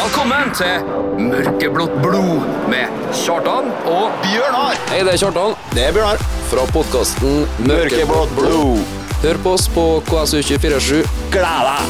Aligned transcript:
Velkommen 0.00 0.48
til 0.56 0.84
Mørkeblått 1.20 1.96
blod 2.00 2.44
med 2.72 2.88
Kjartan 3.12 3.66
og 3.84 4.14
Bjørnar! 4.22 4.78
Hei, 4.88 5.02
det 5.04 5.12
er 5.12 5.18
Kjartan 5.20 5.52
Det 5.74 5.82
er 5.90 5.92
Bjørnar. 5.92 6.22
fra 6.48 6.62
podkasten 6.72 7.42
Mørkeblått 7.68 8.32
blod. 8.32 8.80
Hør 9.20 9.40
på 9.44 9.52
oss 9.58 9.66
på 9.74 9.84
KSU247. 10.08 11.02
Gled 11.34 11.66
deg! 11.68 11.84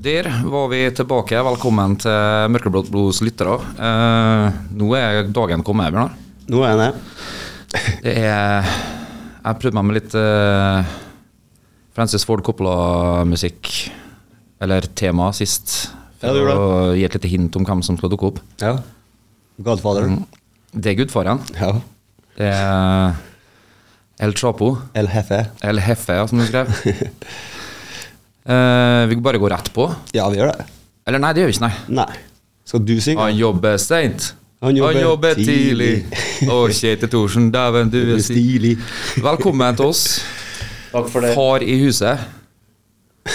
Der 0.00 0.30
var 0.54 0.70
vi 0.70 0.84
tilbake. 0.94 1.42
Velkommen 1.50 1.98
til 2.06 2.54
Mørkeblått 2.54 2.94
blods 2.94 3.18
lyttere. 3.26 3.58
Eh, 3.74 4.62
nå 4.78 4.94
er 4.94 5.26
dagen 5.26 5.66
kommet, 5.66 5.90
Bjørnar. 5.90 6.14
Nå 6.54 6.62
er 6.62 6.70
jeg 6.70 6.80
nede. 6.84 6.94
Det 8.06 8.14
er 8.30 8.99
Jeg 9.40 9.56
prøvde 9.62 9.76
meg 9.78 9.86
med 9.88 9.96
litt 9.96 10.14
eh, 10.20 10.90
Francis 11.96 12.26
Ford 12.28 12.42
Coppola-musikk, 12.44 13.70
eller 14.60 14.84
tema, 14.98 15.30
sist. 15.36 15.90
For 16.20 16.36
ja, 16.36 16.52
å 16.52 16.90
gi 16.92 17.06
et 17.06 17.16
lite 17.16 17.30
hint 17.32 17.56
om 17.56 17.64
hvem 17.64 17.80
som 17.86 17.96
skal 17.96 18.12
dukke 18.12 18.28
opp. 18.28 18.42
Ja. 18.60 18.74
Godfather. 19.64 20.10
Det 20.76 20.92
er 20.92 20.98
gudfaren. 21.00 21.40
Ja. 21.56 21.72
Det 22.36 22.50
er 22.52 23.16
El 24.20 24.36
Chapo. 24.36 24.74
El 24.96 25.08
Hefe. 25.12 25.46
El 25.64 25.80
Hefe, 25.80 26.18
ja, 26.20 26.28
som 26.28 26.42
du 26.42 26.46
skrev. 26.48 26.68
Eh, 28.50 29.02
vi 29.06 29.18
bare 29.20 29.38
går 29.38 29.52
rett 29.52 29.66
på. 29.76 29.84
Ja, 30.16 30.24
vi 30.32 30.38
gjør 30.40 30.48
det. 30.56 30.64
Eller 31.06 31.20
nei, 31.22 31.28
det 31.36 31.42
gjør 31.42 31.50
vi 31.50 31.54
ikke, 31.54 31.68
nei. 31.68 31.98
Nei. 32.00 32.46
Skal 32.66 32.82
du 32.88 32.94
synge? 33.04 33.20
Han 33.20 33.36
jobber 33.36 33.76
seint. 33.78 34.30
Han 34.60 34.76
jobber 34.76 35.34
tidlig. 35.34 36.04
tidlig. 36.04 36.48
Og 36.52 36.70
Kjetil 36.76 37.08
Thorsen, 37.08 37.46
dæven, 37.52 37.88
du 37.92 37.96
er 38.02 38.18
stilig. 38.20 38.74
stilig. 38.76 39.24
Velkommen 39.24 39.76
til 39.78 39.86
oss. 39.88 40.02
Takk 40.92 41.08
for 41.08 41.24
det. 41.24 41.30
Far 41.34 41.64
i 41.64 41.78
huset. 41.80 42.20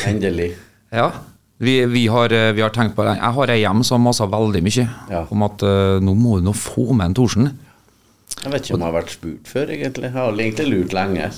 Endelig. 0.05 0.51
Ja. 0.93 1.07
Vi, 1.57 1.79
vi, 1.89 2.03
har, 2.11 2.29
eh, 2.35 2.51
vi 2.53 2.61
har 2.61 2.69
tenkt 2.75 2.93
på 2.97 3.05
det. 3.07 3.15
Jeg 3.17 3.33
har 3.39 3.53
ei 3.55 3.61
hjem 3.63 3.81
som 3.87 4.03
maser 4.05 4.27
veldig 4.29 4.61
mye 4.65 4.85
Ja. 5.09 5.23
om 5.31 5.43
at 5.47 5.63
uh, 5.63 5.97
nå 6.03 6.13
må 6.13 6.37
du 6.37 6.45
nå 6.49 6.53
få 6.53 6.91
med 6.93 7.07
en 7.07 7.15
Thorsen. 7.17 7.49
Jeg 8.43 8.51
vet 8.51 8.67
ikke 8.67 8.75
om 8.75 8.83
jeg 8.83 8.85
har 8.85 8.93
vært 8.93 9.13
spurt 9.13 9.49
før, 9.49 9.69
egentlig. 9.73 10.09
Jeg 10.09 10.13
har 10.13 10.39
egentlig 10.43 10.65
lurt 10.69 10.93
lenge. 10.93 11.29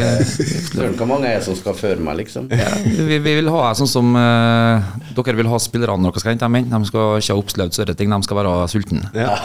Søren, 0.72 0.96
hvor 0.98 1.08
mange 1.08 1.30
er 1.30 1.44
som 1.44 1.56
skal 1.56 1.76
føre 1.78 2.02
meg, 2.02 2.18
liksom? 2.18 2.50
Vi, 2.50 3.20
vi 3.24 3.34
vil 3.38 3.48
ha 3.54 3.70
sånn 3.78 3.88
som 3.88 4.10
uh, 4.18 4.90
dere 5.16 5.36
vil 5.38 5.48
ha 5.48 5.60
spillerne 5.62 6.10
dere 6.10 6.20
skal 6.20 6.34
hente 6.34 6.44
dem 6.44 6.58
inn. 6.60 6.68
De 6.74 6.90
skal 6.90 7.22
ikke 7.22 7.32
ha 7.32 7.44
opplevd 7.44 7.78
større 7.78 7.96
ting, 7.96 8.12
de 8.12 8.28
skal 8.28 8.40
være 8.42 8.56
sultne. 8.74 9.06
Ja. 9.16 9.38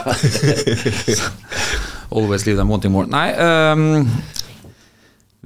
Always 2.18 2.44
leave 2.48 2.58
them 2.60 2.74
wanting 2.74 2.92
more. 2.92 3.08
Nei, 3.08 3.30
um, 3.40 4.04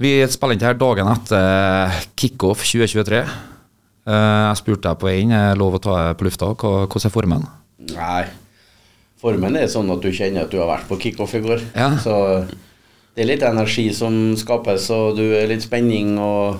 vi 0.03 0.17
spiller 0.33 0.57
inn 0.57 0.67
her 0.67 0.79
dagen 0.79 1.15
etter 1.15 1.99
kickoff 2.19 2.65
2023. 2.65 3.23
Uh, 4.03 4.13
jeg 4.49 4.63
spurte 4.65 4.89
deg 4.89 4.99
på 4.99 5.07
vei 5.07 5.19
inn, 5.23 5.35
er 5.37 5.59
lov 5.59 5.77
å 5.77 5.83
ta 5.83 5.99
på 6.17 6.27
lufta. 6.27 6.55
Hvordan 6.57 7.07
er 7.07 7.19
formen? 7.21 7.51
Nei. 7.93 8.23
Formen 9.23 9.55
er 9.55 9.69
sånn 9.71 9.91
at 9.93 10.03
du 10.03 10.11
kjenner 10.11 10.43
at 10.43 10.51
du 10.51 10.59
har 10.59 10.67
vært 10.67 10.89
på 10.89 10.99
kickoff 10.99 11.33
i 11.37 11.43
går. 11.45 11.61
Ja. 11.79 11.93
Så 12.03 12.15
det 13.15 13.23
er 13.23 13.29
litt 13.29 13.45
energi 13.47 13.85
som 13.95 14.33
skapes, 14.39 14.89
og 14.91 15.15
du 15.15 15.23
er 15.37 15.47
litt 15.47 15.63
spenning, 15.63 16.17
og 16.19 16.59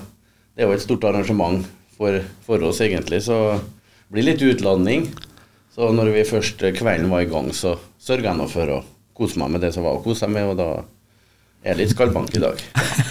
det 0.56 0.64
er 0.64 0.70
jo 0.70 0.78
et 0.78 0.84
stort 0.84 1.04
arrangement 1.10 1.66
for, 1.98 2.22
for 2.46 2.64
oss, 2.64 2.80
egentlig. 2.84 3.20
Så 3.26 3.36
det 3.58 4.16
blir 4.16 4.28
litt 4.30 4.44
utlanding. 4.46 5.10
Så 5.74 5.90
når 5.92 6.12
vi 6.14 6.24
først 6.28 6.62
kvelden 6.78 7.10
var 7.12 7.24
i 7.24 7.28
gang, 7.28 7.50
så 7.52 7.74
sørga 8.00 8.30
jeg 8.30 8.40
nå 8.40 8.48
for 8.48 8.72
å 8.76 8.80
kose 9.14 9.40
meg 9.42 9.52
med 9.52 9.64
det 9.66 9.72
som 9.74 9.84
var 9.84 9.98
å 9.98 10.04
kose 10.04 10.28
meg 10.30 10.40
med, 10.40 10.54
og 10.54 10.60
da 10.62 10.68
er 11.64 11.74
jeg 11.74 11.80
litt 11.82 11.94
skallbank 11.94 12.32
i 12.38 12.42
dag. 12.44 12.62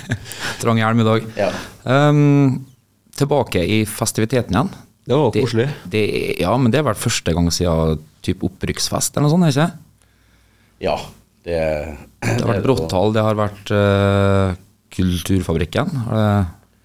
Trang 0.63 0.79
hjelm 0.79 1.03
i 1.03 1.07
dag. 1.07 1.29
Ja. 1.37 1.51
Um, 1.83 2.63
tilbake 3.19 3.61
i 3.61 3.83
festiviteten 3.89 4.55
igjen. 4.55 4.73
Det 5.03 5.17
var 5.19 5.33
koselig. 5.35 5.67
Ja, 6.39 6.53
men 6.57 6.71
det 6.71 6.79
er 6.79 6.87
vel 6.87 6.95
første 6.99 7.33
gang 7.35 7.49
siden 7.51 7.99
typ 8.23 8.43
opprykksfest 8.47 9.17
eller 9.17 9.27
noe 9.27 9.33
sånt, 9.33 9.49
ikke 9.51 9.69
Ja. 10.83 10.97
Det, 11.43 11.57
Det 12.23 12.39
har 12.39 12.53
vært 12.53 12.63
Bråttal, 12.63 13.11
det 13.11 13.23
har 13.25 13.35
vært 13.35 13.71
uh, 13.75 14.53
Kulturfabrikken. 14.95 15.89
Er 16.07 16.15
det, 16.15 16.29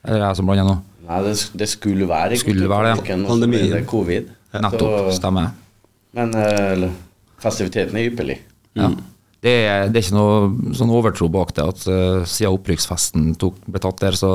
er 0.08 0.16
det 0.16 0.22
jeg 0.24 0.38
som 0.40 0.48
blander 0.50 0.66
nå? 0.66 0.74
Nei, 1.08 1.20
det, 1.28 1.34
det 1.62 1.68
skulle 1.70 2.08
være 2.10 2.40
Skulle 2.40 2.66
være 2.68 2.88
det, 2.88 2.90
ja. 2.90 2.96
Kulturfabrikken, 2.98 3.22
og 3.22 3.28
så 3.28 3.36
Pandemien. 3.36 3.68
ble 3.68 3.78
det 3.78 3.86
covid. 3.92 4.32
Nettopp, 4.58 5.12
stemmer. 5.14 5.52
Men 6.18 6.34
uh, 6.34 6.88
festiviteten 7.44 8.00
er 8.00 8.10
ypperlig. 8.10 8.38
Ja. 8.78 8.90
Det, 9.38 9.54
er, 9.70 9.86
det 9.92 10.00
er 10.00 10.06
ikke 10.08 10.16
noe 10.18 10.74
sånn 10.74 10.90
overtro 10.90 11.28
bak 11.30 11.54
det, 11.54 11.68
at 11.70 11.86
uh, 11.86 12.26
siden 12.26 12.56
opprykksfesten 12.58 13.30
tok, 13.38 13.60
ble 13.70 13.82
tatt 13.84 14.02
der, 14.02 14.18
så, 14.18 14.32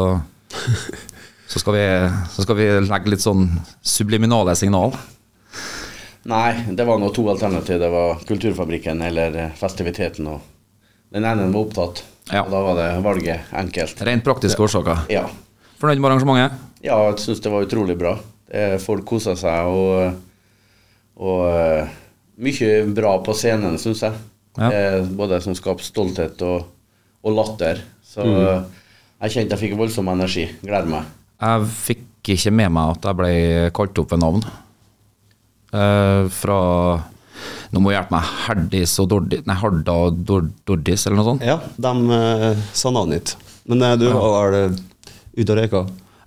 så, 1.54 1.60
skal 1.62 1.74
vi, 1.78 1.86
så 2.34 2.42
skal 2.42 2.58
vi 2.58 2.66
legge 2.82 3.12
litt 3.14 3.22
sånn 3.22 3.46
subliminale 3.86 4.56
signal. 4.58 4.96
Nei, 6.26 6.50
det 6.74 6.88
var 6.88 6.98
nå 6.98 7.12
to 7.14 7.28
alternativ. 7.30 7.78
Det 7.78 7.90
var 7.94 8.24
Kulturfabrikken 8.26 9.04
eller 9.06 9.38
eh, 9.38 9.54
festiviteten. 9.60 10.32
Og 10.34 11.14
den 11.14 11.28
ene 11.30 11.46
var 11.52 11.68
opptatt. 11.68 12.02
Ja. 12.32 12.42
Og 12.42 12.50
da 12.56 12.62
var 12.66 12.80
det 12.80 12.90
valget 13.06 13.54
enkelt. 13.54 14.02
Rent 14.08 14.26
praktiske 14.26 14.66
årsaker. 14.66 15.06
Ja. 15.14 15.28
Fornøyd 15.78 16.02
med 16.02 16.10
arrangementet? 16.10 16.70
ja, 16.84 16.98
jeg 17.12 17.22
syns 17.22 17.46
det 17.46 17.54
var 17.54 17.68
utrolig 17.68 18.00
bra. 18.02 18.18
Eh, 18.50 18.78
Folk 18.82 19.06
kosa 19.08 19.38
seg, 19.40 19.70
og, 19.70 20.18
og 21.22 21.42
eh, 21.54 21.98
mye 22.44 22.72
bra 22.98 23.18
på 23.24 23.36
scenen, 23.38 23.78
syns 23.78 24.02
jeg. 24.08 24.22
Ja. 24.58 25.04
Både 25.06 25.38
som 25.42 25.54
skaper 25.58 25.86
stolthet 25.86 26.42
og, 26.46 26.66
og 27.22 27.38
latter. 27.38 27.80
Så 28.06 28.26
mm. 28.26 28.66
jeg 29.22 29.36
kjente 29.38 29.56
jeg 29.56 29.62
fikk 29.68 29.78
voldsom 29.80 30.10
energi. 30.14 30.50
Gleder 30.66 30.90
meg. 30.90 31.14
Jeg 31.44 31.72
fikk 31.76 32.34
ikke 32.38 32.54
med 32.56 32.72
meg 32.72 32.94
at 32.96 33.08
jeg 33.10 33.20
ble 33.20 33.32
kalt 33.76 34.00
opp 34.00 34.14
ved 34.14 34.22
navn. 34.24 34.46
Eh, 35.74 36.30
fra 36.32 36.60
Nå 37.74 37.82
må 37.82 37.90
du 37.90 37.96
hjelpe 37.96 38.14
meg. 38.14 38.30
Herdis 38.46 38.94
og 39.02 39.10
Dordis 39.12 39.42
Nei, 39.50 39.58
Harda 39.58 39.96
og 40.06 40.22
Dor 40.28 40.46
Dordis, 40.68 41.08
eller 41.08 41.20
noe 41.20 41.28
sånt? 41.32 41.46
Ja, 41.48 41.58
de 41.82 42.18
eh, 42.20 42.64
sa 42.78 42.94
navnet 42.94 43.34
ditt. 43.34 43.52
Men 43.70 43.82
eh, 43.82 43.96
du 44.00 44.08
var 44.14 44.54
vel 44.54 44.58
eh, 44.60 44.82
ute 45.40 45.50
og 45.50 45.60
røyka? 45.60 45.84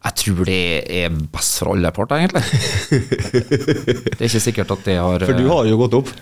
Jeg 0.06 0.18
tror 0.20 0.42
det 0.46 0.62
er 1.00 1.14
best 1.34 1.60
for 1.62 1.72
alle 1.72 1.90
parter, 1.94 2.20
egentlig. 2.20 2.42
det 4.10 4.18
er 4.20 4.28
ikke 4.28 4.42
sikkert 4.42 4.74
at 4.76 4.84
det 4.86 4.98
har 5.00 5.24
For 5.26 5.38
du 5.38 5.48
har 5.50 5.70
jo 5.70 5.78
gått 5.80 5.96
opp. 6.02 6.12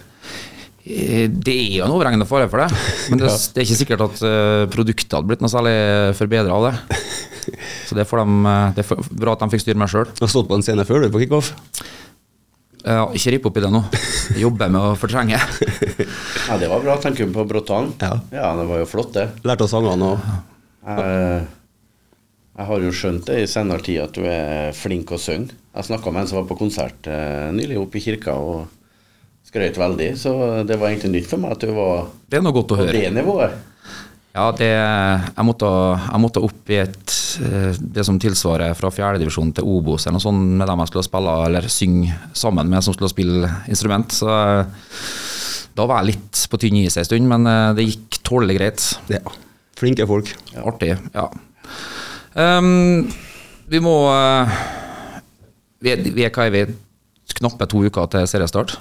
Eh, 0.84 1.28
Det 1.32 1.54
er 1.54 1.70
jo 1.78 1.84
en 1.86 1.94
overhengende 1.94 2.26
fare 2.28 2.48
for 2.52 2.60
det, 2.60 2.68
men 3.10 3.22
det, 3.22 3.30
det 3.54 3.62
er 3.62 3.64
ikke 3.66 3.80
sikkert 3.80 4.04
at 4.04 4.22
eh, 4.28 4.64
produktet 4.72 5.16
hadde 5.16 5.30
blitt 5.30 5.44
noe 5.44 5.52
særlig 5.52 5.76
forbedra 6.18 6.58
av 6.58 6.66
det. 6.68 7.00
Så 7.88 7.96
det, 7.96 8.04
får 8.08 8.20
de, 8.22 8.36
eh, 8.50 8.70
det 8.76 8.84
er 8.84 9.08
bra 9.24 9.34
at 9.36 9.44
de 9.44 9.50
fikk 9.54 9.64
styre 9.64 9.80
meg 9.80 9.92
sjøl. 9.92 10.08
Du 10.12 10.24
har 10.26 10.32
stått 10.32 10.50
på 10.50 10.58
en 10.58 10.64
scene 10.66 10.84
før 10.88 11.04
du 11.06 11.10
på 11.14 11.22
kickoff. 11.24 11.54
Ja, 12.84 13.06
ikke 13.16 13.32
ripp 13.32 13.46
opp 13.48 13.56
i 13.56 13.62
det 13.64 13.70
nå. 13.72 13.80
Jeg 14.34 14.42
jobber 14.44 14.72
med 14.72 14.90
å 14.92 14.94
fortrenge. 15.00 15.40
Ja, 16.44 16.58
det 16.60 16.66
var 16.68 16.82
bra. 16.84 16.98
Tenker 17.00 17.24
du 17.24 17.32
på 17.32 17.46
Bråtan. 17.48 17.86
Ja. 18.02 18.18
ja, 18.28 18.48
det 18.58 18.66
var 18.68 18.82
jo 18.82 18.86
flott, 18.90 19.14
det. 19.16 19.22
Lærte 19.48 19.64
oss 19.64 19.72
sangene 19.72 20.10
og 20.12 20.26
Jeg, 20.84 21.46
jeg 22.58 22.66
har 22.68 22.82
jo 22.84 22.90
skjønt 22.92 23.24
det 23.30 23.38
i 23.40 23.46
senere 23.48 23.80
tid 23.86 24.02
at 24.02 24.18
du 24.18 24.26
er 24.28 24.76
flink 24.76 25.14
å 25.16 25.18
synge. 25.18 25.56
Jeg 25.72 25.88
snakka 25.88 26.12
med 26.12 26.26
en 26.26 26.28
som 26.28 26.42
var 26.42 26.44
på 26.50 26.58
konsert 26.60 27.08
nylig 27.56 27.78
oppe 27.80 27.96
i 27.96 28.04
kirka 28.04 28.36
og 28.36 28.66
skrøt 29.54 29.78
veldig, 29.78 30.10
så 30.18 30.34
det 30.66 30.80
var 30.80 30.90
egentlig 30.90 31.12
nytt 31.20 31.30
for 31.30 31.38
meg 31.38 31.54
at 31.54 31.62
du 31.62 31.70
var 31.76 32.08
Det 32.26 32.40
er 32.40 32.42
noe 32.42 32.56
godt 32.56 32.74
å 32.74 32.76
på 32.76 32.82
høre. 32.82 32.98
det 32.98 33.12
nivået. 33.14 33.54
Ja, 34.34 34.48
det, 34.50 34.66
jeg, 34.66 35.44
måtte, 35.46 35.68
jeg 36.02 36.18
måtte 36.18 36.40
opp 36.42 36.70
i 36.74 36.80
et, 36.82 37.12
eh, 37.46 37.76
det 37.78 38.02
som 38.02 38.16
tilsvarer 38.18 38.72
fra 38.74 38.90
fjerdedivisjon 38.90 39.52
til 39.54 39.68
Obos, 39.70 40.08
eller 40.08 40.16
noe 40.16 40.24
sånt 40.24 40.56
med 40.58 40.66
dem 40.66 40.80
jeg 40.82 40.90
skulle 40.90 41.06
spille 41.06 41.34
eller 41.46 41.68
synge 41.70 42.16
sammen 42.34 42.72
med, 42.72 42.82
som 42.82 42.96
skulle 42.96 43.12
spille 43.12 43.50
instrument. 43.70 44.10
Så 44.10 44.26
eh, 44.26 44.88
da 45.78 45.86
var 45.86 46.02
jeg 46.02 46.16
litt 46.16 46.40
på 46.50 46.58
tynn 46.64 46.80
is 46.82 46.98
en 46.98 47.06
stund, 47.06 47.30
men 47.30 47.46
eh, 47.46 47.68
det 47.78 47.86
gikk 47.86 48.18
tålelig 48.26 48.56
greit. 48.58 48.88
Ja. 49.14 49.22
Flinke 49.78 50.08
folk. 50.10 50.32
Artig, 50.66 50.96
ja. 51.14 51.28
Um, 52.34 53.06
vi 53.70 53.78
må 53.78 53.94
vi, 55.78 55.94
vi 56.10 56.26
er 56.26 56.34
hva 56.34 56.48
er 56.48 56.54
vi? 56.56 56.64
Knappe 57.38 57.70
to 57.70 57.84
uker 57.86 58.10
til 58.10 58.26
seriestart. 58.30 58.74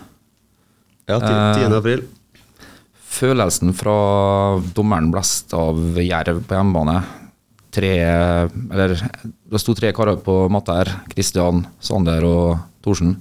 Ja, 1.10 1.20
10. 1.20 1.26
Eh, 1.28 1.70
10. 1.70 1.78
april. 1.78 2.06
Følelsen 3.14 3.74
fra 3.78 3.96
dommeren 4.74 5.12
blest 5.14 5.54
av 5.54 6.00
Jerv 6.02 6.42
på 6.48 6.58
hjemmebane. 6.58 7.02
Tre 7.74 7.92
Eller 7.98 8.94
det 8.94 9.62
sto 9.62 9.74
tre 9.78 9.92
karer 9.94 10.18
på 10.22 10.48
matta 10.54 10.80
her. 10.80 10.92
Kristian, 11.12 11.66
Sander 11.82 12.26
og 12.26 12.58
Thorsen. 12.86 13.16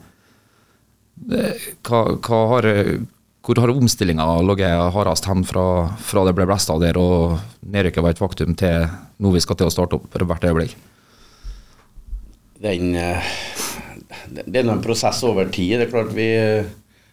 Hva, 1.23 2.00
hva 2.19 2.40
har, 2.55 2.69
hvor 3.43 3.61
har 3.62 3.73
omstillinga 3.73 4.26
ligget 4.46 4.94
hardest 4.94 5.29
hen 5.29 5.44
fra, 5.46 5.67
fra 6.02 6.25
det 6.26 6.34
ble 6.37 6.46
blest 6.50 6.73
av 6.73 6.81
der 6.82 6.99
og 7.00 7.37
nedrykket 7.62 8.05
var 8.05 8.17
et 8.17 8.23
faktum, 8.23 8.56
til 8.58 8.88
nå 9.23 9.34
vi 9.34 9.43
skal 9.44 9.58
til 9.61 9.69
å 9.70 9.75
starte 9.75 9.99
opp 9.99 10.08
for 10.12 10.26
hvert 10.26 10.49
øyeblikk? 10.49 10.75
Den, 12.62 12.94
eh, 12.94 13.32
det 14.31 14.44
det 14.46 14.62
er 14.62 14.70
en 14.70 14.82
prosess 14.82 15.23
over 15.26 15.49
tid. 15.50 15.79
Det 15.79 15.88
er 15.88 15.94
klart 15.94 16.12
vi, 16.14 16.29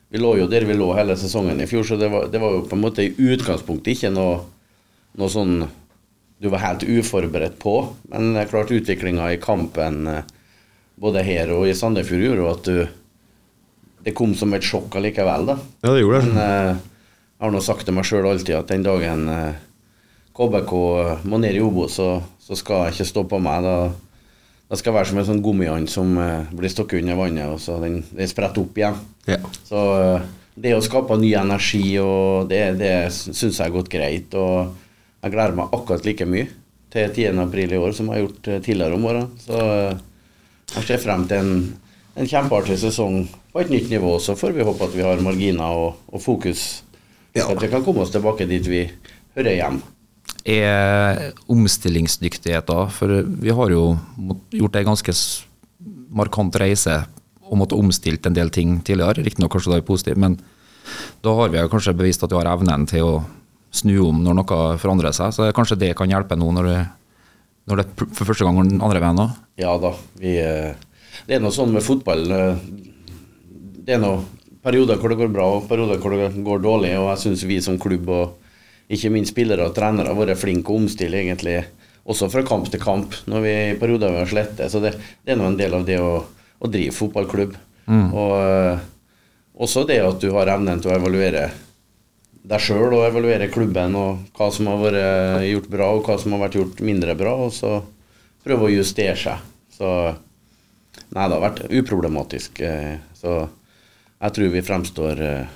vi 0.09 0.21
lå 0.21 0.35
jo 0.39 0.47
der 0.50 0.65
vi 0.65 0.77
lå 0.77 0.89
hele 0.97 1.17
sesongen 1.19 1.61
i 1.61 1.67
fjor, 1.69 1.85
så 1.85 1.97
det 2.00 2.09
var, 2.09 2.29
det 2.33 2.41
var 2.41 2.56
jo 2.56 2.63
på 2.65 2.77
en 2.77 2.81
måte 2.81 3.06
i 3.06 3.13
utgangspunktet 3.13 3.94
ikke 3.94 4.13
noe, 4.13 4.39
noe 5.19 5.29
sånn 5.29 5.59
du 6.39 6.47
var 6.50 6.63
helt 6.63 6.85
uforberedt 6.88 7.57
på. 7.59 7.75
Men 8.09 8.33
det 8.33 8.45
er 8.45 8.51
klart 8.51 8.71
utviklinga 8.71 9.27
i 9.33 9.41
kampen 9.44 10.07
eh, 10.07 10.29
både 11.00 11.23
her 11.27 11.51
og 11.56 11.67
i 11.67 11.75
Sandefjord 11.75 12.23
gjorde 12.25 12.53
at 12.53 12.69
du 12.69 12.79
Det 14.00 14.13
kom 14.15 14.31
som 14.33 14.53
et 14.56 14.63
sjokk 14.63 14.95
allikevel, 14.95 15.44
da. 15.50 15.57
Ja, 15.83 15.91
det 15.91 16.00
gjorde 16.06 16.21
det. 16.21 16.29
Men 16.31 16.38
eh, 16.39 16.77
jeg 16.79 17.44
har 17.44 17.51
nå 17.51 17.59
sagt 17.61 17.83
til 17.85 17.97
meg 17.97 18.07
sjøl 18.07 18.29
alltid 18.29 18.56
at 18.56 18.71
den 18.71 18.85
dagen 18.88 19.25
eh, 19.27 19.57
KBK 20.39 20.71
må 21.27 21.39
ned 21.44 21.57
i 21.59 21.61
Obos, 21.61 21.97
så, 22.00 22.21
så 22.39 22.56
skal 22.56 22.85
jeg 22.88 22.95
ikke 22.95 23.09
stå 23.09 23.25
på 23.27 23.41
meg. 23.44 23.67
Da, 23.67 23.75
da 24.69 24.77
skal 24.77 24.94
være 24.94 25.10
som 25.10 25.18
en 25.21 25.25
sånn 25.25 25.42
gummiand 25.45 25.89
som 25.89 26.12
eh, 26.21 26.50
blir 26.54 26.69
stukket 26.69 27.01
under 27.01 27.18
vannet, 27.18 27.48
og 27.50 27.57
så 27.63 27.80
den, 27.81 28.04
den 28.13 28.30
spretter 28.30 28.62
opp 28.62 28.77
igjen. 28.77 29.00
Ja. 29.30 29.39
Så 29.66 29.80
eh, 29.98 30.27
det 30.60 30.75
å 30.75 30.83
skape 30.86 31.18
ny 31.18 31.31
energi, 31.39 31.83
og 32.04 32.50
det, 32.51 32.62
det 32.77 32.92
syns 33.16 33.57
jeg 33.57 33.63
har 33.66 33.74
gått 33.74 33.89
greit. 33.94 34.36
Og 34.38 34.75
jeg 35.24 35.33
gleder 35.33 35.57
meg 35.57 35.74
akkurat 35.75 36.06
like 36.06 36.27
mye 36.30 36.48
til 36.94 37.10
10. 37.13 37.38
april 37.44 37.74
i 37.75 37.80
år 37.81 37.94
som 37.98 38.07
jeg 38.10 38.18
har 38.19 38.24
gjort 38.27 38.50
eh, 38.54 38.62
tidligere 38.66 38.98
om 39.00 39.07
årene. 39.10 39.30
Så 39.42 39.60
eh, 39.66 40.04
jeg 40.75 40.86
ser 40.92 41.01
frem 41.01 41.25
til 41.30 41.42
en, 41.42 41.54
en 42.21 42.30
kjempeartig 42.30 42.77
sesong 42.81 43.24
på 43.50 43.63
et 43.63 43.71
nytt 43.74 43.89
nivå. 43.89 44.18
Så 44.21 44.36
får 44.38 44.54
vi 44.57 44.66
håpe 44.68 44.86
at 44.86 44.94
vi 44.98 45.06
har 45.07 45.25
marginer 45.25 45.81
og, 45.88 46.04
og 46.13 46.21
fokus, 46.25 46.68
Ja. 47.33 47.44
så 47.45 47.54
at 47.56 47.62
vi 47.66 47.68
kan 47.74 47.83
komme 47.86 48.01
oss 48.06 48.10
tilbake 48.13 48.45
dit 48.50 48.66
vi 48.69 48.83
hører 49.38 49.56
hjem. 49.56 49.81
Er 50.49 51.33
omstillingsdyktigheten. 51.51 52.89
For 52.95 53.21
vi 53.23 53.53
har 53.55 53.73
jo 53.73 53.83
gjort 54.55 54.75
en 54.79 54.89
ganske 54.91 55.15
markant 56.09 56.55
reise 56.61 57.03
og 57.49 57.57
måtte 57.57 57.77
omstilt 57.77 58.25
en 58.29 58.35
del 58.37 58.51
ting 58.53 58.77
tidligere. 58.85 59.23
Riktignok 59.25 59.51
kanskje 59.55 59.73
det 59.73 59.81
er 59.81 59.87
positivt, 59.87 60.21
men 60.21 60.37
da 61.25 61.33
har 61.37 61.49
vi 61.53 61.63
kanskje 61.71 61.95
bevist 61.97 62.23
at 62.25 62.31
vi 62.33 62.37
har 62.39 62.49
evnen 62.51 62.85
til 62.89 63.05
å 63.07 63.13
snu 63.73 63.95
om 64.07 64.23
når 64.25 64.37
noe 64.39 64.59
forandrer 64.81 65.13
seg. 65.13 65.33
Så 65.35 65.49
kanskje 65.53 65.77
det 65.81 65.95
kan 65.97 66.09
hjelpe 66.09 66.37
nå 66.37 66.49
når 66.55 66.69
det, 66.69 66.79
når 67.69 67.81
det 67.81 67.87
for 68.17 68.25
første 68.29 68.45
gang 68.45 68.57
går 68.57 68.69
den 68.69 68.83
andre 68.85 69.01
veien 69.03 69.23
òg. 69.25 69.35
Ja 69.61 69.75
da. 69.81 69.93
Vi, 70.21 70.35
eh, 70.41 70.73
det 71.27 71.37
er 71.37 71.43
noe 71.43 71.53
sånn 71.53 71.73
med 71.73 71.85
fotball. 71.85 72.25
eh, 72.31 72.67
Det 73.85 73.95
er 73.97 74.01
noe 74.03 74.21
perioder 74.61 74.99
hvor 75.01 75.09
det 75.09 75.17
går 75.17 75.31
bra, 75.33 75.45
og 75.57 75.67
perioder 75.69 75.97
hvor 75.97 76.13
det 76.13 76.43
går 76.45 76.61
dårlig. 76.61 76.93
Og 76.99 77.09
jeg 77.09 77.21
syns 77.23 77.45
vi 77.49 77.59
som 77.61 77.79
klubb, 77.81 78.09
og 78.09 78.48
ikke 78.89 79.12
minst 79.13 79.33
spillere 79.36 79.68
og 79.69 79.75
trenere, 79.77 80.09
har 80.12 80.18
vært 80.18 80.39
flinke 80.41 80.71
å 80.74 80.80
omstille 80.81 81.19
egentlig 81.21 81.59
også 82.09 82.30
fra 82.33 82.41
kamp 82.47 82.69
til 82.74 82.81
kamp 82.81 83.13
når 83.30 83.44
vi 83.45 83.51
i 83.69 83.77
perioder 83.77 84.15
har 84.18 84.30
slette. 84.30 84.69
Så 84.71 84.81
det, 84.81 84.95
det 85.25 85.36
er 85.36 85.38
nå 85.38 85.45
en 85.51 85.57
del 85.59 85.75
av 85.77 85.83
det 85.86 86.00
å, 86.01 86.24
å 86.59 86.71
drive 86.71 86.95
fotballklubb. 86.97 87.53
Og 88.13 88.33
eh, 88.39 88.80
også 89.59 89.83
det 89.89 90.00
at 90.06 90.21
du 90.21 90.31
har 90.36 90.50
evnen 90.56 90.81
til 90.81 90.91
å 90.94 90.97
evaluere 90.97 91.47
deg 92.50 92.62
sjøl 92.63 92.94
og 92.95 93.03
evaluere 93.06 93.50
klubben 93.51 93.94
og 94.00 94.24
hva 94.38 94.47
som 94.56 94.69
har 94.71 94.80
vært 94.81 95.44
gjort 95.51 95.68
bra 95.69 95.89
og 95.94 96.07
hva 96.07 96.15
som 96.18 96.33
har 96.33 96.42
vært 96.47 96.56
gjort 96.57 96.80
mindre 96.85 97.13
bra, 97.19 97.33
og 97.45 97.51
så 97.53 97.75
prøve 98.45 98.69
å 98.69 98.74
justere 98.74 99.18
seg. 99.19 99.44
Så 99.75 99.89
nei, 101.13 101.25
det 101.27 101.35
har 101.35 101.44
vært 101.44 101.65
uproblematisk. 101.69 102.62
eh, 102.65 102.97
Så 103.19 103.35
jeg 104.19 104.33
tror 104.35 104.50
vi 104.56 104.63
fremstår 104.65 105.21
eh, 105.27 105.51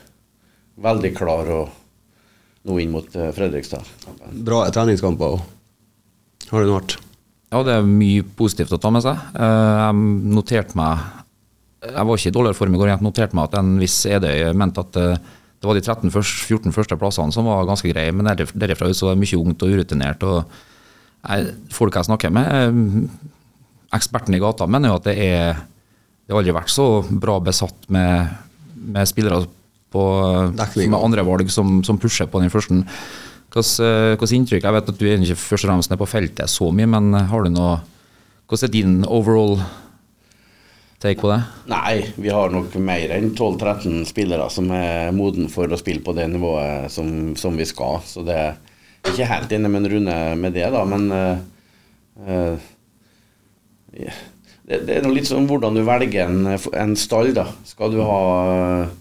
veldig 0.83 1.13
klar 1.17 1.49
og 1.55 1.79
nå 2.67 2.77
inn 2.79 2.93
mot 2.93 3.15
eh, 3.19 3.31
Fredrikstad. 3.35 3.87
Bra 4.45 4.63
treningskamper 4.73 5.35
òg. 5.35 5.43
Har 6.51 6.63
du 6.63 6.69
noe 6.69 6.79
vært. 6.79 6.97
Ja, 7.53 7.61
det 7.65 7.75
er 7.77 7.85
mye 7.87 8.23
positivt 8.37 8.73
å 8.73 8.79
ta 8.81 8.91
med 8.93 9.03
seg. 9.05 9.19
Eh, 9.35 9.79
Jeg 9.83 9.97
noterte 10.33 10.77
meg 10.79 11.03
Jeg 11.83 12.07
var 12.07 12.17
ikke 12.17 12.31
i 12.31 12.35
dårligere 12.37 12.55
form 12.57 12.75
i 12.75 12.79
går, 12.79 12.93
jeg 12.93 13.03
noterte 13.03 13.35
meg 13.35 13.49
at 13.49 13.57
en 13.59 13.73
viss 13.81 13.97
Edøy 14.07 14.53
mente 14.55 14.79
at 14.85 14.99
eh, 15.01 15.17
det 15.63 15.67
var 15.67 15.75
de 15.75 15.83
13 15.83 16.11
først, 16.11 16.45
14 16.47 16.73
første 16.75 16.95
plassene 16.99 17.31
som 17.35 17.47
var 17.47 17.67
ganske 17.67 17.87
greie, 17.91 18.11
men 18.11 18.27
derifra 18.27 18.87
ut 18.89 18.97
så 18.99 19.07
var 19.09 19.15
det 19.15 19.21
mye 19.23 19.37
ungt 19.39 19.63
og 19.63 19.75
urutinert. 19.75 20.23
og 20.23 20.43
jeg, 21.23 21.53
Folk 21.71 21.95
jeg 21.95 22.07
snakker 22.09 22.33
med, 22.35 23.05
eksperten 23.95 24.35
i 24.35 24.41
gata, 24.43 24.67
mener 24.67 24.91
jo 24.91 24.97
at 24.99 25.07
det 25.07 25.15
er 25.23 25.61
det 26.23 26.31
har 26.31 26.39
aldri 26.39 26.55
vært 26.55 26.71
så 26.71 26.85
bra 27.19 27.35
besatt 27.43 27.89
med, 27.91 28.31
med 28.75 29.07
spillere 29.09 29.43
på, 29.93 30.03
Dekning. 30.57 30.95
andre 30.97 31.25
valg 31.27 31.51
som, 31.53 31.79
som 31.85 31.99
pusher 32.01 32.27
på 32.29 32.41
den 32.41 32.51
første. 32.53 32.81
Hvilket 33.53 34.31
inntrykk 34.33 34.63
Jeg 34.65 34.73
vet 34.73 34.87
at 34.89 34.97
du 34.97 35.05
er 35.05 35.21
ikke 35.21 35.37
først 35.37 35.67
og 35.67 35.69
fremst 35.69 35.91
nede 35.91 36.01
på 36.01 36.09
feltet 36.09 36.49
så 36.49 36.71
mye, 36.73 36.89
men 36.89 37.13
har 37.13 37.45
du 37.45 37.53
noe 37.53 37.75
Hvordan 38.49 38.67
er 38.67 38.73
din 38.73 38.95
overall 39.07 39.59
take 41.03 41.21
på 41.21 41.29
det? 41.31 41.39
Nei, 41.71 41.95
vi 42.15 42.31
har 42.33 42.51
nok 42.53 42.75
mer 42.81 43.13
enn 43.15 43.31
12-13 43.35 44.03
spillere 44.09 44.49
som 44.53 44.69
er 44.75 45.13
moden 45.15 45.49
for 45.51 45.71
å 45.71 45.79
spille 45.79 46.03
på 46.03 46.15
det 46.17 46.27
nivået 46.31 46.91
som, 46.93 47.33
som 47.39 47.57
vi 47.59 47.67
skal. 47.67 48.01
Så 48.07 48.23
det 48.27 48.37
er 48.39 49.11
ikke 49.11 49.29
helt 49.31 49.55
enig 49.55 49.71
med 49.71 49.83
en 49.83 49.91
runde 49.95 50.17
med 50.39 50.55
det, 50.55 50.67
da, 50.75 50.83
men 50.87 51.07
uh, 51.11 52.27
eh, 52.27 52.69
det, 54.63 54.79
det 54.87 54.99
er 54.99 55.09
litt 55.11 55.27
sånn 55.27 55.47
hvordan 55.49 55.75
du 55.75 55.83
velger 55.87 56.29
en, 56.29 56.53
en 56.55 56.95
stall, 56.99 57.33
da. 57.35 57.49
Skal 57.67 57.91
du 57.91 57.99
ha 58.05 58.21
eh, 58.53 58.93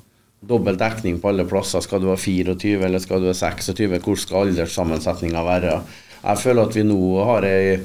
dobbel 0.42 0.78
dekning 0.78 1.20
på 1.22 1.30
alle 1.30 1.46
plasser? 1.48 1.82
Skal 1.84 2.02
du 2.02 2.10
ha 2.10 2.18
24, 2.18 2.82
eller 2.86 3.02
skal 3.02 3.22
du 3.22 3.30
ha 3.30 3.34
26? 3.36 3.98
Hvor 4.02 4.18
skal 4.20 4.48
alderssammensetninga 4.48 5.44
være? 5.46 5.76
Jeg 6.22 6.42
føler 6.42 6.68
at 6.68 6.78
vi 6.78 6.86
nå 6.86 7.02
har 7.26 7.46
ei 7.48 7.76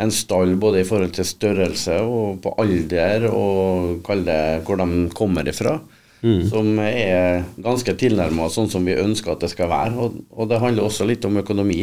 en 0.00 0.10
stall 0.14 0.54
både 0.56 0.80
i 0.80 0.86
forhold 0.88 1.12
til 1.12 1.26
størrelse 1.28 1.98
og 2.00 2.38
på 2.42 2.54
alder 2.62 3.26
og 3.28 3.98
kall 4.06 4.22
det 4.24 4.62
hvor 4.64 4.80
de 4.80 4.86
kommer 5.12 5.48
ifra, 5.50 5.74
som 6.48 6.78
er 6.80 7.42
ganske 7.60 7.92
tilnærma 8.00 8.48
sånn 8.50 8.70
som 8.72 8.86
vi 8.86 8.96
ønsker 8.96 9.34
at 9.34 9.44
det 9.44 9.50
skal 9.52 9.68
være. 9.68 9.92
Og, 9.98 10.22
og 10.32 10.48
det 10.48 10.62
handler 10.62 10.86
også 10.86 11.06
litt 11.08 11.26
om 11.28 11.36
økonomi. 11.42 11.82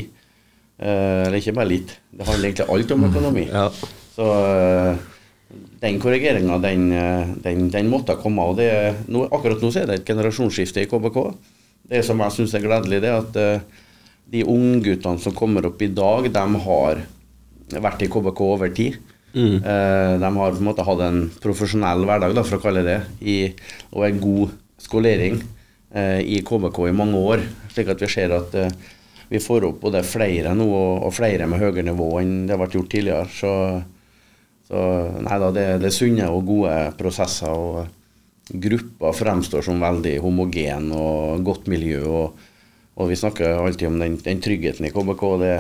Eh, 0.80 1.28
eller 1.28 1.38
ikke 1.42 1.58
bare 1.58 1.74
litt, 1.74 1.92
det 2.16 2.26
handler 2.28 2.50
egentlig 2.50 2.70
alt 2.72 2.94
om 2.96 3.08
økonomi. 3.10 3.46
Ja. 3.52 3.66
Så 4.16 4.28
eh, 4.48 5.02
den 5.80 6.00
korrigeringa, 6.04 6.58
den, 6.64 6.90
eh, 6.92 7.30
den, 7.44 7.70
den 7.72 7.90
måtte 7.92 8.18
komme. 8.20 8.44
Og 8.52 8.58
det, 8.60 8.68
er- 8.72 8.98
nå, 9.08 9.26
akkurat 9.32 9.62
nå 9.64 9.70
er 9.80 9.88
det 9.88 10.00
et 10.02 10.10
generasjonsskifte 10.10 10.84
i 10.84 10.90
KBK. 10.92 11.20
Det 11.90 12.02
som 12.06 12.20
jeg 12.22 12.36
syns 12.36 12.54
er 12.58 12.66
gledelig, 12.66 13.00
det 13.02 13.10
er 13.10 13.22
at 13.24 13.38
uh, 13.40 13.86
de 14.30 14.44
ungguttene 14.46 15.18
som 15.24 15.34
kommer 15.34 15.66
opp 15.66 15.80
i 15.82 15.88
dag, 15.90 16.28
de 16.36 16.44
har 16.66 17.00
vært 17.82 18.04
i 18.06 18.10
KBK 18.12 18.42
over 18.46 18.74
tid. 18.76 19.00
Eh, 19.64 20.14
de 20.22 20.30
har 20.36 20.54
på 20.54 20.60
en 20.62 20.68
måte 20.68 20.86
hatt 20.86 21.02
en 21.06 21.24
profesjonell 21.42 22.04
hverdag, 22.06 22.36
da, 22.38 22.44
for 22.46 22.58
å 22.60 22.64
kalle 22.64 22.84
det 22.86 23.00
i, 23.22 23.40
og 23.94 24.06
en 24.08 24.20
god 24.22 24.54
skolering 24.82 25.40
uh, 25.96 26.20
i 26.22 26.42
KBK 26.46 26.80
i 26.90 26.96
mange 26.98 27.18
år. 27.34 27.44
Slik 27.74 27.90
at 27.96 28.02
vi 28.04 28.10
ser 28.12 28.36
at 28.38 28.56
vi 29.30 29.38
får 29.42 29.68
opp 29.68 29.80
både 29.84 30.02
flere 30.06 30.56
nå 30.58 30.66
og, 30.66 31.04
og 31.08 31.14
flere 31.14 31.46
med 31.50 31.62
høyere 31.62 31.84
nivå 31.86 32.08
enn 32.22 32.32
det 32.50 32.56
har 32.56 32.62
vært 32.64 32.78
gjort 32.80 32.90
tidligere. 32.94 33.28
Så, 33.34 33.52
så 34.70 34.84
nei 35.26 35.40
da, 35.42 35.50
det, 35.56 35.66
det 35.82 35.90
er 35.90 35.96
sunne 35.96 36.30
og 36.30 36.46
gode 36.48 36.76
prosesser. 37.00 37.50
og 37.50 37.88
Gruppa 38.50 39.12
fremstår 39.14 39.66
som 39.66 39.82
veldig 39.82 40.16
homogen 40.24 40.92
og 40.98 41.44
godt 41.46 41.68
miljø. 41.70 42.04
og 42.06 42.48
og 43.00 43.08
vi 43.08 43.16
snakker 43.16 43.62
alltid 43.62 43.88
om 43.88 44.00
den, 44.02 44.18
den 44.20 44.42
tryggheten 44.44 44.88
i 44.88 44.92
KBK. 44.92 45.22
Det, 45.40 45.54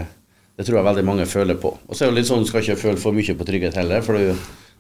det 0.60 0.66
tror 0.68 0.82
jeg 0.82 0.88
veldig 0.90 1.06
mange 1.08 1.28
føler 1.30 1.60
på. 1.60 1.72
Og 1.88 1.96
så 1.96 2.06
er 2.06 2.12
det 2.12 2.20
litt 2.20 2.28
sånn, 2.28 2.44
du 2.44 2.50
skal 2.50 2.66
ikke 2.66 2.82
føle 2.82 3.00
for 3.00 3.16
mye 3.16 3.36
på 3.40 3.48
trygghet 3.48 3.78
heller, 3.80 4.04
for 4.04 4.20
du, 4.20 4.34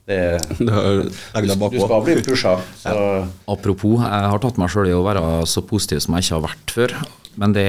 det, 0.09 0.19
deg 0.59 1.47
du 1.47 1.79
skal 1.79 2.03
bli 2.03 2.17
pusha. 2.25 2.57
Så 2.83 2.97
Apropos, 3.47 4.03
jeg 4.03 4.33
har 4.33 4.43
tatt 4.43 4.59
meg 4.59 4.73
sjøl 4.73 4.91
i 4.91 4.97
å 4.97 5.05
være 5.07 5.23
så 5.47 5.63
positiv 5.63 6.03
som 6.03 6.17
jeg 6.17 6.27
ikke 6.27 6.35
har 6.35 6.45
vært 6.49 6.75
før. 6.75 6.97
Men 7.39 7.55
det, 7.55 7.67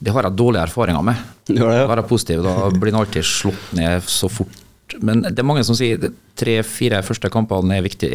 det 0.00 0.16
har 0.16 0.30
jeg 0.30 0.38
dårlige 0.40 0.64
erfaringer 0.64 1.04
med. 1.04 1.20
Ja, 1.52 1.68
ja. 1.68 1.84
Å 1.84 1.92
være 1.92 2.08
positiv, 2.08 2.40
da 2.46 2.70
blir 2.72 2.94
en 2.94 3.02
alltid 3.02 3.26
slått 3.28 3.74
ned 3.76 4.08
så 4.08 4.32
fort. 4.32 4.63
Men 5.02 5.24
det 5.26 5.38
er 5.40 5.46
mange 5.46 5.64
som 5.66 5.76
sier 5.78 6.12
tre-fire 6.38 7.00
første 7.06 7.30
kampene 7.32 7.78
er 7.78 7.86
viktig 7.86 8.12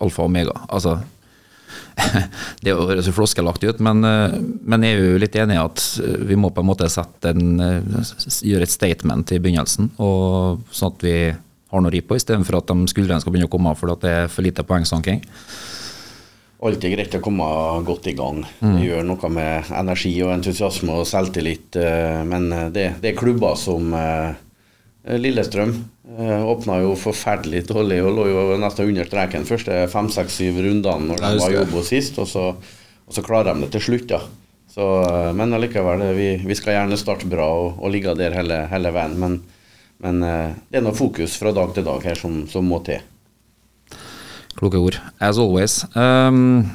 alfa 0.00 0.24
og 0.24 0.30
omega. 0.30 0.54
Altså, 0.68 0.98
det 2.64 2.74
høres 2.76 3.08
jo 3.08 3.14
floskelaktig 3.14 3.74
ut, 3.74 3.82
men, 3.84 4.02
eh, 4.06 4.36
men 4.40 4.86
jeg 4.86 4.96
er 4.96 5.04
jo 5.04 5.20
litt 5.22 5.38
enig 5.38 5.56
i 5.56 5.62
at 5.62 5.84
eh, 6.02 6.18
vi 6.30 6.38
må 6.40 6.52
på 6.54 6.64
en 6.64 6.70
måte 6.70 6.88
en, 7.30 7.46
eh, 7.64 8.12
gjøre 8.46 8.66
et 8.66 8.74
statement 8.74 9.34
i 9.34 9.40
begynnelsen, 9.42 9.92
og 10.02 10.64
sånn 10.74 10.94
at 10.94 11.06
vi 11.06 11.16
har 11.30 11.82
noe 11.82 11.92
å 11.92 11.94
ri 11.94 12.02
på, 12.02 12.18
istedenfor 12.18 12.60
at 12.60 12.70
de 12.72 12.90
skuldrene 12.90 13.22
skal 13.22 13.34
begynne 13.34 13.50
å 13.50 13.52
komme 13.52 13.74
fordi 13.78 13.96
at 13.96 14.06
det 14.06 14.14
er 14.22 14.32
for 14.32 14.46
lite 14.46 14.66
poengsanking. 14.66 15.22
alltid 16.60 16.92
greit 16.92 17.14
å 17.16 17.22
komme 17.24 17.46
godt 17.86 18.10
i 18.10 18.12
gang. 18.12 18.42
Det 18.60 18.82
gjør 18.84 19.06
noe 19.06 19.28
med 19.32 19.70
energi 19.72 20.10
og 20.20 20.34
entusiasme 20.34 20.92
og 20.92 21.06
selvtillit. 21.08 21.78
Men 22.28 22.50
det, 22.74 22.98
det 23.00 23.12
er 23.12 23.16
klubber 23.16 23.54
som 23.56 23.94
Lillestrøm 25.04 25.72
eh, 26.18 26.42
åpna 26.44 26.80
jo 26.82 26.92
forferdelig 26.98 27.64
dårlig 27.70 28.02
og 28.04 28.18
lå 28.18 28.26
jo 28.28 28.42
nesten 28.60 28.90
under 28.90 29.08
streken 29.08 29.46
første 29.48 29.86
fem, 29.92 30.10
seks, 30.12 30.36
syv 30.42 30.60
rundene 30.60 31.08
når 31.08 31.22
de 31.22 31.30
var 31.40 31.54
i 31.54 31.60
Obo 31.62 31.84
sist, 31.86 32.18
og 32.20 32.28
så, 32.28 32.50
og 32.52 33.16
så 33.16 33.24
klarer 33.24 33.54
de 33.54 33.64
det 33.64 33.72
til 33.76 33.86
slutt, 33.86 34.10
da. 34.12 34.20
Så, 34.70 34.86
eh, 35.02 35.30
men 35.34 35.54
allikevel, 35.56 36.04
eh, 36.04 36.12
vi, 36.14 36.28
vi 36.46 36.58
skal 36.58 36.76
gjerne 36.76 36.98
starte 37.00 37.30
bra 37.30 37.48
og, 37.62 37.80
og 37.80 37.94
ligge 37.94 38.14
der 38.18 38.36
hele, 38.36 38.62
hele 38.70 38.92
veien. 38.94 39.16
Men, 39.18 39.40
men 40.04 40.20
eh, 40.26 40.52
det 40.70 40.78
er 40.78 40.84
noe 40.86 40.96
fokus 40.96 41.34
fra 41.40 41.54
dag 41.56 41.72
til 41.74 41.88
dag 41.88 42.06
her 42.06 42.18
som, 42.18 42.44
som 42.50 42.68
må 42.68 42.78
til. 42.86 43.02
Kloke 44.60 44.78
ord. 44.78 45.00
As 45.18 45.38
always. 45.40 45.80
Um, 45.94 46.68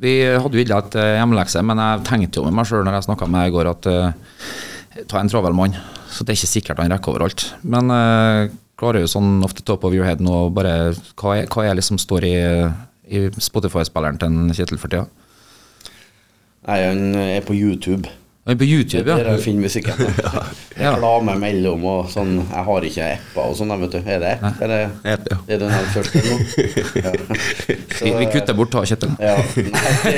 vi 0.00 0.20
hadde 0.24 0.56
jo 0.56 0.64
ikke 0.64 1.00
eh, 1.00 1.16
hjemmelekse, 1.18 1.62
men 1.66 1.80
jeg 1.82 2.04
tenkte 2.08 2.40
jo 2.40 2.46
med 2.46 2.56
meg 2.56 2.68
sjøl 2.68 2.84
når 2.86 3.00
jeg 3.00 3.08
snakka 3.08 3.28
med 3.28 3.42
deg 3.42 3.50
i 3.50 3.56
går, 3.56 3.70
at 3.72 3.88
uh, 3.90 5.02
ta 5.10 5.20
en 5.20 5.32
travel 5.32 5.56
mann. 5.56 5.74
Så 6.10 6.24
det 6.24 6.34
er 6.34 6.40
ikke 6.40 6.50
sikkert 6.50 6.82
han 6.82 6.92
rekker 6.92 7.14
overalt. 7.14 7.46
Men 7.62 7.92
uh, 7.94 8.50
klarer 8.80 9.04
jo 9.04 9.10
sånn 9.10 9.40
off 9.46 9.54
the 9.56 9.64
top 9.66 9.84
of 9.86 9.94
your 9.96 10.08
head 10.08 10.22
nå 10.24 10.48
bare 10.56 10.92
Hva 11.20 11.36
er, 11.38 11.50
hva 11.52 11.66
er 11.68 11.76
liksom 11.78 12.00
står 12.00 12.26
i, 12.28 12.36
i 13.10 13.26
Spotify-spilleren 13.36 14.20
til 14.20 14.54
Kjetil 14.56 14.80
for 14.80 14.92
tida? 14.92 15.06
Nei, 16.68 16.80
han 16.84 17.04
er 17.16 17.44
på 17.46 17.56
YouTube. 17.56 18.10
Han 18.48 18.54
er 18.54 18.58
på 18.58 18.64
YouTube, 18.64 19.04
Det 19.04 19.12
er 19.12 19.18
der 19.18 19.26
ja. 19.28 19.32
jeg 19.36 19.42
finner 19.44 19.66
musikken. 19.66 19.98
Ja. 20.80 20.94
Reklame 20.94 21.34
mellom 21.42 21.82
og 21.84 22.06
sånn. 22.08 22.38
Jeg 22.40 22.64
har 22.70 22.86
ikke 22.88 23.08
apper 23.18 23.50
og 23.50 23.56
sånn, 23.58 23.74
vet 23.82 23.92
du. 23.92 23.98
Er 24.00 24.22
det? 24.22 24.30
Er 24.48 24.70
det, 24.72 24.78
App, 25.12 25.26
ja. 25.28 25.36
det 25.44 25.56
er 25.56 25.60
den 25.60 25.74
her 25.74 25.90
første 25.92 26.22
nå? 26.24 26.38
Ja. 27.04 27.12
Så, 27.20 28.06
Vi, 28.06 28.12
vi 28.16 28.28
kutter 28.32 28.56
bort 28.56 28.72
ta 28.72 28.80
Kjetil. 28.88 29.12
Ja, 29.20 29.34
nei, 29.36 29.90
det 30.06 30.14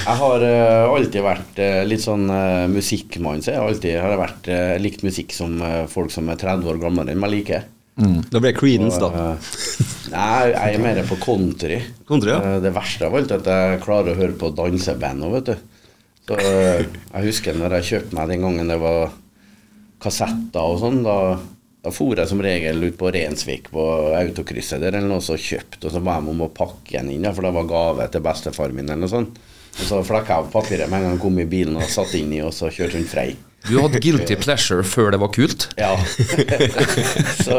Jeg 0.00 0.16
har 0.22 0.44
uh, 0.46 0.94
alltid 0.94 1.24
vært 1.24 1.60
uh, 1.60 1.82
litt 1.84 2.02
sånn 2.02 2.24
uh, 2.32 2.64
musikkmann, 2.72 3.44
så 3.44 3.52
jeg 3.52 3.60
alltid 3.66 3.98
har 4.00 4.16
vært, 4.20 4.48
likt 4.80 5.04
musikk 5.04 5.34
som 5.36 5.60
folk 5.92 6.12
som 6.14 6.32
er 6.32 6.40
30 6.40 6.72
år 6.72 6.80
gamlere 6.80 7.12
enn 7.12 7.20
meg 7.20 7.34
liker. 7.34 7.66
Da 8.00 8.40
ble 8.40 8.54
det 8.54 8.56
Creedence, 8.56 8.96
da. 9.02 9.34
nei, 10.14 10.48
jeg 10.54 10.78
er 10.78 10.80
mer 10.80 11.02
på 11.04 11.18
country. 11.20 11.82
Country, 12.08 12.32
ja. 12.32 12.56
Det 12.64 12.72
verste 12.72 13.10
av 13.10 13.18
alt 13.20 13.34
er 13.34 13.44
at 13.44 13.52
jeg 13.52 13.82
klarer 13.84 14.14
å 14.14 14.20
høre 14.22 14.38
på 14.40 14.54
danseband 14.56 15.28
òg, 15.28 15.36
vet 15.36 15.52
du. 15.52 15.69
Så 16.28 16.36
eh, 16.38 16.84
jeg 16.86 17.26
husker 17.30 17.56
når 17.58 17.78
jeg 17.78 17.88
kjøpte 17.92 18.16
meg 18.18 18.28
den 18.34 18.44
gangen 18.44 18.68
det 18.70 18.78
var 18.82 19.10
kassetter 20.00 20.62
og 20.64 20.78
sånn, 20.80 21.02
da, 21.04 21.16
da 21.84 21.92
for 21.92 22.16
jeg 22.16 22.30
som 22.30 22.40
regel 22.44 22.84
ut 22.86 22.96
på 23.00 23.10
Rensvik 23.12 23.70
på 23.74 23.84
autokrysset 24.16 24.80
der 24.80 24.96
eller 24.96 25.10
noe 25.10 25.24
så 25.24 25.36
kjøpt, 25.40 25.82
og 25.84 25.92
så 25.94 26.00
ba 26.04 26.18
jeg 26.18 26.30
om 26.32 26.44
å 26.46 26.50
pakke 26.56 26.96
den 27.00 27.10
inn, 27.16 27.28
for 27.34 27.44
det 27.44 27.52
var 27.56 27.68
gave 27.68 28.08
til 28.14 28.24
bestefar 28.24 28.72
min 28.76 28.88
eller 28.88 29.04
noe 29.04 29.12
sånt. 29.12 29.40
Og 29.80 29.84
så 29.86 30.00
flekka 30.04 30.34
jeg 30.34 30.44
av 30.46 30.50
papiret 30.54 30.90
med 30.90 30.98
en 30.98 31.04
gang 31.06 31.14
jeg 31.18 31.22
kom 31.22 31.38
i 31.38 31.46
bilen 31.50 31.76
og 31.78 31.86
satt 31.92 32.14
inn 32.18 32.32
i, 32.34 32.40
og 32.42 32.52
så 32.56 32.70
kjørte 32.74 32.98
hun 32.98 33.06
frei. 33.10 33.28
Du 33.68 33.74
hadde 33.76 34.00
guilty 34.00 34.36
pleasure 34.40 34.82
før 34.88 35.12
det 35.12 35.20
var 35.20 35.30
kult. 35.36 35.66
Ja. 35.78 35.92
så 37.46 37.58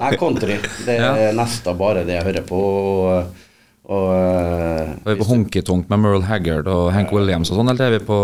Nei, 0.00 0.12
country. 0.16 0.56
Det 0.86 0.96
er 0.96 1.02
Ja. 1.28 1.32
nesten 1.36 1.76
bare 1.78 2.04
det 2.08 2.16
jeg 2.16 2.24
hører 2.24 2.46
på. 2.48 2.56
Og, 2.56 3.42
og 3.86 4.08
eh, 4.16 4.94
Er 5.06 5.12
vi 5.12 5.20
på 5.20 5.28
Honky 5.28 5.62
Tonk 5.66 5.90
med 5.92 6.02
Merle 6.02 6.26
Haggard 6.26 6.66
og 6.70 6.88
Hank 6.94 7.12
Williams 7.14 7.52
og 7.52 7.60
sånn, 7.60 7.70
eller 7.70 7.86
er 7.86 7.98
vi 7.98 8.02
på 8.08 8.18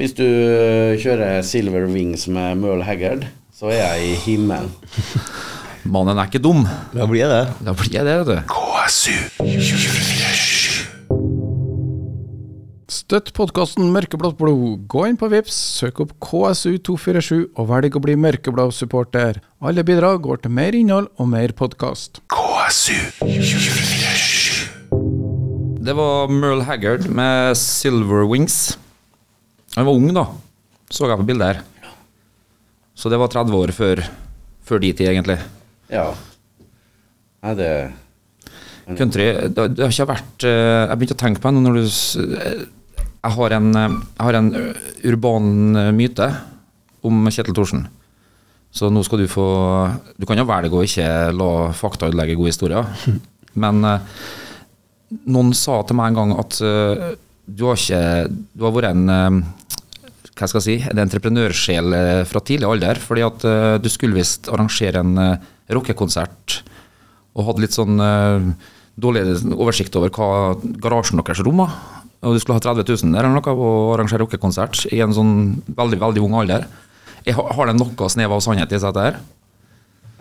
Hvis 0.00 0.16
du 0.16 0.24
eh, 0.24 0.96
kjører 1.02 1.42
Silver 1.44 1.84
Wings 1.90 2.24
med 2.32 2.62
Merle 2.62 2.86
Haggard, 2.88 3.26
så 3.52 3.68
er 3.72 3.82
jeg 3.82 4.12
i 4.12 4.14
himmelen. 4.24 4.72
Mannen 5.90 6.18
er 6.20 6.28
ikke 6.28 6.42
dum? 6.44 6.64
Da 6.94 7.06
blir 7.08 7.28
det. 7.28 7.42
Da 7.64 7.74
blir 7.76 7.92
jeg 7.98 8.06
det, 8.06 8.16
vet 8.20 8.30
du. 8.30 8.56
Støtt 12.90 13.28
podkasten 13.36 13.92
Mørkeblått 13.94 14.34
blod. 14.34 14.80
Gå 14.90 15.04
inn 15.06 15.16
på 15.18 15.28
Vips, 15.30 15.54
søk 15.78 16.00
opp 16.02 16.16
KSU247 16.26 17.52
og 17.54 17.68
velg 17.68 17.94
å 17.94 18.00
bli 18.02 18.16
mørkeblå 18.18 18.64
supporter. 18.74 19.36
Alle 19.62 19.84
bidrag 19.86 20.18
går 20.24 20.40
til 20.42 20.50
mer 20.56 20.74
innhold 20.74 21.06
og 21.14 21.28
mer 21.30 21.54
podkast. 21.54 22.18
Det 25.86 25.94
var 26.00 26.34
Merle 26.34 26.66
Haggard 26.66 27.06
med 27.14 27.54
Silver 27.60 28.26
Wings. 28.26 28.58
Han 29.76 29.86
var 29.86 29.94
ung, 29.94 30.10
da, 30.16 30.26
så 30.90 31.06
jeg 31.06 31.22
på 31.22 31.28
bildet 31.30 31.46
her. 31.46 31.62
Så 32.98 33.06
det 33.06 33.22
var 33.22 33.30
30 33.30 33.54
år 33.54 33.74
før, 33.76 34.02
før 34.66 34.82
de 34.82 34.90
tid, 34.98 35.12
egentlig. 35.12 35.38
Ja. 35.94 36.08
Nei, 37.46 37.54
det 37.54 37.70
Country 38.98 39.30
Det, 39.54 39.64
det 39.76 39.84
har 39.84 39.92
ikke 39.94 40.06
vært 40.10 40.44
eh, 40.44 40.82
Jeg 40.90 40.98
begynte 40.98 41.14
å 41.14 41.20
tenke 41.20 41.40
på 41.40 41.52
det 41.54 41.62
når 41.62 41.76
du 41.78 41.84
Jeg 43.20 43.36
har 43.36 43.52
en, 43.52 43.68
eh, 43.76 43.96
jeg 44.16 44.26
har 44.26 44.38
en 44.38 44.50
eh, 44.56 44.84
urban 45.10 45.76
eh, 45.76 45.92
myte 45.92 46.28
om 47.04 47.26
Kjetil 47.28 47.56
Thorsen. 47.56 47.84
Så 48.72 48.88
nå 48.88 49.02
skal 49.04 49.18
du 49.18 49.26
få 49.28 49.44
Du 50.16 50.26
kan 50.28 50.38
jo 50.38 50.46
velge 50.46 50.76
å 50.78 50.84
ikke 50.86 51.32
la 51.34 51.72
fakta 51.74 52.06
ødelegge 52.08 52.36
gode 52.38 52.52
historier. 52.52 52.86
Men 53.62 53.82
noen 55.26 55.50
sa 55.58 55.80
til 55.82 55.98
meg 55.98 56.12
en 56.12 56.18
gang 56.20 56.34
at 56.38 56.54
du 57.50 57.64
har 57.66 57.74
ikke 57.74 58.28
Du 58.54 58.62
har 58.62 58.76
vært 58.76 58.92
en 58.92 59.42
hva 60.40 60.46
skal 60.48 60.62
jeg 60.62 60.68
si, 60.68 60.76
en 60.86 61.02
entreprenørsjel 61.02 61.96
fra 62.30 62.40
tidlig 62.46 62.68
alder. 62.68 63.00
Fordi 63.02 63.24
at 63.26 63.42
du 63.82 63.88
skulle 63.90 64.16
visst 64.16 64.46
arrangere 64.48 65.02
en 65.02 65.18
rockekonsert 65.68 66.60
og 67.34 67.48
hadde 67.50 67.64
litt 67.66 67.74
sånn 67.74 67.98
dårlig 69.00 69.26
oversikt 69.50 69.98
over 69.98 70.14
hva 70.14 70.54
garasjen 70.80 71.20
deres 71.20 71.42
romma. 71.44 71.66
Og 72.20 72.36
du 72.36 72.40
skulle 72.42 72.58
ha 72.58 72.62
30 72.62 72.84
000 72.84 73.14
der 73.14 73.24
eller 73.24 73.38
noe 73.38 73.52
og 73.56 73.94
arrangere 73.94 74.24
rockekonsert 74.24 74.84
i 74.92 75.00
en 75.00 75.14
sånn 75.16 75.34
veldig 75.72 76.00
veldig 76.02 76.24
ung 76.24 76.36
alder. 76.42 76.66
Jeg 77.24 77.36
har, 77.36 77.68
det 77.68 77.76
noe 77.76 78.08
snev 78.12 78.34
av 78.36 78.42
sannhet 78.44 78.72
i 78.72 78.80
seg 78.80 78.92
dette 78.92 79.06
her? 79.06 79.20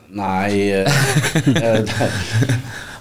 Nei 0.09 0.71
eh, 0.73 0.87
eh, 1.69 1.99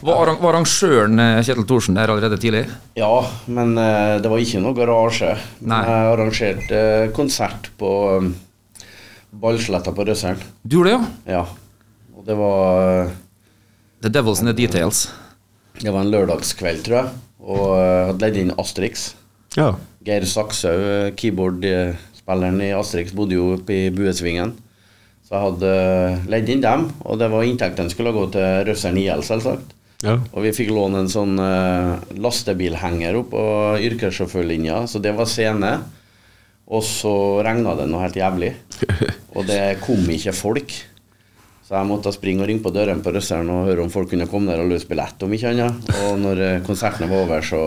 Var, 0.05 0.28
arrangøren 0.28 1.19
eh, 1.23 1.38
Kjetil 1.40 1.64
Thorsen 1.67 1.97
der 1.97 2.12
allerede 2.12 2.37
tidlig? 2.43 2.67
Ja, 2.99 3.23
men 3.47 3.73
det 3.75 4.28
var 4.31 4.43
ikke 4.43 4.61
noe 4.62 4.76
garasje. 4.76 5.33
Nei. 5.67 5.81
Jeg 5.87 6.11
arrangerte 6.12 6.83
konsert 7.17 7.71
på 7.81 7.93
Ballsletta 9.38 9.95
på 9.95 10.07
Røsseren. 10.07 10.43
Du 10.62 10.78
gjorde 10.78 10.93
det, 10.93 10.99
ja? 10.99 11.38
Ja. 11.38 11.88
Og 12.19 12.26
det 12.26 12.37
var 12.38 13.11
The 14.02 14.11
Devils 14.11 14.43
in 14.43 14.50
the 14.50 14.55
Details. 14.59 15.09
Det 15.78 15.90
var 15.90 16.02
en 16.02 16.12
lørdagskveld, 16.12 16.85
tror 16.87 17.00
jeg. 17.00 17.17
Og 17.49 17.73
hadde 18.11 18.21
leid 18.23 18.38
inn 18.43 18.55
Asterix. 18.61 19.12
Ja. 19.57 19.73
Geir 20.05 20.25
Sakshaug, 20.28 20.85
eh, 20.85 21.11
keyboardspilleren 21.19 22.62
i 22.64 22.73
Asterix, 22.76 23.14
bodde 23.17 23.38
jo 23.38 23.55
oppe 23.57 23.75
i 23.75 23.90
Buesvingen. 23.95 24.55
Så 25.26 25.35
jeg 25.35 25.45
hadde 25.45 25.73
eh, 25.73 26.28
leid 26.33 26.49
inn 26.52 26.64
dem, 26.64 26.87
og 27.05 27.19
det 27.21 27.28
var 27.33 27.45
inntektene 27.45 27.93
skulle 27.93 28.14
gå 28.17 28.28
til 28.33 28.64
Røsseren 28.69 29.00
IL, 29.00 29.25
selvsagt. 29.26 29.75
ja. 30.05 30.17
Og 30.33 30.45
vi 30.47 30.55
fikk 30.57 30.71
låne 30.73 31.02
en 31.02 31.11
sånn 31.11 31.35
uh, 31.43 31.99
lastebilhenger 32.17 33.19
opp 33.19 33.33
på 33.35 33.45
yrkessjåførlinja, 33.88 34.85
så 34.88 35.02
det 35.02 35.12
var 35.19 35.28
scene. 35.28 35.73
Og 36.69 36.85
så 36.85 37.12
regna 37.45 37.75
det 37.78 37.88
noe 37.88 38.05
helt 38.05 38.17
jævlig. 38.17 38.52
Og 39.37 39.47
det 39.49 39.78
kom 39.81 40.05
ikke 40.12 40.37
folk. 40.37 40.75
Så 41.68 41.76
jeg 41.76 41.84
måtte 41.84 42.08
springe 42.16 42.40
og 42.40 42.48
ringe 42.48 42.64
på 42.64 42.70
dørene 42.72 43.04
på 43.04 43.12
Røsseren 43.12 43.50
og 43.52 43.66
høre 43.68 43.82
om 43.84 43.90
folk 43.92 44.08
kunne 44.08 44.25
komme 44.30 44.48
der 44.48 44.62
og 44.62 44.70
løse 44.70 44.88
billett, 44.88 45.20
om 45.20 45.32
ikke 45.37 45.50
annet. 45.50 45.90
Og 46.06 46.14
når 46.16 46.40
eh, 46.46 46.62
konserten 46.64 47.10
var 47.10 47.26
over, 47.26 47.44
så 47.44 47.60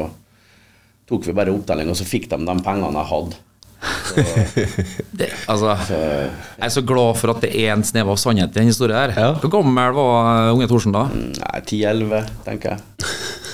tok 1.05 1.27
vi 1.27 1.36
bare 1.38 1.53
opptelling, 1.53 1.91
og 1.91 2.00
så 2.00 2.08
fikk 2.10 2.25
de 2.31 2.39
de 2.41 2.55
pengene 2.65 2.89
jeg 2.98 3.10
hadde. 3.12 3.38
Så, 3.81 4.25
Det, 5.22 5.29
altså, 5.50 5.75
så 5.86 6.01
jeg 6.01 6.65
er 6.65 6.74
så 6.74 6.84
glad 6.86 7.22
for 7.22 7.36
at 7.36 7.46
det 7.46 7.53
er 7.62 7.75
en 7.75 7.86
snev 7.86 8.10
av 8.10 8.17
sannhet 8.22 8.50
i 8.50 8.60
den 8.60 8.74
historien 8.74 8.98
her. 8.98 9.13
Ja. 9.13 9.31
Hvor 9.38 9.53
gammel 9.60 9.93
var 10.01 10.34
eh, 10.34 10.50
unge 10.58 10.72
Thorsen 10.74 10.98
da? 10.98 11.05
nei, 11.13 11.62
10-11, 11.62 12.36
tenker 12.50 12.74
jeg. 12.74 13.10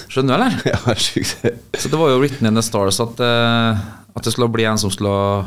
Skjønner 0.08 0.32
du, 0.32 0.40
eller? 0.40 0.60
ja 0.72 0.96
sjukt. 0.96 1.48
Så 1.76 1.92
det 1.92 2.00
var 2.00 2.16
jo 2.16 2.24
written 2.24 2.48
in 2.48 2.56
the 2.56 2.64
stars 2.64 3.04
at, 3.04 3.20
eh, 3.20 3.88
at 4.16 4.24
det 4.24 4.32
skulle 4.32 4.54
bli 4.56 4.64
en 4.72 4.80
som 4.80 4.96
skulle 4.96 5.44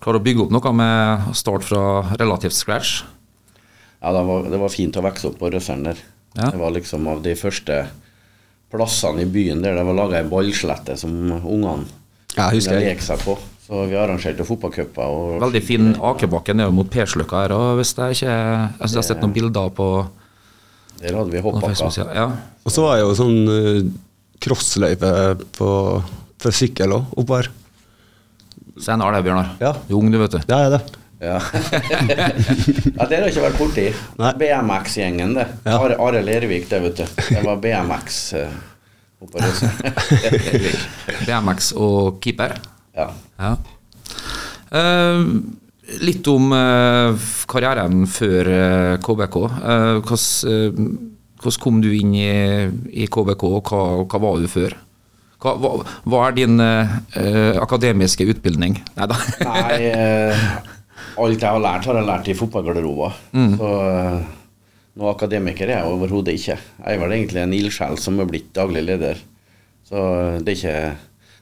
klare 0.00 0.22
å 0.22 0.22
bygge 0.30 0.46
opp 0.46 0.54
noe 0.54 0.78
med 0.78 1.32
å 1.32 1.40
starte 1.42 1.66
fra 1.74 1.88
relativt 2.14 2.54
scratch. 2.54 3.00
Ja, 4.00 4.12
det 4.16 4.22
var, 4.24 4.48
det 4.48 4.60
var 4.62 4.72
fint 4.72 4.96
å 4.96 5.04
vokse 5.04 5.28
opp 5.28 5.38
på 5.40 5.50
Røsseren 5.52 5.84
der. 5.90 6.00
Ja. 6.38 6.48
Det 6.48 6.60
var 6.60 6.72
liksom 6.72 7.08
av 7.10 7.22
de 7.24 7.34
første 7.36 7.82
plassene 8.70 9.24
i 9.24 9.30
byen 9.30 9.64
der 9.64 9.76
det 9.76 9.86
var 9.86 9.96
laga 9.98 10.20
ei 10.20 10.28
ballslette 10.30 10.94
som 10.98 11.12
ungene 11.40 11.88
Ja, 12.36 12.46
kunne 12.52 12.78
leke 12.78 13.02
seg 13.02 13.24
på. 13.26 13.34
Så 13.66 13.84
vi 13.90 13.98
arrangerte 13.98 14.46
fotballcuper. 14.46 15.38
Veldig 15.42 15.62
fin 15.62 15.90
akebakke 15.94 16.54
nede 16.56 16.74
mot 16.74 16.88
Persløkka 16.90 17.44
her. 17.44 17.54
Og 17.54 17.80
hvis 17.80 17.92
jeg 17.94 18.18
ikke 18.18 18.32
altså, 18.34 18.94
jeg 18.94 19.02
har 19.02 19.08
sett 19.08 19.22
noen 19.22 19.34
bilder 19.34 19.70
på, 19.74 19.88
Der 21.00 21.16
hadde 21.16 21.30
vi 21.32 21.42
på 21.42 21.52
hoppbakka. 21.54 22.06
Ja. 22.14 22.26
Og 22.66 22.74
så 22.74 22.84
var 22.86 22.98
det 22.98 23.04
jo 23.04 23.12
sånn 23.18 23.38
uh, 23.46 23.90
crossløype 24.42 25.12
på, 25.56 25.70
for 26.42 26.56
sykkel 26.56 26.96
òg, 26.96 27.14
oppå 27.22 27.38
her. 27.40 27.50
Se 28.80 28.94
en 28.94 29.02
det, 29.02 29.22
Bjørnar. 29.26 29.54
Ja. 29.60 29.74
Du 29.86 29.94
er 29.94 30.00
ung, 30.00 30.10
du, 30.12 30.18
vet 30.22 30.34
du. 30.34 30.40
Ja, 30.48 30.64
er 30.64 30.76
det. 30.78 30.99
Ja. 31.20 31.36
ja, 32.96 33.06
det 33.06 33.16
har 33.16 33.26
jeg 33.26 33.34
ikke 33.34 33.44
vært 33.44 33.58
borti. 33.60 33.86
Nei. 34.20 34.32
BMX-gjengen, 34.40 35.34
det. 35.36 35.46
Ja. 35.66 35.76
Are, 35.76 35.98
Are 36.00 36.22
Lervik, 36.24 36.68
det, 36.70 36.80
vet 36.86 37.02
du. 37.02 37.22
Det 37.28 37.42
var 37.44 37.60
BMX 37.60 38.20
Røsseren. 39.20 39.96
BMX 41.26 41.74
og 41.76 42.22
keeper. 42.24 42.56
ja. 42.96 43.10
Ja. 43.40 43.56
Uh, 44.70 45.26
litt 46.00 46.28
om 46.30 46.52
uh, 46.54 47.18
karrieren 47.50 48.04
før 48.06 48.48
KBK. 49.02 49.36
Eh, 49.42 49.96
hvordan, 50.06 51.56
kom 51.60 51.80
du 51.82 51.88
inn 51.90 52.14
i, 52.14 52.30
i 52.94 53.08
KBK, 53.10 53.44
og 53.48 53.72
hva, 53.72 53.80
hva 54.06 54.20
var 54.22 54.38
du 54.38 54.46
før? 54.48 54.76
Hva, 55.40 55.56
hva, 55.58 55.72
hva 56.04 56.20
er 56.28 56.36
din 56.36 56.60
akademiske 56.60 58.28
utbildning? 58.28 58.76
Neida. 58.94 59.18
Nei, 59.48 59.80
eh, 59.88 60.44
alt 61.18 61.40
jeg 61.42 61.50
har 61.50 61.60
lært, 61.64 61.86
har 61.88 61.98
jeg 62.00 62.06
lært 62.08 62.28
i 62.30 62.36
fotballgarderober. 62.38 63.18
Så 63.56 63.70
eh, 63.90 64.16
noe 65.00 65.12
akademiker 65.14 65.68
er 65.70 65.80
jeg 65.80 65.92
overhodet 65.92 66.34
ikke. 66.38 66.56
Jeg 66.60 66.96
er 66.96 67.02
vel 67.04 67.14
egentlig 67.18 67.42
en 67.44 67.54
ildsjel 67.56 67.98
som 68.02 68.18
er 68.20 68.28
blitt 68.30 68.50
daglig 68.56 68.82
leder. 68.86 69.20
Så 69.88 69.96
eh, 69.96 70.40
det 70.44 70.54
er 70.54 70.58
ikke 70.60 70.80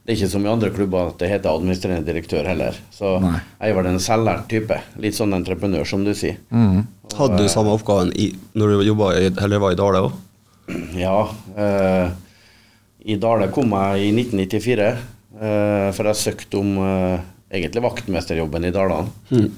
det 0.09 0.15
er 0.15 0.21
ikke 0.23 0.31
som 0.33 0.45
i 0.47 0.49
andre 0.49 0.71
klubber 0.73 1.11
at 1.11 1.19
det 1.21 1.29
heter 1.29 1.53
administrerende 1.53 2.07
direktør 2.07 2.47
heller. 2.49 2.77
Så 2.97 3.19
Nei. 3.21 3.35
jeg 3.61 3.75
var 3.77 3.89
en 3.91 3.99
selvlært 4.01 4.47
type. 4.49 4.79
Litt 5.05 5.19
sånn 5.19 5.37
entreprenør, 5.37 5.85
som 5.85 6.01
du 6.07 6.15
sier. 6.17 6.39
Hadde 6.49 7.43
du 7.43 7.51
samme 7.53 7.75
oppgaven 7.77 8.15
i, 8.17 8.31
når 8.57 8.73
du 8.73 8.87
jobbet 8.89 9.19
i, 9.21 9.29
eller 9.45 9.61
var 9.61 9.75
i 9.75 9.77
Dale 9.77 10.01
òg? 10.07 10.17
Ja. 10.97 11.19
eh, 11.61 12.09
I 13.13 13.19
Dale 13.21 13.51
kom 13.53 13.77
jeg 13.77 14.07
i 14.07 14.09
1994, 14.17 14.89
eh, 15.43 15.91
for 15.97 16.09
jeg 16.09 16.21
søkte 16.23 16.61
om 16.63 16.73
eh, 16.87 17.29
egentlig 17.51 17.85
vaktmesterjobben 17.85 18.69
i 18.69 18.75
Dalane. 18.75 19.49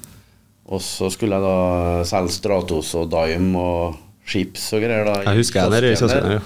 Og 0.71 0.83
så 0.85 1.11
skulle 1.11 1.39
jeg 1.39 1.43
da 1.43 2.07
selge 2.07 2.37
Stratos 2.37 2.95
og 2.99 3.11
Dime 3.11 3.59
og 3.59 3.99
Chips 4.31 4.69
og 4.77 4.85
greier. 4.85 5.09
da. 5.09 5.21
Jeg 5.27 5.43
husker 5.43 5.65
jeg 5.65 5.73
det, 5.75 5.95
det 5.99 6.35
ja. 6.37 6.41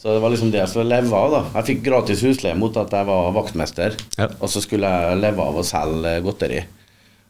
Så 0.00 0.14
det 0.14 0.20
var 0.24 0.32
liksom 0.32 0.50
det 0.50 0.62
jeg 0.62 0.72
skulle 0.72 0.90
leve 0.90 1.16
av. 1.16 1.34
da. 1.34 1.42
Jeg 1.60 1.68
fikk 1.68 1.82
gratis 1.86 2.22
husleie 2.24 2.56
mot 2.58 2.76
at 2.80 2.92
jeg 2.96 3.06
var 3.06 3.34
vaktmester. 3.36 3.98
Ja. 4.16 4.30
Og 4.40 4.48
så 4.50 4.62
skulle 4.64 4.88
jeg 4.88 5.20
leve 5.20 5.44
av 5.44 5.60
å 5.60 5.66
selge 5.66 6.14
godteri. 6.24 6.62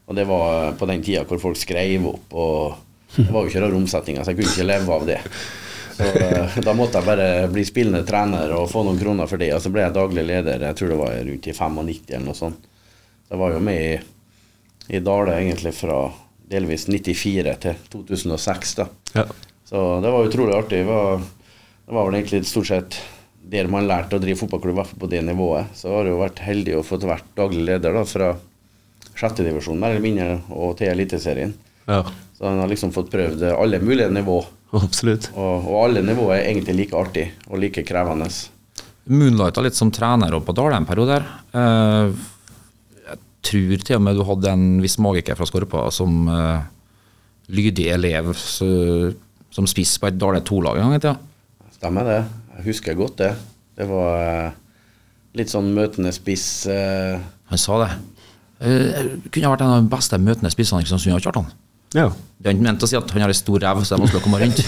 Og 0.07 0.17
det 0.17 0.25
var 0.27 0.73
på 0.79 0.87
den 0.89 1.03
tida 1.05 1.25
hvor 1.27 1.39
folk 1.39 1.59
skrev 1.59 2.07
opp, 2.09 2.33
og 2.33 3.17
det 3.17 3.29
var 3.29 3.43
jo 3.43 3.51
ikke 3.51 3.61
rar 3.63 3.75
omsetninger, 3.75 4.23
så 4.23 4.31
jeg 4.31 4.39
kunne 4.39 4.55
ikke 4.55 4.67
leve 4.67 4.95
av 4.95 5.05
det. 5.07 5.19
Så 5.95 6.07
eh, 6.07 6.57
da 6.67 6.73
måtte 6.75 6.99
jeg 6.99 7.07
bare 7.11 7.29
bli 7.51 7.63
spillende 7.67 8.01
trener 8.07 8.55
og 8.55 8.69
få 8.71 8.85
noen 8.87 8.99
kroner 8.99 9.29
for 9.29 9.39
det. 9.39 9.51
Og 9.55 9.61
så 9.63 9.71
ble 9.71 9.85
jeg 9.85 9.95
daglig 9.95 10.25
leder, 10.27 10.65
jeg 10.71 10.79
tror 10.79 10.93
det 10.93 10.99
var 11.03 11.15
rundt 11.29 11.47
i 11.51 11.55
95 11.55 12.15
eller 12.15 12.25
noe 12.25 12.39
sånt. 12.39 12.70
Så 13.31 13.37
jeg 13.37 13.39
var 13.45 13.53
jo 13.55 13.59
med 13.63 13.77
i, 13.79 13.91
i 14.97 14.99
Dale 14.99 15.37
egentlig 15.39 15.71
fra 15.71 16.01
delvis 16.51 16.83
94 16.91 17.53
til 17.63 17.77
2006, 17.93 18.73
da. 18.75 18.85
Ja. 19.15 19.23
Så 19.69 19.83
det 20.03 20.09
var 20.11 20.25
utrolig 20.27 20.57
artig. 20.57 20.81
Det 20.81 20.89
var, 20.89 21.21
det 21.87 21.95
var 21.95 22.09
vel 22.09 22.17
egentlig 22.17 22.41
stort 22.49 22.67
sett 22.67 22.97
der 23.53 23.69
man 23.71 23.87
lærte 23.87 24.17
å 24.17 24.19
drive 24.19 24.35
fotballklubb, 24.41 24.73
i 24.75 24.79
hvert 24.81 24.89
fall 24.91 24.99
på 25.05 25.09
det 25.13 25.21
nivået. 25.23 25.71
Så 25.79 25.93
har 25.93 26.09
jeg 26.09 26.11
jo 26.11 26.19
vært 26.19 26.41
heldig 26.43 26.75
å 26.75 26.81
få 26.83 26.99
vært 27.05 27.29
daglig 27.39 27.63
leder 27.69 27.95
da, 27.95 28.03
fra 28.03 28.27
sjettedivisjon 29.15 29.79
mer 29.79 29.95
eller 29.95 30.03
mindre 30.03 30.27
og 30.51 30.75
til 30.81 30.91
Eliteserien. 30.91 31.55
ja. 31.87 32.03
Så 32.35 32.49
han 32.49 32.57
har 32.57 32.67
liksom 32.71 32.89
fått 32.91 33.11
prøvd 33.13 33.43
alle 33.53 33.77
mulige 33.79 34.09
nivå, 34.09 34.39
Absolutt. 34.73 35.27
og, 35.37 35.67
og 35.69 35.75
alle 35.85 36.01
nivåer 36.01 36.39
er 36.39 36.47
egentlig 36.49 36.73
like 36.79 36.97
artig 36.97 37.27
og 37.47 37.59
like 37.61 37.83
krevende. 37.85 38.27
Moonlighta 39.13 39.61
litt 39.61 39.77
som 39.77 39.91
trener 39.93 40.33
på 40.41 40.55
Dale 40.57 40.79
en 40.81 40.87
periode 40.89 41.19
der. 41.19 41.27
Eh, 41.53 42.15
tror 43.45 43.83
til 43.85 43.97
og 43.97 44.05
med 44.05 44.17
du 44.17 44.23
hadde 44.27 44.53
en 44.53 44.67
viss 44.83 44.99
magiker 45.01 45.37
fra 45.37 45.47
Skorpa 45.49 45.87
som 45.93 46.27
uh, 46.29 46.61
lydig 47.51 47.87
elev 47.93 48.31
så, 48.37 48.67
som 49.53 49.67
spiss 49.69 49.97
på 49.99 50.09
et 50.09 50.19
Dale 50.19 50.43
2-lag 50.47 50.79
en 50.79 50.89
gang 50.89 50.97
i 50.99 51.01
tida. 51.01 51.17
Stemmer 51.75 52.07
det. 52.07 52.19
Jeg 52.57 52.67
husker 52.69 52.97
godt 52.97 53.17
det. 53.23 53.31
Det 53.79 53.87
var 53.89 54.21
eh, 54.21 54.51
litt 55.39 55.49
sånn 55.49 55.71
møtende 55.73 56.11
spiss. 56.13 56.67
Uh... 56.69 57.17
Han 57.49 57.61
sa 57.61 57.79
det. 57.81 57.89
Uh, 58.61 59.17
kunne 59.31 59.47
ha 59.47 59.53
vært 59.55 59.65
en 59.65 59.73
av 59.73 59.81
de 59.81 59.91
beste 59.91 60.19
møtende 60.21 60.51
spissene 60.53 60.83
i 60.83 60.85
Kristiansund, 60.85 61.23
Kjartan. 61.25 61.49
Ja. 61.97 62.11
Det 62.37 62.49
er 62.49 62.55
ikke 62.55 62.67
ment 62.67 62.85
å 62.85 62.89
si 62.89 62.97
at 62.99 63.09
han 63.11 63.25
har 63.25 63.33
ei 63.33 63.37
stor 63.37 63.59
ræv, 63.61 63.81
så 63.83 63.91
det 63.91 63.97
er 63.97 64.03
vanskelig 64.03 64.21
å 64.21 64.25
komme 64.25 64.39
rundt. 64.41 64.59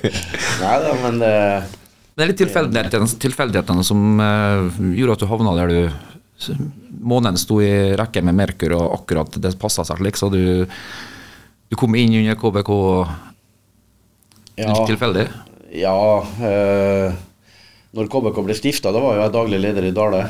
nei 0.62 0.76
da, 0.84 0.94
men 1.02 1.20
det 1.20 1.34
Det 2.14 2.24
er 2.24 2.30
litt 2.30 2.40
tilfeldighetene, 2.40 3.10
tilfeldighetene 3.26 3.84
som 3.86 4.22
uh, 4.22 4.80
gjorde 4.94 5.18
at 5.18 5.24
du 5.24 5.28
havna 5.30 5.56
der 5.58 5.74
du 5.74 5.80
Månen 7.00 7.38
sto 7.40 7.60
i 7.64 7.96
rekke 7.98 8.22
med 8.24 8.36
Merkur, 8.38 8.74
og 8.78 9.00
akkurat 9.00 9.36
det 9.42 9.54
passa 9.60 9.84
seg 9.86 10.00
slik, 10.00 10.18
så 10.20 10.30
du, 10.32 10.64
du 10.64 11.78
kom 11.78 11.96
inn 11.98 12.16
under 12.20 12.38
KBK 12.40 12.70
ja, 14.60 14.74
tilfeldig. 14.88 15.26
Ja 15.70 15.96
eh, 16.42 17.12
Når 17.96 18.08
KBK 18.10 18.40
ble 18.44 18.56
stifta, 18.58 18.92
da 18.94 19.02
var 19.02 19.18
jeg 19.18 19.32
daglig 19.34 19.60
leder 19.62 19.86
i 19.86 19.94
Dale. 19.94 20.24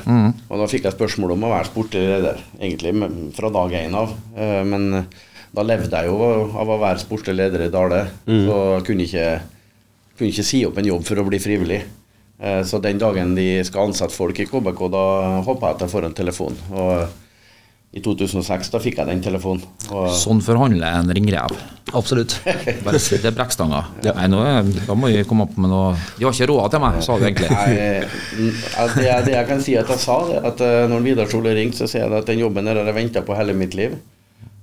Og 0.49 0.61
da 0.61 0.69
fikk 0.71 0.87
jeg 0.89 0.97
spørsmål 0.97 1.35
om 1.37 1.49
å 1.49 1.53
være 1.53 1.71
sportlig 1.71 2.05
leder, 2.07 2.43
egentlig 2.61 2.95
fra 3.37 3.51
dag 3.53 3.75
én 3.81 3.97
av. 3.97 4.15
Eh, 4.37 4.61
men 4.69 5.05
da 5.51 5.65
levde 5.67 5.91
jeg 5.91 6.09
jo 6.09 6.51
av 6.55 6.71
å 6.71 6.79
være 6.81 7.03
sportlig 7.03 7.35
leder 7.37 7.67
i 7.67 7.73
Dale, 7.73 8.05
så 8.25 8.59
jeg 8.77 8.85
kunne 8.87 9.07
ikke, 9.09 9.27
kunne 10.17 10.31
ikke 10.31 10.47
si 10.47 10.63
opp 10.69 10.79
en 10.79 10.93
jobb 10.93 11.09
for 11.09 11.21
å 11.21 11.27
bli 11.27 11.41
frivillig. 11.43 11.81
Eh, 12.41 12.63
Så 12.65 12.81
den 12.81 12.99
dagen 12.99 13.35
de 13.37 13.49
skal 13.65 13.91
ansette 13.91 14.17
folk 14.17 14.39
i 14.41 14.47
KBK, 14.49 14.87
da 14.93 15.03
håper 15.45 15.67
jeg 15.67 15.75
at 15.77 15.81
jeg 15.87 15.93
får 15.93 16.07
en 16.09 16.15
telefon. 16.17 16.57
Og 16.73 17.09
i 17.93 17.99
2006 18.01 18.69
da 18.71 18.79
fikk 18.79 19.01
jeg 19.01 19.09
den 19.11 19.21
telefonen. 19.21 19.65
Og 19.91 20.09
Sånn 20.15 20.39
forhandler 20.47 21.01
en 21.01 21.11
ringrev. 21.11 21.51
Absolutt. 21.93 22.37
Bare 22.87 23.01
si 23.03 23.17
det 23.19 23.33
er 23.33 23.35
brekkstanga. 23.35 23.81
Nei, 24.07 24.27
nå, 24.31 24.39
er- 24.47 24.71
da 24.87 24.95
må 24.95 25.11
vi 25.11 25.25
komme 25.27 25.43
opp 25.49 25.57
med 25.59 25.73
noe 25.73 25.97
De 26.17 26.25
har 26.25 26.33
ikke 26.37 26.47
råd 26.53 26.71
til 26.71 26.81
meg, 26.85 27.01
sa 27.03 27.17
du 27.19 27.25
egentlig. 27.27 27.51
Nei, 27.51 27.75
det, 28.95 29.09
det 29.27 29.35
jeg 29.35 29.49
kan 29.51 29.61
si 29.67 29.75
at 29.81 29.91
jeg 29.91 29.99
sa, 30.05 30.21
det 30.31 30.39
at 30.53 30.63
eh, 30.63 30.87
når 30.93 31.03
Vidar 31.09 31.29
Solli 31.33 31.53
ringte, 31.59 31.83
så 31.83 31.91
sier 31.91 32.07
jeg 32.07 32.23
at 32.23 32.31
den 32.31 32.39
jobben 32.45 32.65
der 32.71 32.79
har 32.79 32.87
jeg 32.93 32.95
venta 33.03 33.25
på 33.27 33.35
hele 33.37 33.57
mitt 33.59 33.75
liv. 33.75 33.99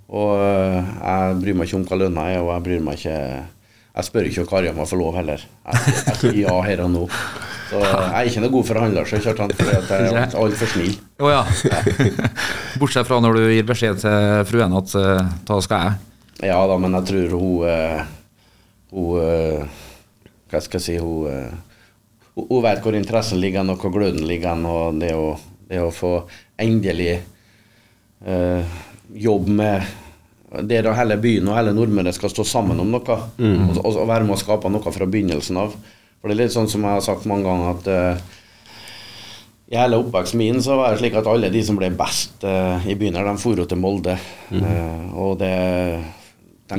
Og 0.07 0.39
eh, 0.39 0.79
jeg 1.03 1.37
bryr 1.43 1.59
meg 1.59 1.67
ikke 1.67 1.81
om 1.81 1.85
hva 1.91 1.99
lønna 1.99 2.29
er, 2.31 2.39
og 2.45 2.53
jeg 2.55 2.65
bryr 2.69 2.85
meg 2.87 3.01
ikke 3.01 3.19
Jeg 3.97 4.05
spør 4.05 4.27
ikke 4.29 4.45
Kari 4.45 4.69
om 4.69 4.77
jeg 4.77 4.89
får 4.91 4.99
lov 4.99 5.15
heller. 5.17 5.41
Jeg, 5.41 5.93
jeg 6.05 6.17
sier 6.21 6.41
ja 6.43 6.57
her 6.67 6.83
og 6.85 6.91
nå. 6.93 7.05
Så 7.67 7.79
jeg 7.81 8.11
er 8.13 8.27
ikke 8.29 8.43
noe 8.43 8.53
god 8.53 8.67
forhandler, 8.67 9.07
så 9.09 9.19
Kjartan, 9.23 9.53
fordi 9.57 9.73
at 9.75 9.89
jeg 9.91 10.11
er 10.21 10.35
altfor 10.39 10.69
snill. 10.71 10.93
Oh, 11.17 11.31
ja. 11.33 11.41
Bortsett 12.79 13.09
fra 13.09 13.17
når 13.23 13.39
du 13.39 13.47
gir 13.49 13.65
beskjed 13.67 13.97
til 14.03 14.45
fruen 14.47 14.77
at 14.77 14.93
uh, 14.95 15.33
da 15.49 15.57
skal 15.65 15.87
jeg. 15.87 16.03
Ja 16.45 16.59
da, 16.69 16.77
men 16.77 16.93
jeg 16.99 17.07
tror 17.09 17.31
hun 17.33 17.63
eh, 17.65 18.01
Hun 18.93 19.21
eh, 19.23 19.79
Hva 20.51 20.59
skal 20.61 20.77
jeg 20.77 20.85
si 20.85 20.97
Hun, 21.01 21.25
eh, 21.31 21.55
hun, 22.37 22.61
vet 22.61 22.83
hvor 22.85 22.93
interessen 22.93 23.41
ligger, 23.41 23.65
og 23.65 23.81
hvor 23.81 23.95
gløden 23.95 24.27
ligger, 24.29 24.61
og 24.69 24.99
det 25.01 25.15
å, 25.17 25.31
det 25.65 25.81
å 25.81 25.89
få 25.89 26.11
endelig 26.61 27.15
eh, 28.21 28.75
jobb 29.17 29.49
med 29.49 29.87
det 30.65 30.81
da 30.85 30.95
hele 30.97 31.17
byen 31.21 31.49
og 31.51 31.57
hele 31.57 31.73
Nordmøre 31.75 32.13
skal 32.15 32.31
stå 32.33 32.45
sammen 32.47 32.79
om 32.81 32.89
noe, 32.93 33.17
og, 33.37 33.77
og, 33.83 33.91
og 33.91 34.09
være 34.09 34.25
med 34.25 34.37
å 34.37 34.41
skape 34.41 34.71
noe 34.71 34.93
fra 34.93 35.07
begynnelsen 35.09 35.59
av. 35.61 35.75
For 36.17 36.29
det 36.29 36.37
er 36.37 36.43
litt 36.45 36.55
sånn 36.55 36.69
som 36.71 36.85
jeg 36.85 36.97
har 36.97 37.05
sagt 37.05 37.27
mange 37.29 37.45
ganger, 37.45 37.77
at 37.77 37.89
uh, 37.91 38.37
i 39.67 39.77
hele 39.77 39.99
oppveksten 40.01 40.39
min 40.39 40.61
så 40.63 40.77
var 40.79 40.93
det 40.93 41.01
slik 41.01 41.17
at 41.19 41.27
alle 41.29 41.51
de 41.53 41.61
som 41.65 41.77
ble 41.77 41.91
best 41.99 42.45
uh, 42.47 42.81
i 42.87 42.95
byen, 42.97 43.19
her, 43.19 43.27
de 43.27 43.41
for 43.41 43.61
til 43.67 43.81
Molde. 43.81 44.17
Eh, 44.49 45.07
og 45.13 45.37
det 45.41 45.53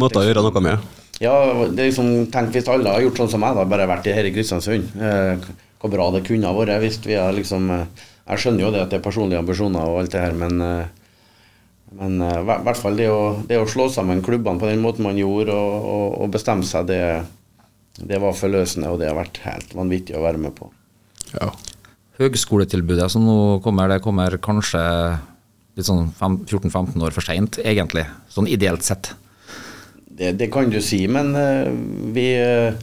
Måtte 0.01 0.25
gjøre 0.25 0.43
noe 0.45 0.63
med. 0.65 0.85
Ja, 1.21 1.33
det 1.65 1.83
er 1.83 1.89
liksom, 1.89 2.29
tenk 2.33 2.53
hvis 2.55 2.69
alle 2.71 2.93
har 2.93 3.03
gjort 3.03 3.23
sånn 3.23 3.31
som 3.33 3.43
meg, 3.43 3.57
da, 3.57 3.65
bare 3.69 3.89
vært 3.89 4.11
her 4.13 4.27
i 4.29 4.33
Kristiansund. 4.35 4.93
Hvor 5.79 5.93
bra 5.93 6.11
det 6.15 6.25
kunne 6.27 6.51
ha 6.51 6.57
vært 6.57 6.83
hvis 6.83 6.99
vi 7.07 7.15
har 7.15 7.31
liksom 7.33 7.71
Jeg 7.71 8.41
skjønner 8.43 8.65
jo 8.65 8.71
det 8.75 8.83
at 8.83 8.93
det 8.93 8.99
er 8.99 9.05
personlige 9.05 9.41
ambisjoner 9.41 9.89
og 9.89 10.03
alt 10.03 10.13
det 10.13 10.23
her, 10.23 10.37
men 10.37 10.61
men 11.97 12.21
i 12.21 12.33
i 12.41 12.45
hvert 12.47 12.81
fall 12.81 12.99
det 12.99 13.09
å, 13.13 13.23
det 13.49 13.61
å 13.61 13.69
slå 13.69 13.89
sammen 13.93 14.25
klubbene 14.25 14.61
på 14.61 14.69
den 14.69 14.83
måten 14.85 15.07
man 15.07 15.19
gjorde, 15.19 15.55
og, 15.55 15.89
og, 15.95 16.19
og 16.25 16.35
bestemme 16.35 16.67
seg, 16.67 16.91
det, 16.91 17.03
det 17.99 18.21
var 18.23 18.37
forløsende, 18.37 18.93
og 18.93 19.01
det 19.01 19.09
har 19.11 19.19
vært 19.19 19.41
helt 19.47 19.75
vanvittig 19.79 20.19
å 20.19 20.25
være 20.27 20.43
med 20.43 20.55
på. 20.59 20.71
Ja. 21.35 21.53
Høgskoletilbudet 22.19 23.09
som 23.13 23.27
nå 23.27 23.39
kommer, 23.63 23.91
det 23.93 24.03
kommer 24.03 24.35
kanskje 24.43 24.83
litt 25.79 25.87
sånn 25.87 26.11
14-15 26.19 26.99
år 27.07 27.15
for 27.15 27.25
seint, 27.25 27.61
egentlig. 27.63 28.05
Sånn 28.33 28.51
ideelt 28.51 28.83
sett. 28.87 29.13
Det, 30.19 30.33
det 30.41 30.49
kan 30.51 30.71
du 30.73 30.81
si, 30.83 31.05
men 31.11 31.31
uh, 31.37 31.71
vi 32.15 32.33
uh, 32.43 32.75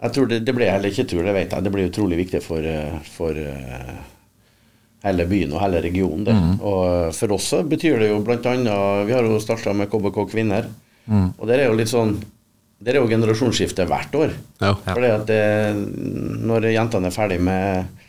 Jeg 0.00 0.14
tror 0.16 0.26
det, 0.26 0.40
det 0.42 0.54
ble 0.56 0.66
heller 0.66 0.90
ikke 0.90 1.06
tur, 1.06 1.22
det 1.22 1.36
vet 1.36 1.54
jeg. 1.54 1.62
Det 1.62 1.72
blir 1.72 1.86
utrolig 1.86 2.18
viktig 2.18 2.40
for, 2.42 2.66
eh, 2.66 2.96
for 3.14 3.38
eh, 3.38 3.92
hele 5.04 5.26
byen 5.28 5.52
og 5.54 5.62
hele 5.62 5.82
regionen. 5.84 6.24
Det. 6.26 6.36
Og 6.64 6.84
eh, 6.88 7.10
for 7.16 7.36
oss 7.36 7.50
så 7.52 7.62
betyr 7.68 8.00
det 8.02 8.10
jo 8.12 8.22
bl.a. 8.24 8.54
Vi 9.04 9.16
har 9.16 9.26
jo 9.28 9.40
starta 9.42 9.74
med 9.76 9.90
KBK 9.92 10.22
Kvinner. 10.32 10.70
Og 11.10 11.44
der 11.48 11.60
er 11.60 11.68
jo 11.68 11.76
litt 11.76 11.90
sånn 11.90 12.14
Det 12.80 12.94
er 12.94 12.96
jo 12.96 13.08
generasjonsskifte 13.10 13.84
hvert 13.88 14.14
år. 14.16 14.32
Ja. 14.60 14.72
Fordi 14.86 15.10
at 15.12 15.26
det, 15.28 15.44
når 16.44 16.70
jentene 16.72 17.08
er 17.08 17.14
ferdig 17.14 17.38
med, 17.44 18.00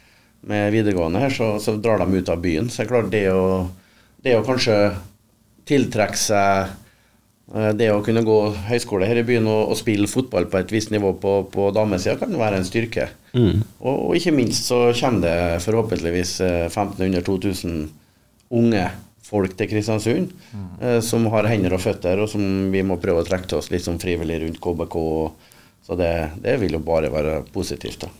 med 0.48 0.72
videregående 0.74 1.22
her, 1.22 1.32
så, 1.32 1.54
så 1.64 1.78
drar 1.80 2.02
de 2.02 2.18
ut 2.18 2.32
av 2.32 2.42
byen. 2.44 2.68
Så 2.68 2.82
det 2.82 2.86
er 2.86 2.90
klart 2.92 3.12
det 3.14 3.26
å, 3.32 3.46
det 4.26 4.34
å 4.36 4.44
kanskje 4.44 4.80
tiltrekke 5.70 6.20
seg 6.20 6.74
det 7.78 7.92
å 7.94 8.02
kunne 8.02 8.24
gå 8.26 8.36
høyskole 8.66 9.06
her 9.06 9.20
i 9.22 9.26
byen 9.28 9.46
og, 9.46 9.70
og 9.70 9.78
spille 9.78 10.10
fotball 10.10 10.48
på 10.50 10.58
et 10.58 10.72
visst 10.74 10.90
nivå 10.90 11.12
på, 11.22 11.34
på 11.54 11.68
damesida 11.76 12.18
kan 12.18 12.34
være 12.40 12.58
en 12.58 12.66
styrke. 12.66 13.06
Og, 13.36 13.94
og 13.94 14.16
ikke 14.18 14.34
minst 14.34 14.66
så 14.72 14.88
kommer 14.98 15.28
det 15.28 15.64
forhåpentligvis 15.66 16.40
eh, 16.42 16.66
1500-2000 16.72 17.84
unge 18.56 18.88
folk 19.26 19.56
til 19.58 19.70
Kristiansund 19.70 20.34
eh, 20.82 21.00
som 21.06 21.26
har 21.34 21.50
hender 21.50 21.76
og 21.78 21.84
føtter, 21.86 22.22
og 22.22 22.30
som 22.32 22.44
vi 22.74 22.84
må 22.86 23.00
prøve 23.02 23.24
å 23.24 23.28
trekke 23.28 23.50
til 23.50 23.62
oss 23.62 23.72
litt 23.74 23.86
sånn 23.86 24.02
frivillig 24.02 24.42
rundt 24.44 24.62
KBK. 24.62 25.00
Så 25.86 25.98
det, 26.00 26.12
det 26.42 26.58
vil 26.62 26.78
jo 26.78 26.82
bare 26.86 27.12
være 27.14 27.40
positivt. 27.54 28.06
da. 28.06 28.14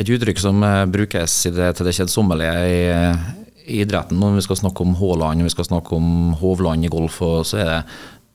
Et 0.00 0.08
uttrykk 0.08 0.40
som 0.42 0.62
eh, 0.66 0.84
brukes 0.90 1.38
i 1.46 1.54
det, 1.54 1.72
til 1.78 1.88
det 1.88 1.96
kjedsommelige 1.98 2.54
eh, 2.66 3.30
i 3.41 3.41
idretten 3.66 4.18
når 4.20 4.38
vi 4.38 4.46
skal 4.46 4.58
snakke 4.62 4.84
om 4.84 4.96
Haaland, 4.98 5.42
og 5.42 5.48
vi 5.48 5.54
skal 5.54 5.68
snakke 5.68 5.94
om 5.96 6.08
Hovland 6.40 6.86
i 6.86 6.90
golf, 6.92 7.20
så 7.46 7.60
er 7.62 7.70
det 7.70 7.78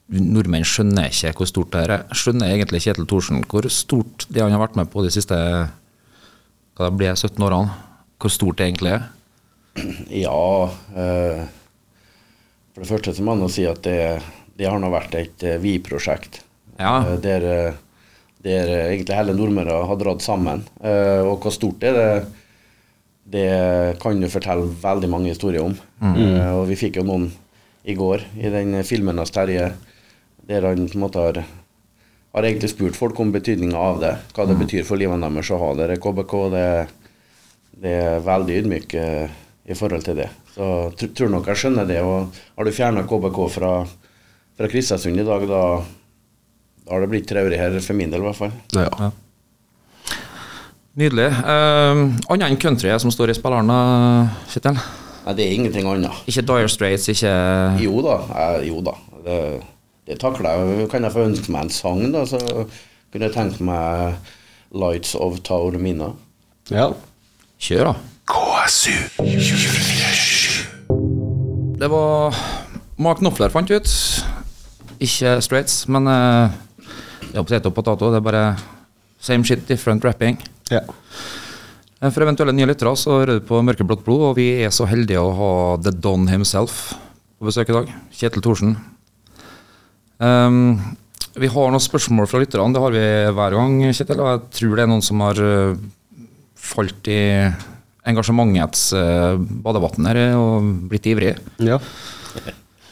Nordmenn 0.08 0.63
skjønner 0.63 1.10
ikke 1.12 1.34
hvor 1.42 1.50
stort 1.50 1.74
det 1.74 1.84
er. 1.84 2.06
Skjønner 2.16 2.54
egentlig 2.54 2.80
Kjetil 2.86 3.08
Thorsen 3.10 3.44
hvor 3.52 3.68
stort 3.74 4.24
det 4.32 4.40
han 4.40 4.56
har 4.56 4.63
vært 4.63 4.78
med 4.80 4.88
på 4.94 5.04
de 5.04 5.12
siste 5.12 5.36
hva 6.78 6.88
det 6.88 6.96
blir 7.00 7.16
17 7.16 7.44
årene. 7.44 7.74
hvor 8.22 8.32
stort 8.32 8.58
det 8.58 8.70
egentlig 8.70 8.94
er? 8.96 9.08
Ja 10.10 10.72
eh, 10.96 11.44
For 12.74 12.82
det 12.82 12.90
første 12.90 13.13
så 13.13 13.26
må 13.26 13.36
man 13.38 13.52
si 13.52 13.66
at 13.70 13.84
det, 13.86 14.22
det 14.58 14.70
har 14.70 14.80
nå 14.80 14.90
vært 14.94 15.18
et 15.18 15.44
eh, 15.44 15.60
vi-prosjekt. 15.62 16.42
Ja. 16.80 17.02
Eh, 17.04 17.20
der, 17.22 17.44
eh, 17.44 17.74
der 18.46 18.74
egentlig 18.88 19.18
hele 19.18 19.36
Nordmøre 19.36 19.84
har 19.90 20.00
dratt 20.00 20.24
sammen. 20.26 20.63
Eh, 20.82 21.22
og 21.26 21.42
hvor 21.42 21.54
stort 21.54 21.82
det 21.82 21.92
er, 21.92 21.98
det, 21.98 22.47
det 23.28 24.00
kan 24.00 24.22
du 24.22 24.30
fortelle 24.32 24.70
veldig 24.82 25.10
mange 25.12 25.34
historier 25.34 25.66
om. 25.66 25.76
Eh, 26.00 26.52
og 26.54 26.68
vi 26.70 26.80
fikk 26.80 27.02
jo 27.02 27.08
noen 27.08 27.30
i 27.88 27.96
går 27.96 28.24
i 28.40 28.52
den 28.52 28.78
filmen 28.88 29.20
av 29.20 29.32
Terje, 29.32 29.72
der 30.48 30.68
han 30.68 30.88
på 30.88 30.96
en 30.96 31.04
måte 31.04 31.24
har 31.24 31.42
har 32.38 32.46
egentlig 32.46 32.70
spurt 32.70 32.96
folk 32.96 33.20
om 33.20 33.32
betydninga 33.34 33.78
av 33.78 34.00
det. 34.02 34.13
Hva 34.36 34.46
det 34.46 34.58
betyr 34.60 34.86
for 34.86 35.00
livet 35.00 35.22
deres 35.24 35.52
å 35.54 35.60
ha 35.62 35.74
er 35.84 35.96
KBK. 36.02 36.34
Det, 36.54 36.66
det 37.82 37.94
er 37.98 38.26
veldig 38.26 38.58
ydmyk 38.62 38.98
uh, 39.02 39.38
i 39.66 39.78
forhold 39.78 40.06
til 40.06 40.20
det. 40.22 40.28
Så 40.54 40.68
tr 40.98 41.13
tror 41.18 41.32
nok 41.34 41.50
jeg 41.50 41.63
skjønner 41.63 41.88
det. 41.90 42.02
Og 42.06 42.36
har 42.58 42.68
du 42.68 42.74
fjerna 42.76 43.06
KBK 43.10 43.40
fra, 43.54 43.72
fra 44.58 44.70
Kristiansund 44.70 45.24
i 45.24 45.26
dag, 45.26 45.48
da, 45.50 45.63
da 46.86 46.94
har 46.94 47.06
det 47.06 47.12
blitt 47.16 47.30
traurig 47.30 47.58
her, 47.58 47.80
for 47.82 47.98
min 47.98 48.13
del 48.13 48.22
i 48.22 48.30
hvert 48.30 48.42
fall. 48.44 48.54
Ja. 48.78 49.10
Nydelig. 50.98 51.28
Uh, 51.46 52.08
Annet 52.34 52.48
enn 52.50 52.58
country 52.58 52.90
som 52.98 53.12
står 53.14 53.30
i 53.30 53.36
spilleren, 53.38 53.70
da, 53.70 54.32
Kjetil? 54.50 54.80
Nei, 55.28 55.34
det 55.38 55.44
er 55.44 55.52
ingenting 55.54 55.86
annet. 55.92 56.24
Ikke 56.26 56.42
Dire 56.48 56.70
Straits, 56.72 57.06
ikke 57.12 57.34
Jo 57.84 58.00
da. 58.02 58.16
Eh, 58.32 58.64
jo 58.70 58.80
da. 58.82 58.96
Det, 59.26 59.38
det 60.08 60.18
takler 60.24 60.56
jeg. 60.56 60.88
Kan 60.90 61.06
jeg 61.06 61.14
få 61.14 61.28
ønske 61.28 61.54
meg 61.54 61.68
en 61.68 61.74
sang, 61.76 62.02
da, 62.16 62.24
så 62.26 62.40
kunne 63.12 63.28
jeg 63.28 63.36
tenkt 63.36 63.62
meg 63.62 64.16
'Lights 64.72 65.14
of 65.16 65.40
Taormina'. 65.46 66.16
ja. 66.72 66.90
Kjør, 67.60 67.90
da. 67.90 67.94
Det 71.78 71.90
var 71.90 72.36
Mark 72.98 73.18
Knopfler 73.18 73.50
fant 73.50 73.72
ut. 73.72 73.90
Ikke 75.00 75.42
Straits, 75.42 75.88
men 75.88 76.08
uh, 76.08 76.50
det 77.32 77.38
er 77.38 77.44
potet 77.44 77.66
og 77.66 77.74
potato. 77.74 78.12
Det 78.14 78.22
er 78.22 78.26
bare 78.26 78.46
same 79.20 79.46
shit, 79.46 79.68
different 79.70 80.06
rapping. 80.06 80.38
Ja. 80.73 80.84
Eh, 82.01 82.12
For 82.12 82.23
eventuelle 82.25 82.53
nye 82.56 82.67
lyttere 82.69 82.93
så 82.99 83.19
hører 83.19 83.39
du 83.39 83.47
på 83.47 83.62
Mørkeblått 83.65 84.06
blod, 84.06 84.30
og 84.30 84.38
vi 84.39 84.49
er 84.65 84.73
så 84.75 84.88
heldige 84.89 85.23
å 85.23 85.34
ha 85.38 85.51
The 85.82 85.93
Don 85.95 86.27
himself 86.32 86.93
på 87.38 87.49
besøk 87.49 87.71
i 87.71 87.77
dag. 87.77 87.91
Kjetil 88.17 88.43
Thorsen. 88.45 88.77
Um, 90.17 90.77
vi 91.38 91.49
har 91.53 91.69
noen 91.69 91.84
spørsmål 91.84 92.30
fra 92.30 92.41
lytterne, 92.41 92.73
det 92.73 92.82
har 92.82 92.93
vi 92.95 93.06
hver 93.38 93.58
gang, 93.58 93.75
Kjetil. 93.93 94.21
Og 94.23 94.32
jeg 94.32 94.45
tror 94.60 94.77
det 94.77 94.86
er 94.86 94.91
noen 94.93 95.06
som 95.06 95.21
har 95.25 95.41
eh, 95.41 95.82
falt 96.67 97.12
i 97.13 97.19
engasjementets 98.08 98.88
uh, 98.95 99.36
badevann 99.38 100.08
her 100.08 100.21
og 100.39 100.71
blitt 100.89 101.10
ivrig. 101.12 101.36
ja. 101.60 101.80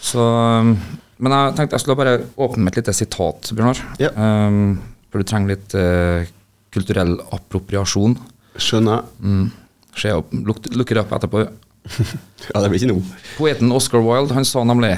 Så, 0.05 0.21
um, 0.21 0.75
men 1.17 1.33
jeg 1.33 1.53
tenkte 1.57 1.77
jeg 1.77 1.81
skulle 1.81 1.97
bare 1.97 2.17
åpne 2.37 2.61
med 2.61 2.75
et 2.75 2.83
lite 2.83 2.93
sitat, 2.93 3.49
Bjørnar. 3.55 3.79
Ja. 3.97 4.11
Um, 4.13 4.75
for 5.09 5.23
du 5.23 5.29
trenger 5.29 5.53
litt 5.55 5.73
eh, 5.79 6.27
kulturell 6.75 7.15
appropriasjon. 7.35 8.17
Skjønner. 8.61 9.05
Mm. 9.23 9.47
Se 9.95 10.11
opp, 10.11 10.33
look, 10.45 10.59
look 10.75 10.91
it 10.91 11.01
up 11.01 11.13
etterpå. 11.15 11.45
Ja, 12.49 12.59
det 12.61 12.69
blir 12.69 12.81
ikke 12.81 12.89
noe. 12.91 13.19
Poeten 13.37 13.71
Oscar 13.73 14.01
Wilde 14.05 14.33
han 14.35 14.45
sa 14.45 14.61
nemlig 14.65 14.95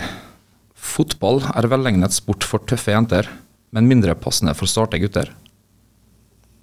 Fotball 0.88 1.42
er 1.52 1.68
velegnet 1.70 2.16
sport 2.16 2.46
for 2.48 2.64
tøffe 2.68 2.94
jenter, 2.94 3.28
men 3.76 3.90
mindre 3.90 4.16
passende 4.20 4.54
for 4.56 4.70
starte 4.72 5.00
gutter. 5.02 5.30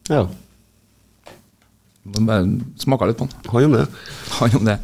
Ja. 0.08 0.24
Må 2.04 2.24
bare 2.28 2.44
Smaka 2.80 3.08
litt 3.08 3.20
på 3.20 3.28
den. 3.28 3.36
Han 3.52 3.68
om 3.68 3.76
det. 3.78 3.84
Han 4.38 4.58
om 4.58 4.66
det. 4.68 4.78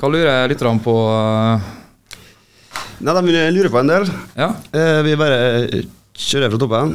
Hva 0.00 0.10
lurer 0.12 0.52
lytterne 0.52 0.84
på? 0.84 0.94
Nei, 3.04 3.16
de 3.18 3.42
lurer 3.56 3.72
på 3.72 3.80
en 3.82 3.90
del. 3.90 4.08
Ja, 4.38 4.52
Eh, 4.72 5.00
vi 5.04 5.16
bare 5.20 5.82
kjører 6.14 6.52
fra 6.52 6.60
toppen. 6.62 6.94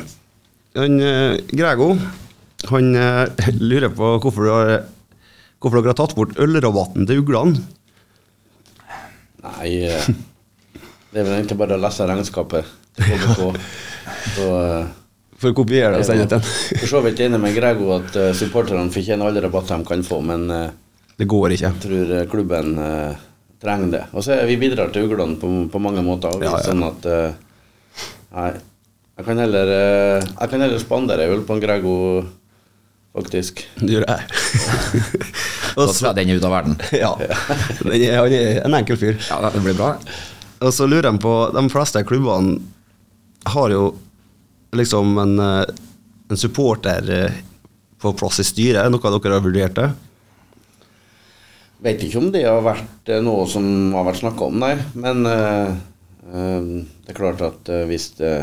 Han, 0.77 0.99
eh, 1.01 1.37
Grego 1.51 1.91
han 2.67 2.95
eh, 2.95 3.26
lurer 3.72 3.89
på 3.95 4.13
hvorfor, 4.19 4.43
du 4.43 4.52
har, 4.52 4.72
hvorfor 5.60 5.80
dere 5.80 5.93
har 5.93 6.00
tatt 6.02 6.15
bort 6.17 6.36
ølrabatten 6.39 7.08
til 7.10 7.24
uglene. 7.24 7.62
Nei, 9.39 9.69
eh, 9.88 10.10
det 11.10 11.22
er 11.22 11.26
vel 11.26 11.36
egentlig 11.38 11.60
bare 11.62 11.78
å 11.78 11.82
lese 11.82 12.08
regnskapet 12.10 12.74
til 13.00 13.22
KBK. 13.24 13.69
Så 14.36 14.48
eh, 14.60 14.89
For 15.39 15.54
å 15.54 15.56
kopiere 15.56 15.93
det 15.95 16.04
og 16.04 16.08
sende 16.10 16.28
til 16.28 16.43
For 16.82 16.89
så 16.91 17.00
vidt 17.06 17.22
enig 17.24 17.39
med 17.39 17.56
Grego 17.56 17.93
at 17.95 18.15
uh, 18.19 18.32
supporterne 18.36 18.91
fortjener 18.91 19.30
alle 19.30 19.43
rabatter 19.45 19.80
de 19.80 19.88
kan 19.88 20.04
få, 20.04 20.19
men 20.26 20.50
eh, 20.52 20.72
Det 21.19 21.28
går 21.30 21.56
ikke. 21.56 21.69
jeg 21.69 21.84
tror 21.86 22.12
eh, 22.17 22.26
klubben 22.32 22.74
eh, 22.84 23.22
trenger 23.63 23.93
det. 23.93 24.02
Og 24.12 24.26
så 24.26 24.36
er 24.36 24.50
vi 24.50 24.58
bidrar 24.60 24.91
til 24.91 25.08
uglene 25.08 25.39
på, 25.39 25.52
på 25.72 25.82
mange 25.84 26.04
måter. 26.04 26.36
Og 26.36 26.43
vi, 26.43 26.50
Ja, 26.50 26.58
ja. 26.60 26.65
Sånn 26.67 26.84
at 26.88 27.08
eh, 27.08 27.32
Nei, 28.36 28.50
jeg 29.17 29.26
kan 29.26 29.39
heller 29.41 29.72
uh, 29.74 30.19
Jeg 30.22 30.52
kan 30.52 30.62
heller 30.62 30.80
spandere 30.80 31.26
øl 31.32 31.41
på 31.48 31.56
en 31.56 31.63
Grego, 31.63 31.95
faktisk. 33.15 33.63
Det 33.80 33.93
gjør 33.95 34.06
jeg. 34.08 34.28
da 35.76 35.86
tror 35.86 35.93
så, 35.93 36.10
jeg 36.10 36.17
den 36.19 36.34
er 36.34 36.39
ute 36.41 36.50
av 36.50 36.56
verden. 36.58 36.76
ja. 37.04 37.13
Er- 37.19 38.19
Han 38.19 38.36
er 38.36 38.62
en 38.65 38.78
enkel 38.82 39.00
fyr. 39.00 39.17
Ja, 39.30 39.39
det 39.50 39.63
blir 39.65 39.78
bra. 39.78 39.93
Og 40.60 40.74
så 40.76 40.88
lurer 40.89 41.08
jeg 41.08 41.22
på 41.24 41.34
De 41.56 41.63
fleste 41.72 42.04
klubbene 42.08 42.58
har 43.48 43.72
jo 43.72 43.84
liksom 44.76 45.15
en, 45.17 45.38
eh, 45.39 45.65
en 46.30 46.38
supporter 46.38 47.08
eh, 47.15 47.38
på 48.00 48.12
plass 48.19 48.41
i 48.43 48.45
styret. 48.48 48.91
Noe 48.91 49.13
dere 49.15 49.38
har 49.39 49.45
vurdert 49.45 49.78
det? 49.80 49.88
Vet 51.80 52.04
ikke 52.04 52.19
om 52.19 52.28
det 52.34 52.43
har 52.43 52.60
vært 52.65 53.10
eh, 53.10 53.22
noe 53.24 53.48
som 53.50 53.65
har 53.95 54.06
vært 54.10 54.22
snakka 54.22 54.50
om, 54.52 54.60
nei. 54.62 54.74
Men 55.00 55.24
eh, 55.26 55.72
det 56.30 57.13
er 57.13 57.17
klart 57.17 57.41
at 57.41 57.72
hvis, 57.89 58.12
det, 58.19 58.34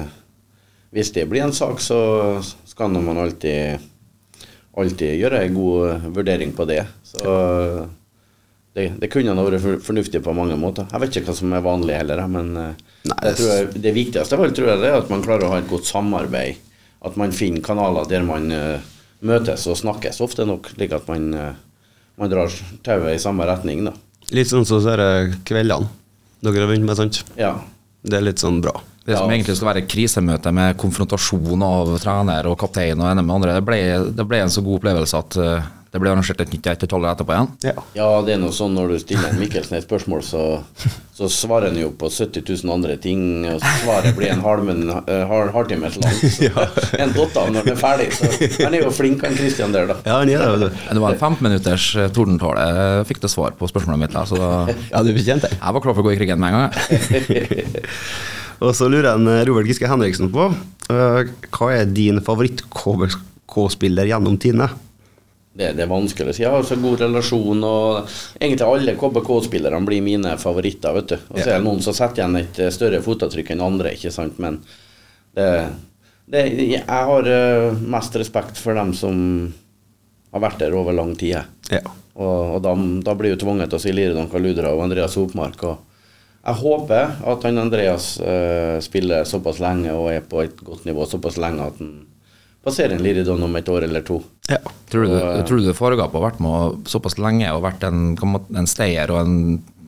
hvis 0.96 1.12
det 1.14 1.28
blir 1.30 1.44
en 1.44 1.54
sak, 1.54 1.78
så 1.84 1.98
skal 2.66 2.96
man 2.96 3.20
alltid, 3.22 3.84
alltid 4.76 5.20
gjøre 5.20 5.44
en 5.44 5.54
god 5.56 5.88
eh, 5.90 6.08
vurdering 6.18 6.52
på 6.56 6.66
det. 6.68 6.82
Så 7.06 7.36
det, 8.76 8.90
det 9.00 9.08
kunne 9.08 9.32
ha 9.32 9.44
vært 9.46 9.84
fornuftig 9.86 10.20
på 10.20 10.34
mange 10.36 10.56
måter. 10.60 10.84
Jeg 10.92 11.00
vet 11.00 11.14
ikke 11.16 11.30
hva 11.30 11.36
som 11.38 11.52
er 11.56 11.64
vanlig 11.64 11.94
heller, 11.96 12.20
men 12.28 12.50
eh, 12.60 12.82
Nei, 13.08 13.16
jeg, 13.32 13.70
det 13.80 13.92
viktigste 13.96 14.36
av 14.36 14.42
alt 14.44 14.56
tror 14.58 14.72
jeg 14.74 14.82
det 14.82 14.90
er 14.90 14.98
at 15.00 15.12
man 15.12 15.24
klarer 15.24 15.46
å 15.46 15.54
ha 15.54 15.60
et 15.62 15.70
godt 15.70 15.88
samarbeid. 15.88 16.60
At 17.06 17.16
man 17.16 17.32
finner 17.32 17.64
kanaler 17.64 18.08
der 18.10 18.24
man 18.26 18.50
uh, 18.50 18.82
møtes 19.24 19.66
og 19.70 19.76
snakkes 19.78 20.18
ofte 20.24 20.44
nok, 20.48 20.72
slik 20.74 20.94
at 20.96 21.06
man, 21.06 21.26
uh, 21.36 21.92
man 22.18 22.32
drar 22.32 22.52
tauet 22.84 23.14
i 23.14 23.22
samme 23.22 23.46
retning. 23.46 23.84
da. 23.86 23.92
Litt 24.34 24.50
sånn 24.50 24.66
som 24.66 24.80
disse 24.80 25.40
kveldene 25.46 25.92
dere 26.42 26.64
har 26.64 26.72
vunnet 26.72 26.88
med, 26.88 26.98
sant? 26.98 27.20
Ja. 27.38 27.52
Det 28.02 28.18
er 28.18 28.26
litt 28.26 28.42
sånn 28.42 28.58
bra. 28.64 28.74
Det 29.06 29.16
som 29.16 29.30
Ja. 29.30 29.36
egentlig 29.36 29.56
skal 29.56 29.68
være 29.70 29.86
krisemøte 29.86 30.52
med 30.52 30.76
konfrontasjon 30.82 31.62
av 31.62 31.94
trener 32.02 32.46
og 32.50 32.58
kaptein 32.58 32.98
og 33.00 33.10
ene 33.12 33.22
med 33.22 33.36
andre, 33.36 33.54
det 33.54 33.64
ble, 33.64 33.80
det 34.10 34.26
ble 34.26 34.42
en 34.42 34.50
så 34.50 34.64
god 34.66 34.80
opplevelse 34.80 35.18
at 35.20 35.36
eh, 35.38 35.72
det 35.96 36.00
ble 36.02 36.10
arrangert 36.12 36.40
et 36.42 36.50
nytt 36.52 36.66
ettertall 36.68 37.06
etterpå 37.08 37.32
igjen. 37.32 37.46
Ja. 37.64 37.72
ja, 37.96 38.06
det 38.26 38.34
er 38.34 38.40
noe 38.42 38.52
sånn 38.52 38.74
når 38.76 38.90
du 38.92 38.96
stiller 39.00 39.32
Mikkelsen 39.38 39.78
et 39.78 39.86
spørsmål, 39.86 40.20
så, 40.26 40.42
så 41.16 41.28
svarer 41.32 41.70
han 41.70 41.78
jo 41.80 41.88
på 41.96 42.10
70 42.12 42.42
000 42.50 42.74
andre 42.74 42.98
ting, 43.00 43.22
og 43.48 43.62
svaret 43.80 44.18
blir 44.18 44.34
en 44.34 44.42
uh, 44.44 44.98
halv, 45.30 45.54
halvtimes 45.54 45.96
lang. 46.02 46.18
Så 46.20 46.50
En 47.02 47.14
dott 47.16 47.38
av 47.40 47.48
når 47.54 47.64
den 47.70 47.76
er 47.76 47.80
ferdig. 47.80 48.10
Så 48.18 48.28
han 48.58 48.76
er 48.76 48.84
jo 48.84 48.92
flink, 48.92 49.24
han 49.24 49.38
Christian 49.38 49.72
der, 49.72 49.88
da. 49.88 49.96
Ja, 50.04 50.18
han 50.20 50.34
er 50.34 50.60
det, 50.66 50.72
Det 50.90 51.00
var 51.06 51.16
en 51.16 51.22
15 51.22 51.48
minutters 51.48 51.88
eh, 51.96 52.10
tordentale. 52.12 52.68
Jeg 52.76 53.10
fikk 53.14 53.24
det 53.24 53.32
svar 53.32 53.56
på 53.56 53.70
spørsmålet 53.70 54.04
mitt. 54.04 54.12
da, 54.18 54.26
Så 54.28 54.36
da, 54.42 54.50
Ja, 54.90 55.00
du 55.00 55.14
fortjente 55.16 55.48
det. 55.48 55.56
jeg 55.62 55.78
var 55.78 55.86
klar 55.86 55.96
for 55.96 56.04
å 56.04 56.10
gå 56.10 56.16
i 56.16 56.20
krigen 56.20 56.42
med 56.42 56.52
en 56.52 56.66
gang. 56.66 56.74
jeg. 57.30 57.86
Og 58.62 58.72
så 58.76 58.88
lurer 58.88 59.12
en 59.12 59.28
eh, 59.28 59.44
Robert 59.48 59.68
Giske 59.68 59.88
Henriksen 59.90 60.30
på 60.32 60.48
eh, 60.48 61.32
hva 61.56 61.70
er 61.74 61.88
din 61.90 62.22
favoritt-KBK-spiller 62.24 64.08
gjennom 64.10 64.38
tidene? 64.40 64.68
Det, 65.56 65.70
det 65.76 65.84
er 65.86 65.90
vanskelig 65.90 66.32
å 66.32 66.36
si. 66.36 66.44
Jeg 66.44 66.52
har 66.52 66.64
så 66.68 66.76
god 66.80 67.00
relasjon, 67.00 67.64
og 67.64 68.16
egentlig 68.38 68.66
alle 68.66 68.96
KBK-spillerne 69.00 69.88
blir 69.88 70.04
mine 70.04 70.34
favoritter. 70.40 70.96
vet 70.98 71.12
du. 71.12 71.16
Og 71.32 71.40
så 71.40 71.48
er 71.48 71.54
det 71.54 71.66
noen 71.66 71.84
som 71.84 71.96
setter 71.96 72.22
igjen 72.22 72.40
et 72.42 72.62
eh, 72.64 72.72
større 72.74 73.02
fotavtrykk 73.04 73.54
enn 73.54 73.64
andre, 73.64 73.94
ikke 73.96 74.12
sant. 74.14 74.40
Men 74.42 74.60
det, 75.36 75.48
det, 76.32 76.46
jeg 76.72 76.84
har 76.88 77.28
mest 77.92 78.14
respekt 78.16 78.60
for 78.60 78.76
dem 78.76 78.94
som 78.96 79.16
har 80.32 80.44
vært 80.44 80.62
der 80.64 80.76
over 80.76 80.96
lang 80.96 81.12
tid. 81.16 81.42
Ja. 81.72 81.82
Og, 82.16 82.56
og 82.56 82.62
da, 82.64 82.72
da 83.04 83.12
blir 83.16 83.34
jo 83.34 83.40
tvunget 83.44 83.68
til 83.72 83.78
å 83.78 83.82
si 83.82 83.92
Liridon 83.92 84.30
Kaludra 84.32 84.72
og 84.72 84.84
Andreas 84.86 85.16
Hopmark. 85.20 85.64
Og 85.68 85.85
jeg 86.46 86.54
håper 86.62 87.16
at 87.26 87.42
han 87.48 87.58
Andreas 87.58 88.20
eh, 88.20 88.78
spiller 88.84 89.24
såpass 89.26 89.58
lenge 89.62 89.90
og 89.92 90.10
er 90.12 90.20
på 90.22 90.42
et 90.44 90.56
godt 90.64 90.84
nivå 90.86 91.06
såpass 91.10 91.36
lenge 91.42 91.64
at 91.66 91.78
han 91.82 91.94
passerer 92.66 92.96
en 92.96 93.02
Liridon 93.02 93.42
om 93.46 93.56
et 93.56 93.68
år 93.70 93.84
eller 93.86 94.02
to. 94.06 94.20
ja. 94.50 94.58
Tror 94.90 95.02
du, 95.06 95.10
Og, 95.16 95.22
eh, 95.38 95.44
tror 95.46 95.58
du 95.58 95.64
ha 95.74 96.14
har 96.20 96.22
vært 96.30 96.40
med 96.42 96.86
såpass 96.86 97.18
lenge 97.18 97.48
og 97.54 97.62
vært 97.64 97.82
en, 97.88 98.14
kan 98.18 98.30
en 98.54 98.66
stayer 98.70 99.10
og 99.10 99.20
en, 99.24 99.36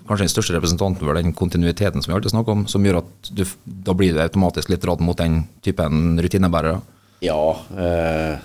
kanskje 0.08 0.24
den 0.26 0.32
største 0.32 0.54
representanten 0.56 1.04
for 1.06 1.14
den 1.14 1.32
kontinuiteten 1.36 2.02
som 2.02 2.10
vi 2.12 2.16
alltid 2.16 2.32
snakker 2.32 2.54
om, 2.56 2.66
som 2.66 2.82
gjør 2.86 3.02
at 3.02 3.30
du, 3.36 3.44
da 3.66 3.92
blir 3.94 4.14
du 4.16 4.20
automatisk 4.24 4.70
litt 4.72 4.82
dratt 4.82 5.00
mot 5.04 5.18
den 5.20 5.42
typen 5.62 6.16
rutinebærere? 6.22 6.80
Ja, 7.22 7.38
eh, 7.78 8.38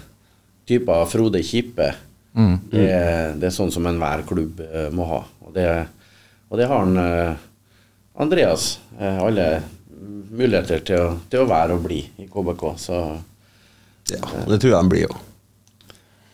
typer 0.70 1.06
Frode 1.10 1.42
Kippe 1.46 1.94
Det, 2.34 2.82
er- 2.90 3.34
det 3.38 3.46
er 3.50 3.54
sånn 3.54 3.72
som 3.72 3.86
enhver 3.86 4.24
klubb 4.26 4.60
eh, 4.66 4.90
må 4.92 5.06
ha. 5.06 5.20
Og 5.46 5.54
det, 5.54 5.68
og 6.50 6.58
det 6.58 6.68
har 6.68 6.80
han 6.86 6.98
eh, 6.98 7.36
Andreas. 8.16 8.80
eh, 9.00 9.18
alle 9.24 9.48
muligheter 10.34 10.82
til 10.86 11.00
å, 11.02 11.12
til 11.30 11.44
å 11.44 11.50
være 11.50 11.78
og 11.78 11.86
bli 11.86 12.02
i 12.22 12.28
KBK. 12.30 12.66
Så 12.78 13.00
Ja, 14.12 14.20
det 14.50 14.60
tror 14.60 14.70
jeg 14.70 14.76
han 14.78 14.92
blir 14.92 15.06
jo. 15.08 15.16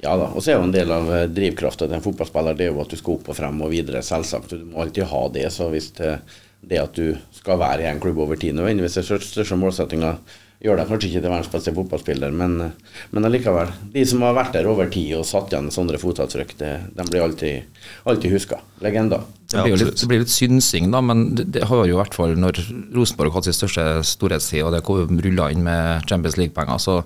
ja 0.02 0.16
da. 0.18 0.30
Og 0.34 0.42
så 0.42 0.52
er 0.52 0.60
jo 0.60 0.68
en 0.68 0.76
del 0.76 0.92
av 0.92 1.12
eh, 1.14 1.28
drivkrafta 1.32 1.88
til 1.88 1.96
en 2.00 2.04
fotballspiller 2.04 2.58
det 2.58 2.68
er 2.68 2.74
jo 2.74 2.84
at 2.84 2.92
du 2.92 3.00
skal 3.00 3.18
opp 3.20 3.32
og 3.32 3.38
frem 3.38 3.62
og 3.64 3.72
videre, 3.72 4.04
selvsagt. 4.04 4.56
Du 4.56 4.68
må 4.68 4.84
alltid 4.84 5.08
ha 5.12 5.24
det. 5.36 5.48
Så 5.56 5.70
hvis 5.72 5.92
det, 6.00 6.18
det 6.62 6.82
at 6.82 7.00
du 7.00 7.16
skal 7.36 7.62
være 7.62 7.86
i 7.86 7.90
en 7.92 8.02
klubb 8.04 8.20
over 8.26 8.40
tid 8.40 8.58
nødvendigvis 8.58 9.00
er 9.00 9.08
største, 9.08 9.32
største 9.38 9.60
målsettinga, 9.60 10.16
gjør 10.60 10.76
deg 10.82 10.90
kanskje 10.90 11.08
ikke 11.08 11.22
til 11.24 11.32
verdens 11.32 11.52
beste 11.54 11.72
fotballspiller, 11.78 12.34
men, 12.36 12.60
eh, 12.68 13.04
men 13.16 13.30
allikevel. 13.30 13.72
De 13.96 14.04
som 14.10 14.28
har 14.28 14.36
vært 14.36 14.58
der 14.58 14.68
over 14.68 14.92
tid 14.92 15.14
og 15.20 15.28
satt 15.30 15.54
igjen 15.54 15.72
sånne 15.72 16.02
fotavtrykk, 16.02 16.58
de 16.60 17.06
blir 17.08 17.24
alltid, 17.24 17.84
alltid 18.04 18.36
huska. 18.36 18.60
Legender. 18.84 19.24
Det 19.50 19.64
blir 19.66 19.74
jo 19.74 19.80
litt, 19.82 19.98
det 19.98 20.08
blir 20.10 20.22
litt 20.22 20.32
synsing, 20.32 20.92
da, 20.94 21.02
men 21.02 21.32
det, 21.34 21.64
har 21.66 21.80
jo 21.82 21.96
i 21.96 21.98
hvert 21.98 22.14
fall 22.14 22.36
når 22.38 22.60
Rosenborg 22.94 23.34
hadde 23.34 23.50
sin 23.50 23.58
største 23.58 23.86
storhetstid, 24.06 24.62
og 24.62 24.76
det 24.76 24.84
rulla 25.26 25.50
inn 25.50 25.64
med 25.66 26.06
Champions 26.10 26.38
League-penger, 26.38 26.78
så 26.84 27.00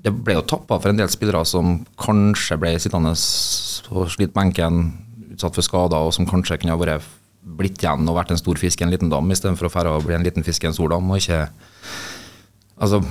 det 0.00 0.14
ble 0.24 0.38
jo 0.38 0.46
tappa 0.48 0.78
for 0.80 0.92
en 0.92 1.00
del 1.00 1.10
spillere 1.12 1.42
som 1.48 1.82
kanskje 2.00 2.56
ble 2.62 2.72
sittende 2.80 3.12
og 3.12 4.08
slite 4.14 4.32
benken, 4.32 4.80
utsatt 5.34 5.58
for 5.58 5.66
skader, 5.66 6.08
og 6.08 6.14
som 6.16 6.28
kanskje 6.28 6.60
kunne 6.62 6.72
ha 6.72 6.80
vært 6.80 7.14
blitt 7.58 7.80
igjen 7.82 8.08
og 8.08 8.16
vært 8.16 8.32
en 8.32 8.40
stor 8.40 8.58
fisk 8.60 8.80
i 8.80 8.86
en 8.86 8.92
liten 8.92 9.12
dam, 9.12 9.28
istedenfor 9.32 9.68
å 9.68 9.72
fære 9.72 9.92
og 9.92 10.06
bli 10.08 10.16
en 10.16 10.24
liten 10.24 10.44
fisk 10.46 10.64
i 10.64 10.70
en 10.70 10.76
stor 10.76 10.92
dam, 10.92 11.08
og 11.12 11.20
ikke 11.20 11.44
altså, 12.80 13.02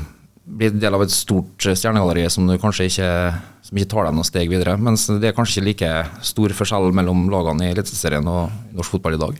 bli 0.48 0.70
del 0.80 0.96
av 0.96 1.04
et 1.04 1.12
stort 1.12 1.60
stjernegalleri 1.68 2.24
som 2.32 2.48
du 2.48 2.56
kanskje 2.62 2.88
ikke, 2.88 3.08
som 3.68 3.80
ikke 3.80 3.90
tar 3.92 4.08
deg 4.08 4.16
noen 4.16 4.28
steg 4.28 4.52
videre. 4.52 4.78
Mens 4.80 5.06
det 5.12 5.30
er 5.32 5.36
kanskje 5.36 5.60
ikke 5.60 5.68
like 5.68 5.92
stor 6.26 6.56
forskjell 6.56 6.94
mellom 6.96 7.26
lagene 7.34 7.68
i 7.68 7.74
Eliteserien 7.76 8.28
og 8.32 8.54
norsk 8.78 8.96
fotball 8.96 9.18
i 9.18 9.22
dag. 9.22 9.40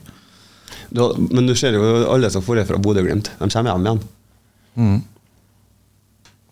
Du, 0.92 1.02
men 1.32 1.48
du 1.48 1.54
ser 1.56 1.76
jo 1.76 1.84
alle 2.12 2.30
som 2.32 2.44
det 2.44 2.66
fra 2.68 2.80
Bodø-Glimt. 2.80 3.32
De 3.40 3.48
kommer 3.48 3.72
hjem 3.72 3.88
igjen. 3.88 5.02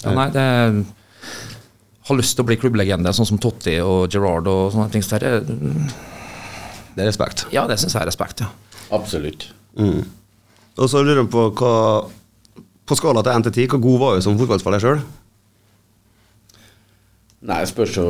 Ja, 0.05 0.13
nei, 0.13 0.27
det 0.35 0.43
er, 0.43 0.81
har 2.09 2.19
lyst 2.21 2.37
til 2.37 2.45
å 2.45 2.49
bli 2.49 2.59
klubblegende, 2.61 3.13
sånn 3.17 3.29
som 3.29 3.41
Totti 3.43 3.79
og 3.83 4.13
Gerrard 4.13 4.49
og 4.51 4.75
sånne 4.75 4.91
ting. 4.93 5.05
Så 5.05 5.19
det 5.23 5.31
er, 5.39 5.47
Det 6.97 7.05
er 7.05 7.09
respekt. 7.11 7.47
ja, 7.53 7.67
det 7.69 7.79
syns 7.81 7.97
jeg 7.97 8.03
er 8.03 8.09
respekt, 8.09 8.45
ja. 8.45 8.51
Absolutt. 8.97 9.49
Og 9.77 10.89
så 10.89 11.03
lurer 11.03 11.25
jeg 11.25 11.33
på 11.33 11.49
hva 11.59 11.73
På 12.87 12.99
skala 12.99 13.23
til 13.27 13.35
1 13.35 13.49
til 13.49 13.57
10, 13.67 13.71
hvor 13.75 13.83
god 13.87 14.03
var 14.03 14.17
du 14.17 14.25
som 14.27 14.39
fotballspiller 14.39 14.83
sjøl? 14.83 15.01
Nei, 17.47 17.61
det 17.63 17.71
spørs 17.71 17.97
jo 17.99 18.07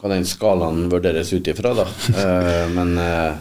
hva 0.00 0.10
den 0.12 0.26
skalaen 0.26 0.86
vurderes 0.90 1.32
ut 1.34 1.50
ifra, 1.50 1.74
da. 1.78 1.84
uh, 2.16 2.64
men 2.74 2.94
uh, 2.98 3.36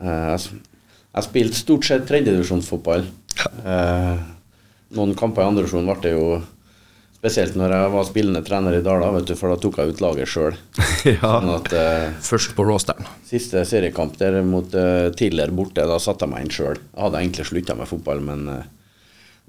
uh, 0.00 0.36
jeg, 0.36 1.24
spilte 1.26 1.58
stort 1.58 1.88
sett 1.88 2.06
tredjedivisjonsfotball. 2.08 3.04
Uh, 3.64 4.20
noen 4.96 5.16
kamper 5.18 5.44
i 5.44 5.50
andredivisjon 5.50 5.88
ble 5.88 6.00
det 6.04 6.16
jo 6.16 6.24
Spesielt 7.20 7.52
når 7.52 7.74
jeg 7.74 7.88
var 7.92 8.04
spillende 8.08 8.40
trener 8.40 8.78
i 8.78 8.80
Dala, 8.80 9.10
vet 9.12 9.26
du, 9.28 9.34
for 9.36 9.52
da 9.52 9.60
tok 9.60 9.76
jeg 9.76 9.92
ut 9.92 9.98
laget 10.00 10.30
sjøl. 10.32 10.54
Ja. 11.10 11.34
Sånn 11.34 11.50
at 11.52 11.68
eh, 11.76 12.14
Først 12.24 12.54
på 12.56 12.64
rosteren. 12.64 13.04
Siste 13.28 13.60
seriekamp 13.68 14.16
der 14.20 14.38
mot 14.44 14.72
uh, 14.72 15.10
Tiller 15.16 15.52
borte, 15.52 15.84
da 15.88 15.98
satte 16.00 16.24
jeg 16.24 16.32
meg 16.32 16.46
inn 16.46 16.54
sjøl. 16.54 16.80
Jeg 16.80 17.02
hadde 17.04 17.20
egentlig 17.20 17.46
slutta 17.48 17.76
med 17.76 17.88
fotball, 17.90 18.22
men 18.24 18.48
eh, 18.52 18.64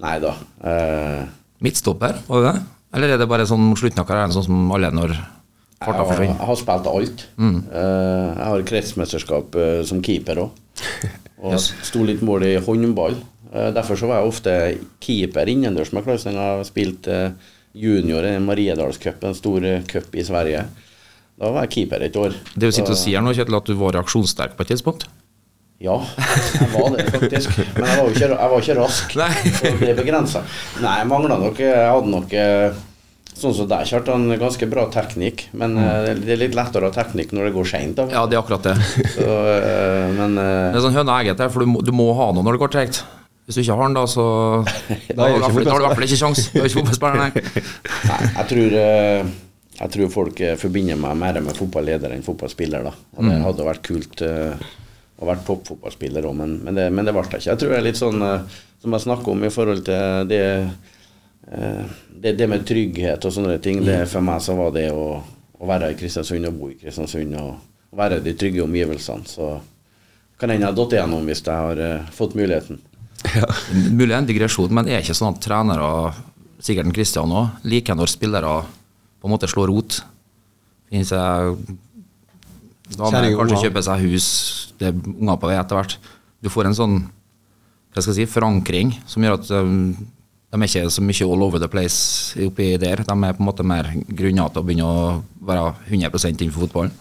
nei 0.02 0.16
da. 0.22 0.32
Uh, 0.62 1.22
Midtstopper, 1.62 2.18
var 2.28 2.42
det 2.42 2.52
det? 2.52 2.62
Eller 2.98 3.14
er 3.14 3.20
det 3.22 3.28
bare 3.30 3.46
sånn 3.48 3.62
mot 3.64 3.78
slutten 3.80 4.02
av 4.02 4.08
karrieren, 4.08 4.34
sånn 4.34 4.44
som 4.48 4.72
alle 4.74 4.90
når 4.92 5.14
farta 5.82 6.04
forsvinner? 6.04 6.34
jeg 6.36 6.48
har 6.50 6.58
spilt 6.60 6.88
alt. 6.90 7.22
Eh, 7.40 8.26
jeg 8.36 8.48
har 8.50 8.64
kretsmesterskap 8.68 9.56
uh, 9.56 9.80
som 9.88 10.02
keeper 10.04 10.42
òg. 10.44 10.60
Og 11.42 11.54
Yes. 11.56 11.70
sto 11.88 12.04
litt 12.06 12.20
mål 12.22 12.44
i 12.46 12.52
håndball. 12.62 13.16
Derfor 13.52 13.98
så 13.98 14.06
var 14.08 14.20
jeg 14.20 14.30
ofte 14.30 14.52
keeper 15.02 15.48
innendørs 15.50 15.90
med 15.92 16.04
Klausen. 16.06 16.36
Jeg 16.38 16.40
har 16.56 16.62
spilt 16.64 17.08
junior 17.76 18.24
i 18.30 18.36
Mariedalscup, 18.40 19.24
en 19.26 19.34
stor 19.36 19.66
cup 19.90 20.14
i 20.14 20.22
Sverige. 20.24 20.62
Da 21.42 21.50
var 21.50 21.66
jeg 21.66 21.72
keeper 21.74 22.04
et 22.06 22.16
år. 22.16 22.36
Det 22.54 22.70
du 22.70 22.72
sitter 22.72 22.94
og 22.94 23.00
sier 23.00 23.20
nå, 23.24 23.34
Kjetil, 23.34 23.58
at 23.58 23.66
du 23.68 23.74
var 23.80 23.96
reaksjonssterk 23.98 24.54
på 24.56 24.64
et 24.64 24.70
tidspunkt? 24.72 25.08
Ja, 25.82 25.96
jeg 26.60 26.70
var 26.70 26.94
det 26.94 27.08
faktisk. 27.10 27.58
Men 27.74 27.88
jeg 27.88 27.98
var 27.98 28.06
jo 28.06 28.14
ikke, 28.14 28.28
jeg 28.30 28.52
var 28.52 28.64
ikke 28.64 28.78
rask. 28.78 29.14
Nei. 29.18 29.32
Så 29.58 29.72
det 29.80 29.92
begrensa. 29.98 30.42
Nei, 30.82 30.96
jeg 31.00 31.08
mangla 31.10 31.38
nok 31.40 31.62
Jeg 31.62 31.88
hadde 31.90 32.12
nok 32.12 32.34
eh, 32.38 32.80
Sånn 33.32 33.54
som 33.56 33.66
deg, 33.66 33.86
Kjartan, 33.88 34.28
ganske 34.38 34.68
bra 34.70 34.84
teknikk. 34.92 35.46
Men 35.56 35.74
mm. 35.74 36.20
det 36.22 36.34
er 36.34 36.40
litt 36.44 36.54
lettere 36.54 36.86
å 36.86 36.92
ha 36.92 36.94
teknikk 36.94 37.32
når 37.34 37.48
det 37.48 37.54
går 37.56 37.70
seint. 37.70 38.02
Ja, 38.12 38.26
det 38.28 38.36
er 38.36 38.42
akkurat 38.42 38.68
det. 38.68 38.76
Så, 39.16 39.24
eh, 39.24 40.12
men 40.18 40.36
eh, 40.38 40.68
Det 40.74 40.82
er 40.82 40.84
sånn 40.84 41.12
egget, 41.16 41.42
for 41.50 41.64
du 41.64 41.72
må, 41.72 41.82
du 41.82 41.90
må 41.96 42.10
ha 42.18 42.28
noe 42.36 42.44
når 42.44 42.58
det 42.58 42.62
går 42.62 42.74
tregt. 42.76 43.00
Hvis 43.48 43.58
du 43.58 43.62
ikke 43.64 43.78
har 43.78 43.88
den, 43.88 43.96
da, 43.98 44.04
så 44.06 44.26
Da 45.16 45.24
har 45.24 45.32
du 45.32 45.40
i 45.40 45.64
hvert 45.64 45.96
fall- 45.96 46.06
ikke 46.06 46.20
sjans. 46.20 46.44
Du 46.52 46.60
har 46.60 46.68
ikke 46.68 46.82
fotballspiller, 46.82 47.18
nei. 47.24 47.64
nei, 48.12 48.20
jeg 48.28 48.46
tror 48.52 48.76
eh, 48.84 49.32
Jeg 49.80 49.94
tror 49.96 50.12
folk 50.12 50.44
eh, 50.44 50.54
forbinder 50.60 51.00
meg 51.00 51.18
mer 51.24 51.40
med 51.48 51.58
fotballeder 51.58 52.14
enn 52.14 52.22
fotballspiller. 52.26 52.86
da 52.86 52.94
Og 53.16 53.26
det 53.26 53.40
hadde 53.48 53.68
vært 53.72 53.84
kult 53.88 54.22
eh, 54.28 54.70
å 55.22 55.28
vært 55.28 55.44
toppfotballspiller 55.46 56.26
òg, 56.26 56.36
men, 56.38 56.56
men, 56.66 56.78
det, 56.78 56.88
men 56.94 57.06
det 57.06 57.14
ble 57.14 57.24
jeg 57.28 57.42
ikke. 57.42 57.50
Jeg 57.50 57.60
tror 57.62 57.72
det 57.72 57.78
er 57.78 57.86
litt 57.86 58.00
sånn 58.00 58.26
eh, 58.26 58.60
som 58.82 58.96
jeg 58.96 59.04
snakker 59.06 59.34
om 59.34 59.44
i 59.46 59.52
forhold 59.54 59.84
til 59.86 60.30
det 60.30 60.44
eh, 60.58 61.98
det, 62.22 62.36
det 62.38 62.48
med 62.50 62.64
trygghet 62.66 63.24
og 63.26 63.34
sånne 63.34 63.58
ting, 63.62 63.82
det 63.86 64.04
for 64.10 64.24
meg 64.24 64.42
så 64.42 64.54
var 64.58 64.72
det 64.74 64.88
å, 64.94 65.18
å 65.58 65.68
være 65.68 65.92
i 65.92 65.98
Kristiansund 65.98 66.48
og 66.50 66.58
bo 66.58 66.70
i 66.70 66.78
Kristiansund 66.78 67.36
og, 67.40 67.52
og 67.90 67.98
være 67.98 68.20
i 68.20 68.24
de 68.26 68.34
trygge 68.38 68.62
omgivelsene. 68.64 69.26
Så 69.26 69.48
kan 70.38 70.50
hende 70.50 70.66
jeg 70.66 70.70
har 70.72 70.78
datt 70.78 70.96
igjennom 70.96 71.28
hvis 71.28 71.42
jeg 71.42 71.66
har 71.66 71.82
eh, 71.86 72.10
fått 72.14 72.38
muligheten. 72.38 72.82
Ja. 73.32 73.46
Mulig 73.94 74.16
en 74.16 74.26
digresjon, 74.26 74.72
men 74.74 74.88
er 74.90 74.98
ikke 74.98 75.14
sånn 75.14 75.36
at 75.36 75.44
trenere, 75.44 76.10
sikkert 76.58 76.88
en 76.88 76.94
Christian 76.96 77.30
òg, 77.32 77.60
liker 77.70 77.94
når 77.94 78.10
spillere 78.10 78.50
på 79.22 79.28
en 79.28 79.32
måte 79.32 79.46
slår 79.48 79.70
rot? 79.70 80.00
Finnes 80.90 81.12
jeg 81.14 81.54
damer 82.98 83.28
må 83.28 83.34
og 83.34 83.42
kanskje 83.42 83.68
kjøpe 83.68 83.84
seg 83.86 84.06
hus, 84.06 84.28
det 84.80 84.90
er 84.90 84.96
unger 85.12 85.38
på 85.40 85.50
vei 85.50 85.58
etter 85.58 85.78
hvert. 85.78 85.98
Du 86.42 86.50
får 86.52 86.70
en 86.70 86.78
sånn 86.78 86.96
hva 87.92 88.00
skal 88.00 88.14
jeg 88.14 88.24
si, 88.24 88.32
forankring 88.32 88.94
som 89.04 89.24
gjør 89.24 89.36
at 89.36 89.50
um, 89.60 89.92
de 90.52 90.58
er 90.58 90.68
ikke 90.68 90.92
så 90.92 91.04
mye 91.04 91.26
all 91.28 91.44
over 91.44 91.60
the 91.60 91.68
place 91.68 92.36
oppi 92.44 92.74
der. 92.80 93.04
De 93.04 93.14
er 93.14 93.36
på 93.36 93.42
en 93.44 93.48
måte 93.48 93.64
mer 93.64 93.88
grunna 94.08 94.48
til 94.52 94.62
å 94.62 94.66
begynne 94.68 94.88
å 94.88 95.04
være 95.44 95.66
100 95.88 96.32
innenfor 96.32 96.66
fotballen. 96.66 96.92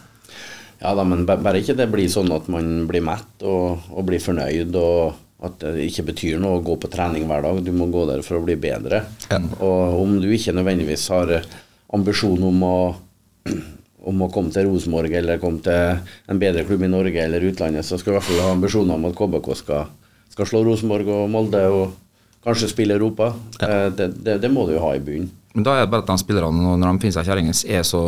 Ja 0.81 0.93
da, 0.97 1.03
men 1.05 1.27
bare 1.29 1.59
ikke 1.59 1.75
det 1.77 1.87
blir 1.93 2.09
sånn 2.09 2.31
at 2.33 2.47
man 2.51 2.87
blir 2.89 3.03
mett 3.05 3.43
og, 3.45 3.83
og 3.91 4.07
blir 4.07 4.23
fornøyd, 4.23 4.75
og 4.79 5.45
at 5.45 5.59
det 5.61 5.85
ikke 5.87 6.07
betyr 6.09 6.39
noe 6.41 6.57
å 6.57 6.63
gå 6.65 6.77
på 6.81 6.89
trening 6.91 7.27
hver 7.29 7.43
dag. 7.45 7.59
Du 7.65 7.71
må 7.75 7.87
gå 7.93 8.05
der 8.09 8.23
for 8.25 8.39
å 8.39 8.45
bli 8.45 8.55
bedre. 8.61 9.03
Og 9.59 9.99
om 10.01 10.15
du 10.21 10.29
ikke 10.33 10.55
nødvendigvis 10.57 11.05
har 11.13 11.35
ambisjon 11.93 12.47
om 12.49 12.65
å, 12.65 12.75
om 14.07 14.23
å 14.25 14.29
komme 14.33 14.53
til 14.53 14.65
Rosenborg 14.67 15.13
eller 15.17 15.41
komme 15.41 15.61
til 15.65 15.99
en 16.31 16.39
bedre 16.41 16.63
klubb 16.65 16.85
i 16.85 16.89
Norge 16.89 17.21
eller 17.21 17.43
utlandet, 17.51 17.85
så 17.85 17.99
skal 17.99 18.11
vi 18.11 18.15
i 18.15 18.19
hvert 18.19 18.29
fall 18.29 18.45
ha 18.45 18.53
ambisjoner 18.55 18.97
om 18.97 19.09
at 19.09 19.17
KBK 19.17 19.51
skal, 19.59 19.91
skal 20.33 20.49
slå 20.49 20.63
Rosenborg 20.65 21.11
og 21.13 21.27
Molde 21.33 21.61
og 21.69 21.93
kanskje 22.45 22.71
spille 22.71 22.97
Europa. 22.97 23.31
Ja. 23.61 23.91
Det, 23.93 24.09
det, 24.25 24.39
det 24.41 24.49
må 24.53 24.65
du 24.65 24.73
jo 24.75 24.81
ha 24.83 24.95
i 24.97 25.03
bunnen. 25.03 25.29
Men 25.51 25.67
da 25.67 25.75
er 25.75 25.85
det 25.85 25.91
bare 25.91 26.05
at 26.05 26.09
de 26.09 26.21
spillerne, 26.21 26.63
når 26.79 26.85
de 26.85 27.03
finner 27.03 27.17
seg 27.17 27.27
kjerringer, 27.27 27.61
er 27.75 27.83
så 27.85 28.01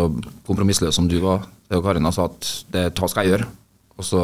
kompromissløse 0.47 0.95
som 0.95 1.09
du 1.11 1.17
var. 1.21 1.43
Jo 1.73 1.81
Karin 1.83 2.07
sa 2.15 2.29
at 2.29 2.49
det 2.71 2.87
skal 2.95 3.25
jeg 3.25 3.33
gjøre? 3.33 3.49
Og 3.99 4.07
så 4.07 4.21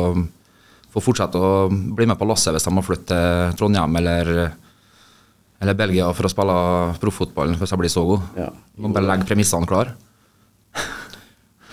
få 0.90 1.04
fortsette 1.04 1.38
å 1.38 1.68
bli 1.70 2.08
med 2.10 2.18
på 2.18 2.26
lasset 2.26 2.56
hvis 2.56 2.66
de 2.66 2.74
må 2.74 2.82
flytte 2.86 3.14
til 3.14 3.58
Trondheim 3.60 4.00
eller, 4.00 4.32
eller 5.62 5.78
Belgia 5.78 6.08
for 6.18 6.26
å 6.26 6.32
spille 6.32 6.56
profffotball 7.02 7.54
hvis 7.60 7.76
jeg 7.76 7.82
blir 7.84 7.94
så 7.94 8.06
god. 8.08 8.30
Ja. 8.40 8.48
Må 8.80 8.94
bare 8.96 9.12
legge 9.12 9.28
premissene 9.30 9.70
klar. 9.70 9.94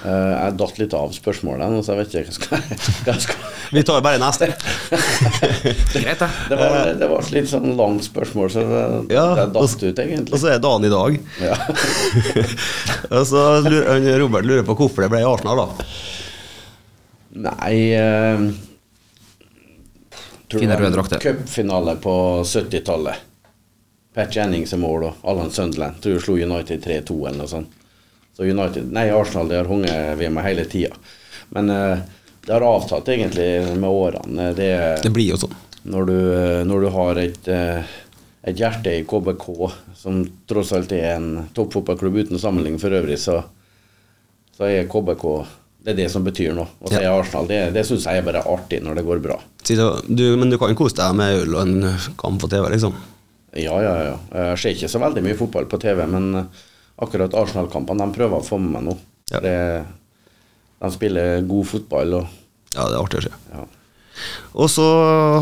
Eh, 0.05 0.33
Jeg 0.47 0.57
datt 0.61 0.79
litt 0.79 0.95
av 0.95 1.13
spørsmålet 1.17 1.73
nå, 1.73 1.79
så 1.83 1.95
jeg 1.95 2.03
vet 2.03 2.15
ikke 2.15 2.51
hva 2.51 2.59
jeg 2.61 2.81
skal, 2.81 3.07
jeg 3.07 3.23
skal. 3.25 3.47
Vi 3.73 3.83
tar 3.89 4.03
bare 4.05 4.21
neste. 4.21 4.51
Det 5.93 6.03
greit, 6.03 6.21
det. 6.21 6.29
Det 6.51 6.59
var, 6.61 6.91
det 7.01 7.09
var 7.11 7.23
et 7.25 7.33
litt 7.33 7.49
sånn 7.51 7.73
langt 7.79 8.05
spørsmål, 8.05 8.51
så 8.53 8.65
det, 8.69 8.83
Ja, 9.17 9.25
det 9.39 9.47
datt 9.57 9.83
ut 9.83 10.03
ut, 10.05 10.31
Og 10.31 10.43
så 10.43 10.53
er 10.53 10.61
dagen 10.63 10.85
i 10.87 10.93
dag. 10.93 11.17
Ja. 11.43 11.57
Og 13.17 13.25
så 13.31 13.47
lurer, 13.65 14.05
Robert 14.21 14.47
lurer 14.47 14.67
på 14.69 14.77
hvorfor 14.83 15.07
det 15.07 15.11
ble 15.15 15.25
Arsenal, 15.27 15.65
da. 15.65 15.89
Nei 17.47 17.73
eh, 17.97 18.45
tror 20.49 20.63
Fine 20.63 20.77
røde 20.79 20.93
drakter. 20.95 21.25
Cupfinale 21.25 21.97
på 22.05 22.15
70-tallet. 22.45 23.25
Pat 24.17 24.33
Jennings 24.33 24.73
er 24.73 24.81
mål, 24.81 25.09
og 25.11 25.27
Allan 25.29 25.51
Sunderland. 25.53 25.99
Tror 26.05 26.17
hun 26.17 26.23
slo 26.25 26.37
United 26.41 26.85
3-2 26.85 27.17
eller 27.27 27.41
noe 27.43 27.51
sånt. 27.51 27.75
Så 28.37 28.45
United, 28.45 28.91
nei, 28.93 29.07
Arsenal 29.17 29.49
det 29.49 29.63
har 29.63 29.71
hunget 29.71 30.19
ved 30.21 30.33
meg 30.35 30.45
hele 30.45 30.67
tida. 30.69 30.93
Men 31.57 31.71
eh, 31.73 31.99
det 32.47 32.53
har 32.53 32.67
avtatt 32.69 33.09
egentlig 33.09 33.49
med 33.81 33.91
årene. 33.91 34.51
Det, 34.55 34.71
Det 35.03 35.13
blir 35.15 35.33
jo 35.33 35.39
sånn. 35.41 35.55
når, 35.89 36.11
du, 36.11 36.19
når 36.69 36.85
du 36.85 36.89
har 36.95 37.21
et, 37.23 37.49
eh, 37.49 37.95
et 38.47 38.61
hjerte 38.61 38.93
i 38.93 39.05
KBK, 39.09 39.47
som 39.97 40.21
tross 40.47 40.75
alt 40.77 40.93
er 40.95 41.15
en 41.17 41.31
toppfotballklubb 41.57 42.21
uten 42.27 42.39
sammenligning 42.43 42.79
for 42.83 42.95
øvrig, 42.95 43.17
så, 43.23 43.41
så 44.57 44.69
er 44.69 44.91
KBK 44.91 45.25
det 45.87 45.93
er 45.95 45.99
det 46.03 46.07
som 46.11 46.25
betyr 46.27 46.51
noe. 46.55 46.67
Og 46.83 46.91
så 46.91 46.99
er 46.99 47.13
Arsenal, 47.15 47.47
det, 47.47 47.59
det 47.77 47.85
syns 47.87 48.09
jeg 48.11 48.19
er 48.19 48.25
bare 48.27 48.41
artig 48.51 48.81
når 48.83 48.99
det 48.99 49.05
går 49.07 49.21
bra. 49.23 49.37
Du, 50.11 50.25
men 50.35 50.51
du 50.51 50.57
kan 50.59 50.75
kose 50.75 50.99
deg 50.99 51.13
med 51.15 51.45
øl 51.45 51.55
og 51.55 51.61
en 51.63 51.93
kamp 52.19 52.41
på 52.43 52.51
TV, 52.51 52.67
liksom? 52.75 52.97
Ja, 53.55 53.77
ja, 53.81 53.93
ja. 54.11 54.17
Jeg 54.51 54.59
ser 54.59 54.75
ikke 54.75 54.91
så 54.91 55.01
veldig 55.01 55.23
mye 55.23 55.39
fotball 55.39 55.69
på 55.71 55.79
TV, 55.81 56.03
men 56.11 56.27
eh, 56.43 56.65
akkurat 57.03 57.35
Arsenal-kampene 57.37 58.07
de 58.07 58.17
prøver 58.17 58.39
å 58.41 58.45
få 58.47 58.59
med 58.63 58.73
meg 58.77 58.85
nå. 58.89 58.97
Ja. 59.33 59.41
Det, 59.45 59.57
de 60.81 60.91
spiller 60.95 61.43
god 61.49 61.67
fotball 61.67 62.15
og 62.21 62.27
Ja, 62.77 62.85
det 62.89 62.95
er 62.97 63.01
artig 63.03 63.21
å 63.23 63.27
se. 63.27 63.35
ja. 63.55 63.65
Og 64.57 64.71
så 64.73 64.85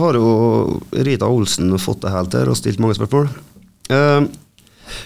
har 0.03 0.17
jo 0.19 0.81
Rita 1.07 1.29
Olsen 1.31 1.71
fått 1.79 2.01
det 2.03 2.11
helt 2.11 2.33
her 2.35 2.49
og 2.51 2.57
stilt 2.59 2.81
mange 2.83 2.97
spørsmål. 2.99 3.29
Eh, 3.95 4.25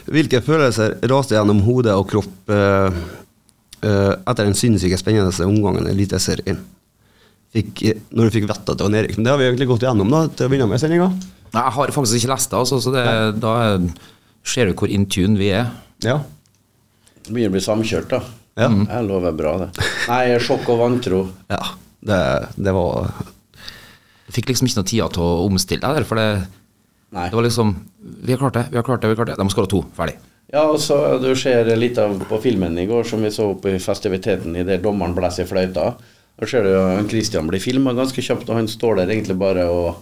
hvilke 0.08 0.40
følelser 0.44 0.94
raste 1.11 1.37
gjennom 1.37 1.61
hode 1.66 1.92
og 1.92 2.06
kropp 2.08 2.48
eh, 2.54 2.96
eh, 3.84 4.14
etter 4.24 4.48
den 4.48 4.56
sinnssyke 4.56 4.96
spennende 5.00 5.44
omgangen 5.44 5.84
i 5.84 5.92
Eliteserien? 5.92 6.62
Fikk, 7.52 7.82
når 8.12 8.28
du 8.28 8.34
fikk 8.38 8.46
vite 8.48 8.56
at 8.61 8.72
det 8.76 8.84
var 8.87 8.92
nedrykk. 8.92 9.18
Men 9.18 9.24
Det 9.28 9.32
har 9.34 9.38
vi 9.40 9.46
egentlig 9.50 9.68
gått 9.70 9.84
igjennom 9.84 10.11
da, 10.16 10.22
til 10.32 10.48
å 10.48 10.52
begynne 10.52 10.70
med 10.72 10.80
sendinga. 10.80 11.11
Nei, 11.52 11.62
jeg 11.64 11.76
har 11.78 11.92
faktisk 11.96 12.18
ikke 12.22 12.32
lest 12.34 12.50
det, 12.52 12.58
altså, 12.62 12.80
så 12.84 12.92
det, 12.92 13.04
da 13.40 13.52
er- 13.66 13.87
ser 14.48 14.68
du 14.68 14.74
hvor 14.80 14.88
in 14.92 15.04
tune 15.08 15.37
vi 15.40 15.48
er. 15.56 15.68
Ja. 16.04 16.18
Begynner 17.28 17.52
å 17.52 17.56
bli 17.56 17.64
samkjørt, 17.64 18.12
da. 18.12 18.22
Ja. 18.58 18.68
Jeg 18.72 19.06
lover 19.06 19.34
bra, 19.38 19.54
det. 19.62 19.88
Nei, 20.08 20.22
sjokk 20.42 20.68
og 20.74 20.80
vantro. 20.82 21.24
ja. 21.54 21.62
Det, 21.98 22.18
det 22.54 22.70
var 22.70 23.08
Jeg 24.28 24.36
fikk 24.36 24.52
liksom 24.52 24.68
ikke 24.68 24.78
noe 24.78 24.86
tid 24.86 25.14
til 25.16 25.24
å 25.24 25.30
omstille 25.48 25.82
deg 25.82 25.96
der, 25.98 26.06
for 26.06 26.20
det, 26.20 26.28
det 27.10 27.34
var 27.34 27.42
liksom 27.42 27.72
Vi 28.22 28.30
har 28.30 28.38
klart 28.38 28.54
det, 28.54 28.68
vi 28.70 28.78
har 28.78 28.86
klart 28.86 29.02
det, 29.02 29.10
vi 29.10 29.16
har 29.16 29.18
klart 29.18 29.32
det. 29.32 29.38
De 29.40 29.54
skåra 29.54 29.70
to, 29.70 29.82
ferdig. 29.96 30.14
Ja, 30.48 30.62
og 30.64 30.78
så 30.80 31.18
du 31.20 31.28
ser 31.36 31.68
litt 31.76 31.98
av 32.00 32.14
på 32.28 32.38
filmen 32.40 32.78
i 32.80 32.86
går, 32.88 33.04
som 33.04 33.20
vi 33.24 33.32
så 33.34 33.50
på 33.60 33.74
i 33.74 33.80
festiviteten 33.82 34.56
i 34.56 34.64
der 34.64 34.80
dommeren 34.80 35.16
blåser 35.16 35.44
i 35.44 35.50
fløyta. 35.50 35.90
Da 36.38 36.46
ser 36.48 36.64
du 36.64 36.70
jo 36.72 36.84
Christian 37.10 37.50
blir 37.50 37.60
filma 37.60 37.92
ganske 37.96 38.22
kjapt, 38.24 38.48
og 38.48 38.56
han 38.56 38.70
står 38.70 39.02
der 39.02 39.12
egentlig 39.12 39.36
bare 39.40 39.66
og 39.68 39.98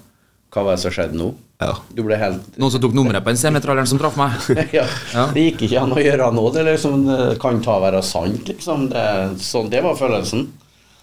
Hva 0.57 0.63
var 0.65 0.77
det 0.79 0.81
som 0.87 0.93
skjedde 0.95 1.19
nå? 1.21 1.27
Ja. 1.61 1.75
Du 1.93 2.01
ble 2.05 2.17
helt 2.21 2.55
Noen 2.61 2.73
som 2.73 2.81
tok 2.81 2.95
nummeret 2.97 3.25
på 3.25 3.29
en 3.33 3.37
semitralleren 3.41 3.89
som 3.91 3.99
traff 4.01 4.17
meg. 4.17 4.37
ja. 4.79 4.87
Ja. 5.13 5.25
Det 5.37 5.43
gikk 5.51 5.67
ikke 5.67 5.83
an 5.83 5.93
å 5.93 6.01
gjøre 6.01 6.31
noe. 6.33 6.53
Det 6.55 6.63
liksom, 6.65 7.03
kan 7.43 7.61
ta 7.65 7.77
være 7.83 8.01
sant, 8.05 8.49
liksom. 8.49 8.87
Det, 8.93 9.03
sånn, 9.45 9.69
det 9.73 9.83
var 9.85 9.99
følelsen. 10.01 10.47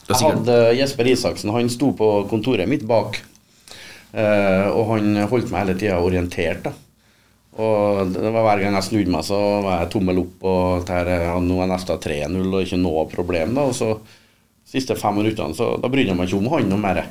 Det 0.08 0.18
Jeg 0.18 0.26
hadde 0.34 0.56
Jesper 0.80 1.08
Isaksen, 1.14 1.54
han 1.56 1.70
sto 1.72 1.92
på 1.98 2.10
kontoret 2.34 2.68
mitt 2.68 2.82
bak. 2.90 3.22
eh, 4.14 4.66
og 4.74 4.90
han 4.96 5.16
holdt 5.30 5.54
meg 5.54 5.64
hele 5.64 5.78
tida 5.80 6.02
orientert. 6.04 6.66
da. 6.66 6.74
Og 7.62 8.10
det 8.16 8.32
var 8.34 8.44
Hver 8.50 8.64
gang 8.66 8.74
jeg 8.80 8.88
snudde 8.90 9.14
meg, 9.14 9.24
så 9.30 9.40
var 9.62 9.84
jeg 9.84 9.92
tommel 9.94 10.20
opp. 10.26 10.44
og 10.50 10.86
der, 10.90 11.14
ja, 11.30 11.38
Nå 11.40 11.62
er 11.62 11.70
nesten 11.70 12.02
3-0 12.02 12.42
og 12.50 12.62
ikke 12.66 12.82
noe 12.82 13.06
problem. 13.14 13.54
da, 13.54 13.70
og 13.70 13.78
så 13.78 13.94
siste 14.74 14.96
fem 14.98 15.14
minuttene, 15.22 15.54
så 15.54 15.76
da 15.78 15.90
brydde 15.92 16.10
jeg 16.14 16.18
meg 16.18 16.28
ikke 16.32 16.40
om 16.42 16.50
han 16.56 16.70
noe 16.72 16.82
mer. 16.82 17.04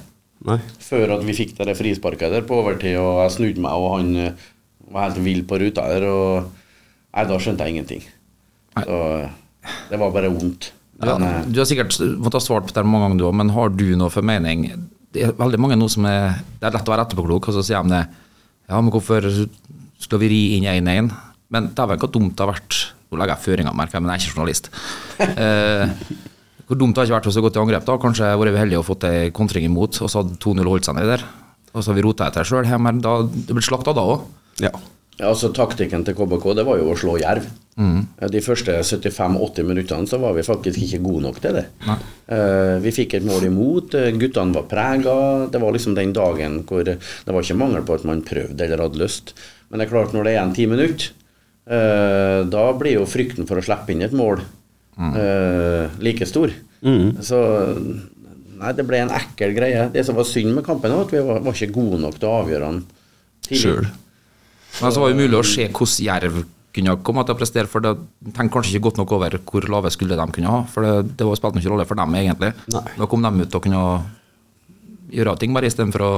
Nei. 0.49 0.59
Før 0.83 1.15
at 1.17 1.23
vi 1.27 1.37
fikk 1.37 1.55
det 1.61 1.77
frisparket 1.79 2.33
der 2.35 2.47
på 2.47 2.59
overtid, 2.63 2.97
og 2.99 3.23
jeg 3.25 3.35
snudde 3.37 3.63
meg, 3.63 3.79
og 3.79 3.97
han 3.99 4.13
eh, 4.19 4.47
var 4.93 5.09
helt 5.09 5.23
vill 5.23 5.45
på 5.49 5.59
ruta 5.63 5.85
der. 5.93 6.07
og 6.11 6.51
Nei, 7.13 7.27
da 7.29 7.39
skjønte 7.39 7.67
jeg 7.67 7.77
ingenting. 7.77 8.07
Nei. 8.77 8.85
Så 8.89 8.99
det 9.91 10.01
var 10.01 10.15
bare 10.15 10.33
vondt. 10.33 10.73
Ja, 11.03 11.17
Men, 11.19 11.29
eh, 11.29 11.45
du 11.51 11.61
har 11.63 11.69
sikkert 11.69 11.95
fått 11.95 12.39
ha 12.39 12.43
svart 12.43 12.69
på 12.71 12.75
det 12.75 12.85
mange 12.89 13.07
ganger, 13.09 13.21
du 13.21 13.29
òg, 13.29 13.37
men 13.39 13.53
har 13.55 13.71
du 13.75 13.87
noe 13.99 14.13
formening? 14.13 14.67
Det 15.13 15.27
er 15.29 15.37
veldig 15.37 15.61
mange 15.61 15.77
nå 15.77 15.91
som 15.93 16.07
er 16.09 16.39
Det 16.59 16.65
er 16.69 16.73
lett 16.79 16.89
å 16.89 16.95
være 16.95 17.05
etterpåklok, 17.07 17.49
og 17.51 17.57
så 17.59 17.65
sier 17.67 17.85
de 17.85 17.93
det. 17.93 18.03
Ja, 18.71 18.81
men 18.81 18.91
hvorfor 18.95 19.27
skal 20.03 20.23
vi 20.23 20.31
ri 20.33 20.43
inn 20.57 20.67
1-1? 20.67 21.13
Men 21.53 21.71
dæven, 21.77 22.01
hvor 22.01 22.11
dumt 22.11 22.35
det 22.37 22.45
har 22.47 22.55
vært 22.55 22.81
Nå 23.13 23.19
legger 23.21 23.37
jeg 23.37 23.45
føringer, 23.45 23.75
merker 23.77 23.99
jeg, 23.99 24.03
men 24.03 24.09
jeg 24.09 24.17
er 24.17 24.23
ikke 24.25 24.37
journalist. 24.39 24.71
Eh, 25.43 25.91
hvor 26.73 26.81
dumt 26.81 26.97
det 26.97 27.03
har 27.03 27.11
ikke 27.11 27.19
vært 27.19 27.29
å 27.29 27.45
gå 27.45 27.53
til 27.53 27.63
angrep, 27.67 27.85
da. 27.85 27.99
Kanskje 28.01 28.33
vært 28.41 28.57
uheldig 28.57 28.79
å 28.81 28.87
fått 28.87 29.05
ei 29.05 29.33
kontring 29.35 29.69
imot, 29.69 29.99
og 30.01 30.09
så 30.09 30.23
hadde 30.23 30.39
2-0 30.41 30.71
holdt 30.73 30.89
seg 30.89 30.97
nedi 30.97 31.11
der. 31.11 31.25
Og 31.73 31.83
så 31.83 31.93
har 31.93 31.99
vi 31.99 32.05
rota 32.07 32.29
etter 32.29 32.49
sjøl. 32.49 32.65
Det 32.65 33.53
ble 33.53 33.65
slakta 33.65 33.93
da 33.97 34.05
òg. 34.09 34.23
Ja. 34.63 34.71
ja, 35.19 35.27
altså 35.29 35.51
Taktikken 35.53 36.05
til 36.07 36.17
KBK 36.17 36.47
det 36.57 36.65
var 36.69 36.81
jo 36.81 36.89
å 36.93 36.97
slå 36.97 37.19
Jerv. 37.21 37.45
Mm. 37.81 38.01
De 38.33 38.43
første 38.45 38.79
75-80 38.85 39.69
minuttene 39.69 40.09
så 40.09 40.21
var 40.21 40.37
vi 40.37 40.45
faktisk 40.45 40.81
ikke 40.85 41.03
gode 41.05 41.25
nok 41.27 41.43
til 41.45 41.59
det. 41.59 41.67
Uh, 41.85 42.81
vi 42.85 42.95
fikk 42.97 43.19
et 43.19 43.29
mål 43.29 43.47
imot, 43.49 43.97
eh, 43.97 44.11
guttene 44.17 44.57
var 44.57 44.69
prega. 44.73 45.17
Det 45.53 45.61
var 45.61 45.77
liksom 45.77 45.97
den 45.97 46.17
dagen 46.17 46.63
hvor 46.69 46.85
det 46.89 46.99
var 47.03 47.41
ikke 47.41 47.59
mangel 47.61 47.85
på 47.89 48.01
at 48.01 48.09
man 48.09 48.25
prøvde 48.29 48.65
eller 48.65 48.85
hadde 48.87 49.01
lyst. 49.01 49.37
Men 49.69 49.81
det 49.81 49.89
er 49.89 49.93
klart, 49.93 50.17
når 50.17 50.25
det 50.25 50.33
er 50.33 50.39
igjen 50.39 50.57
ti 50.57 50.69
minutter, 50.73 51.13
uh, 51.69 52.41
da 52.49 52.67
blir 52.81 53.01
jo 53.01 53.09
frykten 53.09 53.49
for 53.49 53.61
å 53.61 53.65
slippe 53.65 53.93
inn 53.93 54.05
et 54.09 54.17
mål 54.17 54.41
eh, 54.99 55.99
like 56.03 56.27
stor. 56.29 56.53
Så 57.23 57.43
Nei, 58.63 58.71
det 58.79 58.85
ble 58.87 59.01
en 59.03 59.11
ekkel 59.11 59.57
greie. 59.57 59.89
Det 59.91 60.05
som 60.07 60.15
var 60.15 60.27
synd 60.29 60.53
med 60.55 60.63
kampen, 60.63 60.93
var 60.95 61.09
at 61.09 61.11
vi 61.11 61.19
var, 61.27 61.41
var 61.43 61.57
ikke 61.57 61.75
gode 61.75 61.99
nok 61.99 62.15
til 62.21 62.29
å 62.31 62.35
avgjøre 62.45 62.69
den 62.69 62.77
tidlig. 63.43 63.63
Sjøl. 63.65 63.89
Men 64.79 64.95
så 64.95 65.03
var 65.03 65.11
det 65.11 65.19
mulig 65.19 65.39
å 65.41 65.47
se 65.47 65.67
hvordan 65.67 66.07
Jerv 66.07 66.37
kunne 66.73 66.95
komme 67.05 67.25
til 67.27 67.35
å 67.35 67.39
prestere, 67.41 67.69
for 67.69 67.85
det 67.85 67.97
tenkte 68.31 68.55
kanskje 68.55 68.77
ikke 68.77 68.87
godt 68.87 69.01
nok 69.03 69.17
over 69.19 69.35
hvor 69.51 69.67
lave 69.75 69.91
skulle 69.93 70.17
de 70.17 70.27
kunne 70.37 70.53
ha. 70.55 70.63
For 70.71 70.87
det, 70.87 71.17
det 71.19 71.27
var 71.27 71.41
spilte 71.41 71.61
ingen 71.61 71.75
rolle 71.75 71.89
for 71.91 71.99
dem, 71.99 72.15
egentlig. 72.23 72.53
Nei. 72.73 72.85
Da 73.01 73.09
kom 73.11 73.27
de 73.27 73.45
ut 73.45 73.59
og 73.59 73.67
kunne 73.67 73.83
gjøre 75.13 75.37
ting 75.43 75.53
bare 75.59 75.69
istedenfor 75.69 76.07
å 76.07 76.15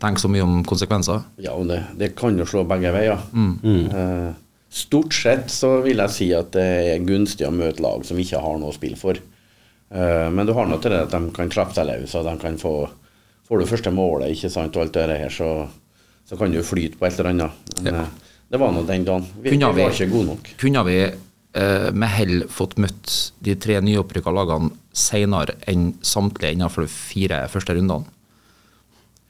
tenke 0.00 0.22
så 0.22 0.30
mye 0.32 0.46
om 0.46 0.62
konsekvenser. 0.68 1.26
Ja, 1.42 1.56
og 1.58 1.68
det, 1.68 1.82
det 1.98 2.14
kan 2.16 2.38
jo 2.38 2.46
slå 2.48 2.62
begge 2.68 2.94
veier. 2.94 3.20
Eh, 3.34 4.30
stort 4.76 5.14
sett 5.16 5.48
så 5.52 5.78
vil 5.84 6.02
jeg 6.04 6.12
si 6.14 6.28
at 6.36 6.50
det 6.56 6.66
er 6.92 7.04
gunstig 7.06 7.46
å 7.48 7.54
møte 7.54 7.82
lag 7.84 8.04
som 8.04 8.18
ikke 8.20 8.42
har 8.44 8.58
noe 8.60 8.72
å 8.74 8.76
spille 8.76 8.98
for. 9.00 9.16
Eh, 9.16 10.28
men 10.34 10.46
du 10.48 10.52
har 10.56 10.68
noe 10.68 10.80
til 10.82 10.92
det 10.92 11.04
at 11.06 11.14
de 11.14 11.32
kan 11.36 11.50
klappe 11.52 11.76
seg 11.76 11.88
løs, 11.88 12.14
og 12.18 12.28
de 12.28 12.36
kan 12.42 12.60
få 12.60 12.76
Får 13.46 13.60
du 13.62 13.66
første 13.70 13.90
målet, 13.94 14.32
ikke 14.34 14.48
sant, 14.50 14.74
og 14.74 14.82
alt 14.82 14.96
det 14.96 15.18
her, 15.20 15.30
så, 15.30 15.68
så 16.26 16.34
kan 16.34 16.50
du 16.50 16.56
flyte 16.66 16.98
på 16.98 17.06
et 17.06 17.14
eller 17.20 17.28
annet. 17.30 17.68
Men, 17.78 17.94
eh, 18.00 18.32
det 18.50 18.58
var 18.58 18.72
nå 18.74 18.80
den 18.88 19.04
dagen. 19.06 19.22
Vi, 19.36 19.44
vi 19.44 19.52
Kunne 19.52 19.68
vi- 19.76 19.84
var 19.84 19.94
ikke 19.94 20.08
gode 20.10 20.26
nok. 20.32 20.48
Kunne 20.58 20.82
vi 20.88 20.96
eh, 21.04 21.86
med 21.94 22.10
hell 22.10 22.42
fått 22.50 22.74
møtt 22.82 23.12
de 23.46 23.54
tre 23.54 23.76
nyopprykka 23.86 24.34
lagene 24.34 24.72
senere 24.90 25.54
enn 25.70 25.92
samtlige 26.02 26.56
innenfor 26.58 26.88
de 26.88 26.90
fire 26.90 27.38
første 27.54 27.78
rundene? 27.78 28.10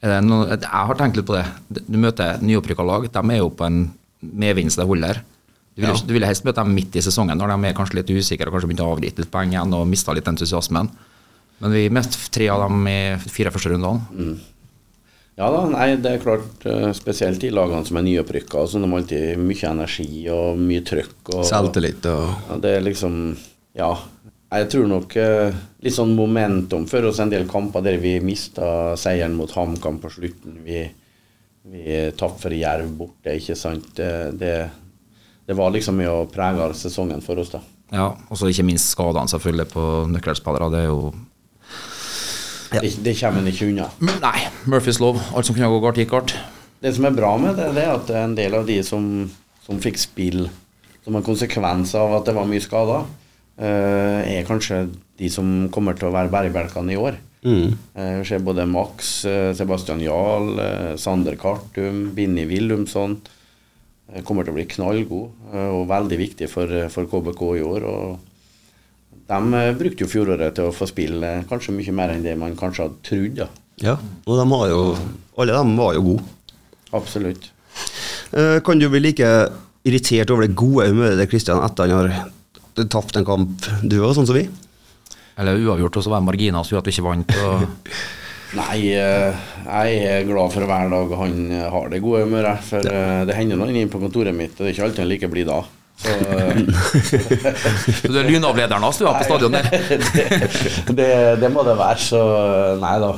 Jeg 0.01 0.65
har 0.73 0.97
tenkt 0.97 1.21
litt 1.21 1.29
på 1.29 1.37
det. 1.37 1.45
Du 1.85 1.97
møter 2.01 2.41
nyopprykka 2.41 2.85
lag, 2.89 3.05
de 3.13 3.23
er 3.33 3.39
jo 3.43 3.53
på 3.53 3.65
en 3.69 3.79
medvinst 4.21 4.81
det 4.81 4.89
holder. 4.89 5.21
Du 5.77 5.83
ville, 5.83 5.93
du 6.09 6.13
vil 6.15 6.25
helst 6.25 6.45
møte 6.47 6.63
dem 6.63 6.73
midt 6.73 6.95
i 6.97 7.03
sesongen, 7.05 7.37
når 7.37 7.53
de 7.53 7.69
er 7.69 7.77
kanskje 7.77 7.99
litt 7.99 8.09
usikre 8.09 8.49
og 8.49 8.55
kanskje 8.55 8.71
begynte 8.71 8.85
å 8.87 8.95
avgitt 8.95 9.19
litt 9.21 9.29
poeng 9.29 9.51
igjen 9.53 9.75
og 9.77 9.85
mista 9.85 10.15
litt 10.17 10.27
entusiasmen. 10.27 10.89
Men 11.61 11.73
vi 11.73 11.83
møtte 11.93 12.29
tre 12.33 12.47
av 12.53 12.63
dem 12.65 12.87
i 12.89 12.99
fire 13.29 13.53
første 13.53 13.69
rundene. 13.75 14.37
Ja 15.37 15.51
da, 15.53 15.61
nei, 15.69 15.91
det 16.01 16.15
er 16.15 16.23
klart, 16.23 16.65
eh, 16.65 16.89
spesielt 16.97 17.41
de 17.43 17.51
lagene 17.53 17.85
som 17.85 17.99
er 17.99 18.07
nyopprykka, 18.07 18.63
så 18.65 18.81
de 18.81 18.89
har 18.89 19.03
alltid 19.03 19.41
mye 19.41 19.69
energi 19.69 20.09
og 20.33 20.57
mye 20.57 20.81
trøkk. 20.85 21.17
Og, 21.35 21.43
Selvtillit 21.45 22.09
og 22.09 22.23
Ja, 22.49 22.61
det 22.63 22.77
er 22.77 22.85
liksom 22.85 23.37
Ja. 23.77 23.91
Jeg 24.49 24.69
tror 24.71 24.87
nok 24.87 25.15
eh, 25.19 25.53
litt 25.83 25.93
sånn 25.93 26.15
momentum 26.15 26.85
for 26.87 27.03
oss 27.05 27.19
en 27.19 27.29
del 27.29 27.45
kamper 27.51 27.83
der 27.83 27.97
vi 27.99 28.15
mista 28.23 28.95
seieren 28.95 29.35
mot 29.35 29.51
HamKam 29.51 29.99
på 29.99 30.09
slutten. 30.09 30.61
Vi, 30.63 30.85
vi 31.67 31.97
tapte 32.17 32.45
for 32.45 32.55
Jerv 32.55 32.93
borte, 32.97 33.35
ikke 33.35 33.57
sant. 33.59 33.89
Det, 33.99 34.39
det, 34.39 34.53
det 35.47 35.55
var 35.55 35.71
liksom 35.71 35.95
mye 35.99 36.11
å 36.11 36.27
prege 36.31 36.67
sesongen 36.75 37.23
for 37.23 37.39
oss, 37.39 37.53
da. 37.53 37.63
Ja, 37.95 38.09
og 38.27 38.35
så 38.39 38.49
ikke 38.51 38.65
minst 38.67 38.91
skadene 38.91 39.31
selvfølgelig 39.31 39.69
på 39.71 39.83
nøkkelspillere. 40.11 40.69
Det 40.73 40.83
er 40.83 40.89
jo 40.89 41.13
Det, 42.67 42.81
det 43.03 43.13
kommer 43.15 43.39
en 43.39 43.47
ikke 43.47 43.69
unna. 43.71 43.87
Nei, 44.03 44.39
Murphys 44.67 44.99
lov. 44.99 45.21
Alt 45.31 45.47
som 45.47 45.55
kunne 45.55 45.71
gå 45.71 45.79
galt, 45.85 45.99
gikk 46.01 46.11
galt. 46.11 46.35
Det 46.83 46.91
som 46.93 47.07
er 47.07 47.15
bra 47.15 47.31
med 47.39 47.55
det, 47.57 47.71
det 47.77 47.85
er 47.85 47.93
at 47.95 48.11
en 48.19 48.35
del 48.37 48.57
av 48.59 48.67
de 48.67 48.81
som, 48.85 49.05
som 49.63 49.79
fikk 49.81 50.01
spill 50.01 50.49
som 51.07 51.15
en 51.15 51.23
konsekvens 51.23 51.93
av 51.95 52.17
at 52.17 52.27
det 52.27 52.35
var 52.35 52.49
mye 52.49 52.59
skader, 52.59 53.05
eh, 53.63 54.19
er 54.35 54.47
kanskje 54.47 54.81
de 55.17 55.29
som 55.31 55.69
kommer 55.71 55.95
til 55.95 56.09
å 56.09 56.11
være 56.11 56.33
bærebjelkene 56.33 56.91
i 56.91 56.99
år. 56.99 57.15
mm. 57.47 57.77
Eh, 57.95 58.23
ser 58.27 58.43
både 58.43 58.67
Max, 58.67 59.23
eh, 59.23 59.53
Sebastian 59.55 60.01
Jahl, 60.01 60.59
Sander 60.97 61.37
Kartum, 61.39 62.11
Binni 62.13 62.43
Willumsson. 62.45 63.21
Eh, 64.13 64.23
Kommer 64.23 64.43
til 64.47 64.53
å 64.53 64.57
bli 64.57 64.65
knallgod 64.69 65.53
eh, 65.53 65.69
og 65.73 65.87
veldig 65.89 66.17
viktig 66.19 66.49
for, 66.51 66.71
eh, 66.71 66.89
for 66.93 67.09
KBK 67.11 67.43
i 67.57 67.65
år. 67.67 67.85
og 67.87 68.19
De 69.27 69.63
brukte 69.79 70.05
jo 70.05 70.11
fjoråret 70.11 70.55
til 70.55 70.69
å 70.69 70.75
få 70.75 70.87
spille 70.87 71.43
kanskje 71.49 71.75
mye 71.75 71.95
mer 71.95 72.13
enn 72.15 72.23
det 72.23 72.37
man 72.39 72.55
kanskje 72.59 72.87
hadde 72.87 73.03
trodd. 73.03 73.41
Ja. 73.43 73.47
Ja. 73.83 73.97
Og 74.25 74.39
de 74.39 74.45
har 74.49 74.67
jo 74.71 74.81
Alle 75.37 75.53
dem 75.53 75.75
var 75.77 75.93
jo 75.93 76.01
gode. 76.01 76.23
Absolutt. 76.97 77.51
Eh, 78.33 78.59
Kan 78.65 78.79
du 78.79 78.89
bli 78.89 78.99
like 78.99 79.27
irritert 79.87 80.31
over 80.31 80.47
det 80.47 80.55
gode 80.57 80.87
humøret 80.89 81.19
til 81.21 81.29
Kristian 81.31 81.61
etter 81.63 81.91
han 81.91 82.09
har 82.11 82.87
tapt 82.89 83.15
en 83.17 83.25
kamp, 83.25 83.67
du 83.83 83.99
òg, 84.01 84.13
sånn 84.17 84.27
som 84.27 84.35
vi? 84.37 84.47
Eller 85.37 85.57
uavgjort, 85.61 85.97
og 85.97 86.03
så 86.03 86.09
var 86.11 86.19
det 86.21 86.27
marginer 86.27 86.65
som 86.65 86.75
gjorde 86.75 86.83
at 86.83 86.89
vi 86.89 86.95
ikke 86.95 87.05
vant. 87.05 87.35
Og 87.45 87.67
Nei, 88.55 88.93
eh, 88.95 89.47
jeg 89.65 89.97
er 90.07 90.27
glad 90.27 90.53
for 90.53 90.63
hver 90.69 90.91
dag 90.91 91.15
han 91.19 91.49
har 91.73 91.89
det 91.91 91.99
gode 92.03 92.23
humøret. 92.23 92.63
For 92.63 92.85
eh, 92.87 93.25
det 93.27 93.35
hender 93.35 93.59
noe 93.59 93.73
inne 93.73 93.91
på 93.91 93.99
kontoret 93.99 94.35
mitt, 94.35 94.55
og 94.55 94.63
det 94.63 94.71
er 94.71 94.77
ikke 94.77 94.87
alltid 94.87 95.03
han 95.03 95.11
liker 95.11 95.33
blid 95.33 95.49
da. 95.51 95.59
Så 95.97 96.13
Så 98.05 98.13
du 98.13 98.21
er 98.21 98.29
lynavlederen 98.29 98.85
hans, 98.85 99.01
du, 99.01 99.07
på 99.09 99.27
stadion 99.27 99.57
der? 99.57 99.67
det, 100.13 100.29
det, 100.95 101.11
det 101.43 101.51
må 101.51 101.65
det 101.67 101.75
være, 101.79 102.01
så 102.05 102.23
nei 102.79 102.95
da. 103.03 103.11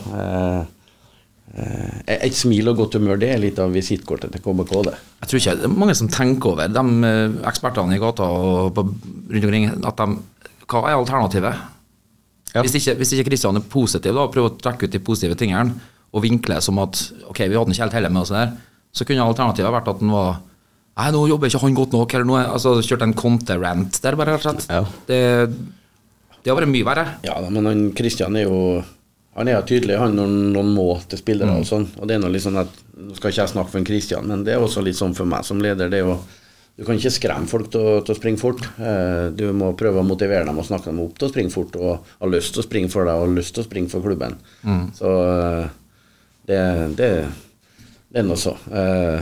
Eh, 1.59 1.95
et 2.19 2.37
smil 2.37 2.71
og 2.71 2.81
godt 2.81 2.97
humør, 2.97 3.19
det 3.21 3.33
er 3.35 3.41
litt 3.41 3.59
av 3.61 3.73
visittkortet 3.75 4.33
til 4.33 4.43
KBK, 4.45 4.75
det. 4.89 4.97
Jeg 5.21 5.29
tror 5.31 5.43
ikke 5.43 5.57
det 5.59 5.69
er 5.69 5.79
mange 5.85 5.97
som 5.99 6.09
tenker 6.13 6.55
over, 6.55 6.73
de 6.73 7.15
ekspertene 7.49 7.97
i 7.97 8.01
gata 8.01 8.25
og 8.33 8.71
på, 8.77 8.85
rundt 8.89 9.49
omkring, 9.49 9.69
at 9.77 10.05
de 10.05 10.09
Hva 10.69 10.85
er 10.85 10.99
alternativet? 10.99 11.61
Hvis, 12.55 12.75
ikke, 12.79 12.95
hvis 12.97 13.13
ikke 13.15 13.29
Kristian 13.29 13.59
er 13.59 13.65
positiv, 13.69 14.15
da, 14.15 14.25
og 14.25 14.33
prøver 14.33 14.51
å 14.51 14.59
trekke 14.59 14.87
ut 14.87 14.93
de 14.93 15.01
positive 15.03 15.37
tingene, 15.37 15.75
og 16.09 16.23
vinkle 16.25 16.57
som 16.65 16.79
at 16.81 16.97
ok, 17.29 17.43
vi 17.45 17.57
hadde 17.57 17.75
ikke 17.75 17.85
helt 17.85 17.97
hellet 17.99 18.13
med 18.13 18.23
oss 18.23 18.33
der, 18.33 18.55
så 18.89 19.05
kunne 19.05 19.25
alternativet 19.27 19.73
vært 19.75 19.91
at 19.91 19.99
han 20.01 20.13
var 20.13 20.39
Nei, 20.99 21.13
nå 21.15 21.19
jobber 21.29 21.47
ikke 21.47 21.61
han 21.63 21.75
godt 21.77 21.93
nok, 21.95 22.13
eller 22.17 22.27
noe. 22.27 22.39
Altså 22.57 22.73
kjørt 22.83 23.05
en 23.05 23.13
konterant 23.15 24.01
der, 24.03 24.17
bare 24.19 24.33
rett 24.33 24.41
og 24.43 24.57
slett. 24.57 24.65
Ja. 24.67 24.81
Det, 25.07 25.19
det 26.43 26.51
har 26.51 26.57
vært 26.59 26.71
mye 26.73 26.87
verre. 26.87 27.05
Ja 27.23 27.37
da, 27.39 27.47
men 27.55 27.69
han 27.69 27.85
Kristian 27.95 28.35
er 28.35 28.49
jo 28.49 28.57
han 29.39 29.47
er 29.47 29.55
jo 29.55 29.67
tydelig 29.69 29.95
han 29.95 30.17
når 30.17 30.33
noen 30.51 30.73
må 30.75 30.89
til 31.07 31.21
spillere 31.21 31.55
og 31.61 31.63
sånn. 31.69 31.85
Og 32.01 32.09
det 32.09 32.17
er 32.17 32.23
noe 32.23 32.33
litt 32.33 32.43
sånn 32.43 32.59
at 32.59 32.73
Nå 32.99 33.15
skal 33.15 33.31
ikke 33.31 33.45
jeg 33.45 33.51
snakke 33.53 33.71
for 33.71 33.79
en 33.79 33.87
Kristian, 33.87 34.25
men 34.27 34.41
det 34.43 34.51
er 34.57 34.59
også 34.59 34.81
litt 34.83 34.97
sånn 34.97 35.13
for 35.15 35.29
meg 35.29 35.45
som 35.47 35.61
leder. 35.63 35.87
det 35.87 36.01
er 36.01 36.09
jo 36.09 36.17
Du 36.79 36.85
kan 36.87 36.95
ikke 36.95 37.11
skremme 37.11 37.49
folk 37.51 37.67
til, 37.73 37.81
å- 37.83 37.99
til 38.07 38.15
å 38.15 38.17
springe 38.17 38.39
fort. 38.39 38.61
Eh, 38.79 39.29
Du 39.35 39.49
må 39.51 39.73
prøve 39.75 39.99
å 39.99 40.05
motivere 40.07 40.45
dem 40.47 40.57
og 40.61 40.65
snakke 40.65 40.85
dem 40.87 41.01
opp 41.03 41.17
til 41.19 41.27
å 41.27 41.31
springe 41.33 41.51
fort, 41.51 41.75
og 41.75 42.05
ha 42.21 42.27
lyst 42.31 42.53
til 42.55 42.63
å 42.63 42.67
springe 42.69 42.89
for 42.93 43.03
deg 43.09 43.19
og 43.19 43.35
lyst 43.35 43.53
til 43.57 43.63
å 43.65 43.67
springe 43.67 43.91
for 43.91 43.99
klubben. 44.05 44.37
Så 44.95 45.11
eh, 45.27 45.67
det, 46.47 46.61
det, 46.95 47.09
det 48.09 48.21
er 48.23 48.27
nå 48.29 48.37
så. 48.39 48.55
Eh, 48.71 49.19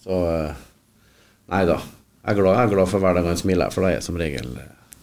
Så 0.00 0.16
Nei 1.50 1.64
da. 1.68 1.76
Jeg 2.24 2.32
er 2.32 2.38
glad, 2.40 2.56
jeg 2.56 2.64
er 2.68 2.74
glad 2.74 2.88
for 2.88 3.02
hver 3.02 3.16
dag 3.18 3.26
han 3.28 3.36
smiler, 3.40 3.70
for 3.74 3.84
det 3.84 3.96
er 3.98 4.00
som 4.04 4.16
regel 4.16 4.48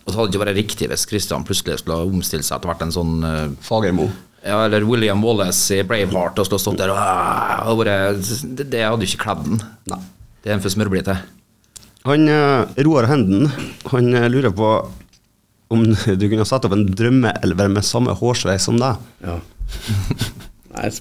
Og 0.05 0.09
så 0.13 0.17
hadde 0.17 0.29
det 0.31 0.33
ikke 0.37 0.43
vært 0.45 0.57
riktig 0.57 0.87
hvis 0.89 1.05
Christian 1.09 1.43
plutselig 1.45 1.79
skulle 1.81 1.97
ha 1.99 2.05
omstilt 2.07 2.45
seg 2.47 2.61
til 2.61 2.69
å 2.69 2.73
vært 2.73 2.83
en 2.85 2.93
sånn 2.95 3.15
uh, 3.25 3.47
Fagermo. 3.61 4.07
Ja, 4.45 4.61
eller 4.65 4.85
William 4.87 5.21
Wallace 5.25 5.75
i 5.77 5.83
Braveheart 5.83 6.39
og 6.39 6.45
skulle 6.47 6.61
ha 6.61 6.65
stått 6.65 6.77
der 6.81 6.93
og, 6.93 6.97
ah, 7.01 7.65
og 7.69 7.81
bare, 7.81 7.95
det, 8.17 8.69
det 8.71 8.83
hadde 8.85 9.03
jo 9.03 9.09
ikke 9.11 9.25
kledd 9.25 9.43
den. 9.49 9.61
Nei. 9.91 9.99
Det 10.43 10.51
er 10.53 10.55
en 10.57 10.63
for 10.63 10.71
smørblite. 10.71 11.17
Han 12.05 12.27
eh, 12.29 12.83
Roar 12.85 13.07
Henden 13.09 13.49
han 13.91 14.13
eh, 14.13 14.27
lurer 14.29 14.51
på 14.55 14.69
om 15.73 15.81
du 15.91 16.27
kunne 16.29 16.45
satt 16.47 16.63
opp 16.67 16.75
en 16.77 16.85
drømmeelver 16.95 17.67
med 17.73 17.83
samme 17.83 18.13
hårsveis 18.15 18.63
som 18.69 18.77
deg. 18.79 19.01
Ja. 19.25 19.39
Nei 20.77 20.91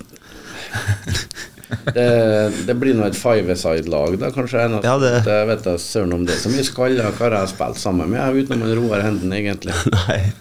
det, 1.94 2.04
det 2.66 2.74
blir 2.78 2.94
nå 2.94 3.06
et 3.08 3.16
five-side-lag, 3.18 4.16
da, 4.20 4.28
kanskje. 4.34 4.60
jeg 4.62 4.84
Ja, 4.84 4.96
det- 4.98 5.24
Jeg 5.26 5.46
vet 5.48 5.64
da 5.64 5.76
søren 5.78 6.12
om 6.14 6.24
det. 6.26 6.34
Så 6.38 6.48
mye 6.50 6.64
skalla 6.64 7.02
har 7.10 7.12
jeg 7.30 7.38
har 7.38 7.46
spilt 7.46 7.76
sammen 7.78 8.10
med, 8.10 8.36
utenom 8.36 8.68
en 8.68 8.76
Roar 8.78 9.02
Henden, 9.02 9.32
egentlig. 9.32 9.74
Nei. 9.96 10.32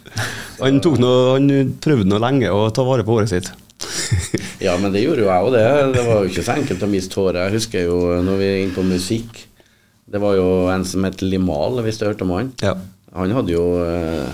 Han, 0.62 0.80
noe, 1.02 1.34
han 1.40 1.74
prøvde 1.82 2.06
nå 2.10 2.20
lenge 2.22 2.50
å 2.54 2.70
ta 2.74 2.84
vare 2.84 3.04
på 3.04 3.18
håret 3.18 3.30
sitt. 3.34 3.52
Ja, 4.62 4.78
men 4.78 4.94
det 4.94 5.02
gjorde 5.04 5.26
jo 5.26 5.30
jeg 5.32 5.44
òg, 5.50 5.52
det. 5.54 5.66
Det 5.98 6.06
var 6.08 6.22
jo 6.24 6.30
ikke 6.30 6.46
så 6.46 6.56
enkelt 6.56 6.84
å 6.86 6.92
miste 6.94 7.20
håret. 7.20 7.42
Jeg 7.50 7.58
husker 7.58 7.86
jo 7.90 7.98
når 8.24 8.38
vi 8.42 8.46
er 8.52 8.62
inne 8.64 8.76
på 8.78 8.86
musikk. 8.86 9.42
Det 10.16 10.22
var 10.24 10.38
jo 10.38 10.50
en 10.72 10.86
som 10.88 11.04
het 11.04 11.20
Limal, 11.26 11.82
hvis 11.84 12.00
du 12.00 12.06
hørte 12.08 12.24
om 12.24 12.32
han. 12.38 12.54
Ja. 12.64 12.78
Han 13.16 13.32
hadde 13.36 13.52
jo 13.52 13.64
eh, 13.84 14.28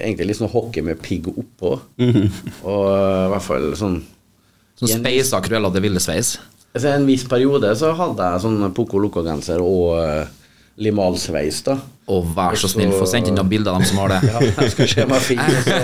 egentlig 0.00 0.30
litt 0.30 0.38
sånn 0.38 0.52
hockey 0.52 0.84
med 0.84 1.00
pigg 1.04 1.28
oppå. 1.28 1.74
Mhm. 2.00 2.30
Og 2.64 2.84
eh, 2.88 3.24
i 3.26 3.32
hvert 3.34 3.44
fall 3.44 3.72
sånn 3.76 3.98
Sånn 4.76 4.90
speisa 4.92 5.38
Cruella 5.40 5.70
de 5.72 5.80
Ville 5.80 6.00
Sveis. 6.04 6.34
Altså, 6.76 6.90
en 6.92 7.06
viss 7.08 7.22
periode 7.24 7.70
så 7.80 7.94
hadde 7.96 8.24
jeg 8.28 8.42
sånn 8.42 8.66
Poco 8.76 9.00
Loco-genser 9.00 9.62
og 9.64 9.94
uh, 9.96 10.50
limalsveis, 10.84 11.62
da. 11.64 11.78
Og 12.12 12.26
vær 12.36 12.58
så 12.60 12.68
snill, 12.68 12.92
få 12.92 13.06
sendt 13.08 13.30
inn 13.30 13.38
noen 13.38 13.48
bilder 13.48 13.72
av 13.72 13.80
dem 13.80 13.88
som 13.88 14.02
har 14.02 14.12
det. 14.12 14.18
Ja, 14.34 14.42
jeg 14.44 14.74
skal 14.74 14.90
se 14.92 15.06
meg 15.08 15.24
fin. 15.24 15.40
Så, 15.64 15.78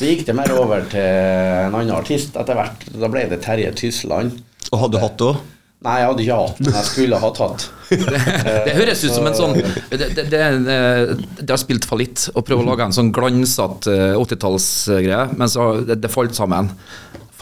så 0.00 0.10
gikk 0.10 0.24
det 0.26 0.34
mer 0.34 0.50
over 0.58 0.82
til 0.90 1.06
en 1.06 1.76
annen 1.78 1.94
artist 1.94 2.34
etter 2.34 2.58
hvert. 2.58 2.82
Da 2.98 3.12
ble 3.14 3.28
det 3.30 3.38
Terje 3.46 3.70
Tysland. 3.78 4.34
Og 4.72 4.82
hadde 4.82 4.98
du 4.98 5.02
hatt 5.04 5.22
det 5.22 5.30
òg? 5.30 5.38
Nei, 5.82 5.94
jeg 5.98 6.08
hadde 6.10 6.22
ikke 6.22 6.36
hatt 6.38 6.58
den. 6.62 6.74
Jeg 6.76 6.88
skulle 6.88 7.18
ha 7.22 7.30
tatt. 7.36 7.68
Det 8.66 8.74
høres 8.76 9.02
ut 9.04 9.12
som 9.12 9.26
en 9.28 9.34
sånn 9.36 9.56
Det, 9.58 9.98
det, 10.00 10.22
det, 10.32 10.38
eh, 10.40 11.10
det 11.42 11.50
har 11.50 11.60
spilt 11.60 11.84
fallitt 11.84 12.28
å 12.32 12.44
prøve 12.46 12.64
å 12.64 12.68
lage 12.70 12.86
en 12.86 12.94
sånn 12.96 13.10
glansete 13.12 13.92
eh, 13.92 14.20
80-tallsgreie, 14.20 15.26
men 15.36 15.50
så 15.50 15.72
det, 15.84 15.98
det 16.00 16.12
falt 16.12 16.38
sammen. 16.38 16.70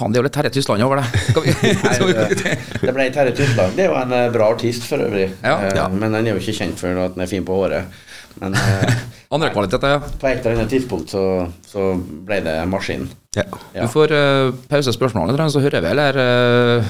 Faen, 0.01 0.15
det 0.15 0.19
er 0.19 0.23
jo 0.23 0.29
litt 0.31 0.37
Terje 0.39 0.53
Tysland 0.55 0.85
over 0.87 1.03
det. 1.03 1.23
Nei, 1.85 1.97
det, 2.33 2.55
det 2.81 2.93
ble 2.97 3.07
Terje 3.13 3.35
Tysland. 3.37 3.77
Det 3.77 3.85
er 3.85 3.91
jo 3.93 3.99
en 4.01 4.15
eh, 4.17 4.29
bra 4.33 4.49
artist 4.55 4.87
for 4.89 5.05
øvrig. 5.05 5.29
Ja, 5.45 5.59
Eh, 5.61 5.75
ja. 5.77 5.89
Men 5.93 6.17
den 6.17 6.31
er 6.31 6.33
jo 6.39 6.41
ikke 6.41 6.57
kjent 6.57 6.81
for 6.81 7.03
at 7.05 7.17
den 7.17 7.27
er 7.27 7.29
fin 7.31 7.45
på 7.45 7.59
håret. 7.59 8.01
Men 8.41 8.57
eh, 8.57 8.95
Andre 9.35 9.53
kvaliteter, 9.53 9.93
ja. 9.93 10.01
på 10.01 10.31
et 10.31 10.41
eller 10.41 10.57
annet 10.57 10.73
tidspunkt 10.73 11.13
så, 11.13 11.23
så 11.69 11.93
ble 12.01 12.41
det 12.47 12.57
maskin. 12.71 13.05
Ja. 13.37 13.45
Ja. 13.77 13.85
Du 13.85 13.93
får 13.93 14.11
uh, 14.11 14.57
pause 14.73 14.91
spørsmålene, 14.97 15.47
så 15.53 15.63
hører 15.63 15.85
vi, 15.85 15.93
eller 15.93 16.19
uh, 16.19 16.89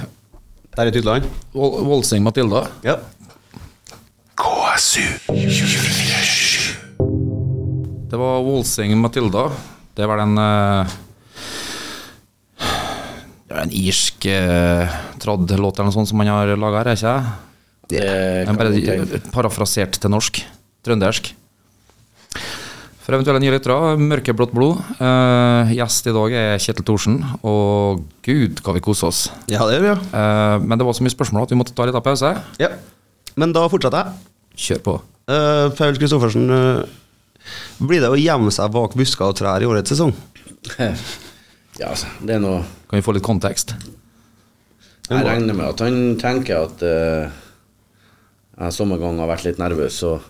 Der 0.80 0.88
i 0.88 0.92
Tyskland. 0.94 1.26
Wolsing 1.52 2.22
Matilda. 2.24 2.62
Ja. 2.80 2.94
Det 8.08 8.16
var 8.16 8.40
Volsing 8.46 8.96
Matilda. 8.96 9.50
Det 9.94 10.06
var 10.08 10.22
den 10.22 10.38
uh, 10.40 10.88
Det 13.44 13.58
er 13.58 13.60
en 13.60 13.74
irsk 13.76 14.24
uh, 14.24 14.96
tradd-låt 15.20 15.76
eller 15.76 15.90
noe 15.90 15.98
sånt 15.98 16.08
som 16.08 16.16
man 16.22 16.32
har 16.32 16.54
laga 16.56 16.80
her, 16.80 16.94
er 16.94 16.96
ikke 16.96 17.12
det? 17.12 17.36
Det 17.90 18.06
er 18.06 18.56
bare 18.56 19.20
parafrasert 19.34 20.00
til 20.00 20.16
norsk. 20.16 20.40
Trøndersk. 20.86 21.34
For 23.10 23.16
eventuelle 23.18 23.40
nye 23.42 23.50
lyttere, 23.50 23.96
Mørkeblått 23.98 24.52
blod. 24.54 24.76
Eh, 25.02 25.70
gjest 25.74 26.06
i 26.06 26.12
dag 26.14 26.34
er 26.38 26.60
Kjetil 26.62 26.84
Thorsen, 26.86 27.16
og 27.42 28.04
gud, 28.22 28.60
hva 28.62 28.70
vi 28.76 28.82
koser 28.86 29.08
oss. 29.08 29.22
ja, 29.50 29.64
det 29.66 29.80
gjør 29.80 29.82
vi, 29.82 29.88
ja. 29.88 29.96
Eh, 30.14 30.62
men 30.62 30.78
det 30.78 30.86
var 30.86 30.94
så 30.94 31.02
mye 31.02 31.10
spørsmål 31.16 31.42
at 31.42 31.50
vi 31.50 31.58
måtte 31.58 31.74
ta 31.74 31.88
litt 31.88 31.98
av 31.98 32.06
pause. 32.06 32.30
ja. 32.62 32.70
Men 33.34 33.50
da 33.50 33.64
fortsetter 33.66 33.98
jeg. 33.98 34.30
Kjør 34.62 34.84
på. 34.86 34.96
Uh, 35.26 35.74
Paul 35.74 35.98
Kristoffersen, 35.98 36.46
eh, 36.54 37.50
blir 37.82 37.98
det 37.98 38.14
å 38.14 38.20
gjemme 38.20 38.54
seg 38.54 38.70
bak 38.78 38.94
busker 38.94 39.26
og 39.26 39.34
trær 39.42 39.58
i 39.58 39.66
årets 39.66 39.90
sesong? 39.90 40.14
Ja, 41.80 41.90
altså, 41.90 42.06
det 42.22 42.34
er 42.36 42.42
noe 42.42 42.62
Kan 42.90 42.98
vi 42.98 43.04
få 43.06 43.14
litt 43.16 43.24
kontekst? 43.24 43.74
Jeg 45.08 45.22
regner 45.24 45.54
med 45.56 45.66
at 45.66 45.82
han 45.82 46.18
tenker 46.20 46.66
at 46.68 46.82
eh, 46.86 47.38
jeg 48.60 48.86
ganger 48.86 49.24
har 49.24 49.30
vært 49.34 49.48
litt 49.48 49.58
nervøs 49.62 49.98
og 50.06 50.29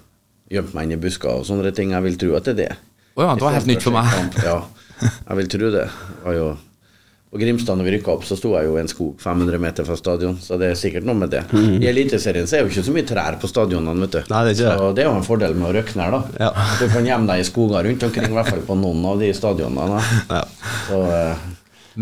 gjemt 0.51 0.73
meg 0.75 0.89
inn 0.89 0.97
i 0.97 1.01
busker 1.01 1.31
og 1.41 1.47
sånne 1.49 1.71
ting. 1.77 1.93
Jeg 1.95 2.03
vil 2.09 2.17
tro 2.21 2.35
at 2.39 2.49
det 2.51 2.57
er 2.57 2.59
det. 2.65 2.73
Oh 3.19 3.25
ja, 3.27 3.35
det 3.37 3.43
var 3.45 3.55
helt 3.59 3.69
nytt 3.71 3.83
for 3.87 3.95
meg. 3.95 4.11
Kamp, 4.15 4.41
Ja, 4.45 4.59
jeg 5.29 5.37
vil 5.41 5.49
tro 5.55 5.71
det. 5.75 5.87
jo, 6.37 6.49
på 7.31 7.39
Grimstad 7.39 7.79
når 7.79 7.87
vi 7.87 7.93
rykka 7.95 8.11
opp, 8.11 8.25
så 8.27 8.35
sto 8.35 8.57
jeg 8.57 8.67
jo 8.67 8.73
i 8.75 8.81
en 8.83 8.89
skog 8.91 9.21
500 9.23 9.61
meter 9.63 9.87
fra 9.87 9.95
stadion, 9.97 10.35
så 10.43 10.57
det 10.59 10.73
er 10.73 10.79
sikkert 10.79 11.05
noe 11.07 11.15
med 11.15 11.31
det. 11.31 11.45
I 11.55 11.87
Eliteserien 11.87 12.49
så 12.51 12.57
er 12.59 12.65
jo 12.65 12.73
ikke 12.73 12.83
så 12.89 12.95
mye 12.97 13.07
trær 13.07 13.37
på 13.39 13.47
stadionene, 13.51 14.03
vet 14.03 14.17
du. 14.17 14.33
Nei, 14.33 14.41
det 14.49 14.51
er 14.51 14.57
ikke. 14.57 14.73
Så 14.81 14.89
det 14.99 15.05
er 15.05 15.09
jo 15.09 15.13
en 15.21 15.27
fordel 15.29 15.55
med 15.55 15.69
å 15.71 15.75
røkke 15.79 15.95
ned, 16.01 16.17
da. 16.17 16.49
Ja. 16.49 16.67
Du 16.81 16.89
kan 16.91 17.07
gjemme 17.07 17.31
deg 17.31 17.45
i 17.45 17.47
skoger 17.47 17.87
rundt 17.87 18.03
omkring, 18.09 18.27
i 18.33 18.35
hvert 18.41 18.51
fall 18.51 18.65
på 18.67 18.79
noen 18.83 19.07
av 19.13 19.23
de 19.23 19.31
stadionene. 19.39 20.01
da. 20.01 20.41
Ja. 20.41 20.75
Så 20.89 21.01
eh, 21.21 21.47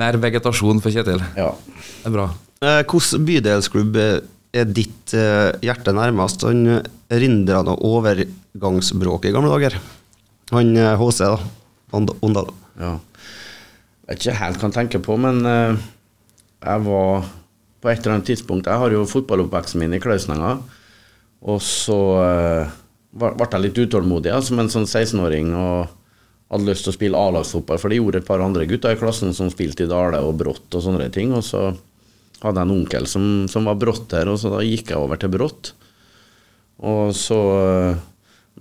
Mer 0.00 0.16
vegetasjon 0.24 0.80
for 0.84 0.96
Kjetil. 0.96 1.20
ja. 1.36 1.52
Det 1.98 2.08
er 2.08 2.14
bra. 2.16 2.26
Hvordan 2.58 2.88
Hvilken 2.88 3.28
bydelsklubb 3.28 3.96
eh, 4.00 4.16
er 4.56 4.68
ditt 4.70 5.12
eh, 5.16 5.50
hjerte 5.64 5.92
nærmest? 5.96 6.44
Han 6.48 6.64
rindrende 6.66 6.94
rinderne 7.08 7.72
og 7.74 7.84
overgangsbråket 7.88 9.30
i 9.30 9.34
gamle 9.36 9.52
dager. 9.54 9.76
Han 10.54 10.74
eh, 10.76 10.94
HC, 11.00 11.20
da. 11.24 11.38
Ond- 11.96 12.16
Åndal. 12.24 12.50
Ja. 12.80 12.94
Jeg 14.08 14.14
vet 14.14 14.22
ikke 14.24 14.38
helt 14.40 14.58
hva 14.60 14.66
han 14.68 14.76
tenker 14.76 15.02
på, 15.04 15.16
men 15.20 15.40
eh, 15.48 15.76
jeg 16.64 16.84
var 16.88 17.28
på 17.78 17.90
et 17.92 18.00
eller 18.02 18.16
annet 18.16 18.26
tidspunkt 18.26 18.66
Jeg 18.66 18.80
har 18.82 18.90
jo 18.90 19.04
fotballoppveksten 19.06 19.78
min 19.78 19.94
i 19.94 20.00
Klausnenga, 20.02 20.56
og 21.46 21.60
så 21.62 21.98
ble 23.14 23.46
jeg 23.46 23.62
litt 23.62 23.78
utålmodig 23.84 24.32
som 24.44 24.58
en 24.58 24.70
sånn 24.72 24.88
16-åring 24.88 25.52
og 25.54 25.92
hadde 26.50 26.66
lyst 26.66 26.86
til 26.86 26.90
å 26.90 26.96
spille 26.96 27.20
A-lagsfotball, 27.20 27.78
for 27.78 27.92
det 27.92 28.00
gjorde 28.00 28.22
et 28.22 28.26
par 28.26 28.42
andre 28.42 28.66
gutter 28.66 28.96
i 28.96 28.98
klassen 28.98 29.30
som 29.36 29.50
spilte 29.52 29.84
i 29.86 29.90
Dale 29.90 30.18
og 30.24 30.34
Brått 30.40 30.74
og 30.74 30.82
sånne 30.84 31.06
ting, 31.14 31.30
og 31.36 31.44
så 31.46 31.68
hadde 32.42 32.60
jeg 32.60 32.68
en 32.68 32.74
onkel 32.76 33.08
som, 33.10 33.24
som 33.50 33.66
var 33.66 33.78
Brått 33.80 34.14
her, 34.14 34.30
og 34.30 34.38
så 34.40 34.52
da 34.52 34.62
gikk 34.64 34.92
jeg 34.92 35.00
over 35.00 35.18
til 35.20 35.32
Brått. 35.32 35.72
Og 36.86 37.14
så, 37.16 37.38
eh, 37.64 38.02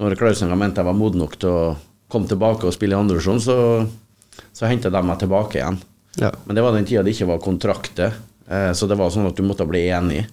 når 0.01 0.17
Klausenga 0.17 0.57
mente 0.57 0.81
jeg 0.81 0.89
var 0.89 0.97
moden 0.97 1.21
nok 1.21 1.37
til 1.41 1.53
å 1.53 1.75
komme 2.09 2.29
tilbake 2.29 2.65
og 2.67 2.73
spille 2.73 2.95
i 2.95 2.99
andredivisjon, 2.99 3.43
så, 3.43 3.57
så 4.55 4.69
hentet 4.69 4.95
de 4.95 5.03
meg 5.05 5.19
tilbake 5.21 5.59
igjen. 5.59 5.77
Ja. 6.17 6.31
Men 6.45 6.57
det 6.57 6.63
var 6.65 6.73
den 6.73 6.87
tida 6.89 7.03
det 7.05 7.13
ikke 7.13 7.29
var 7.29 7.43
kontrakter, 7.43 8.17
eh, 8.49 8.71
så 8.73 8.89
det 8.89 8.97
var 8.97 9.13
sånn 9.13 9.29
at 9.29 9.37
du 9.37 9.45
måtte 9.45 9.67
bli 9.69 9.87
enig. 9.89 10.25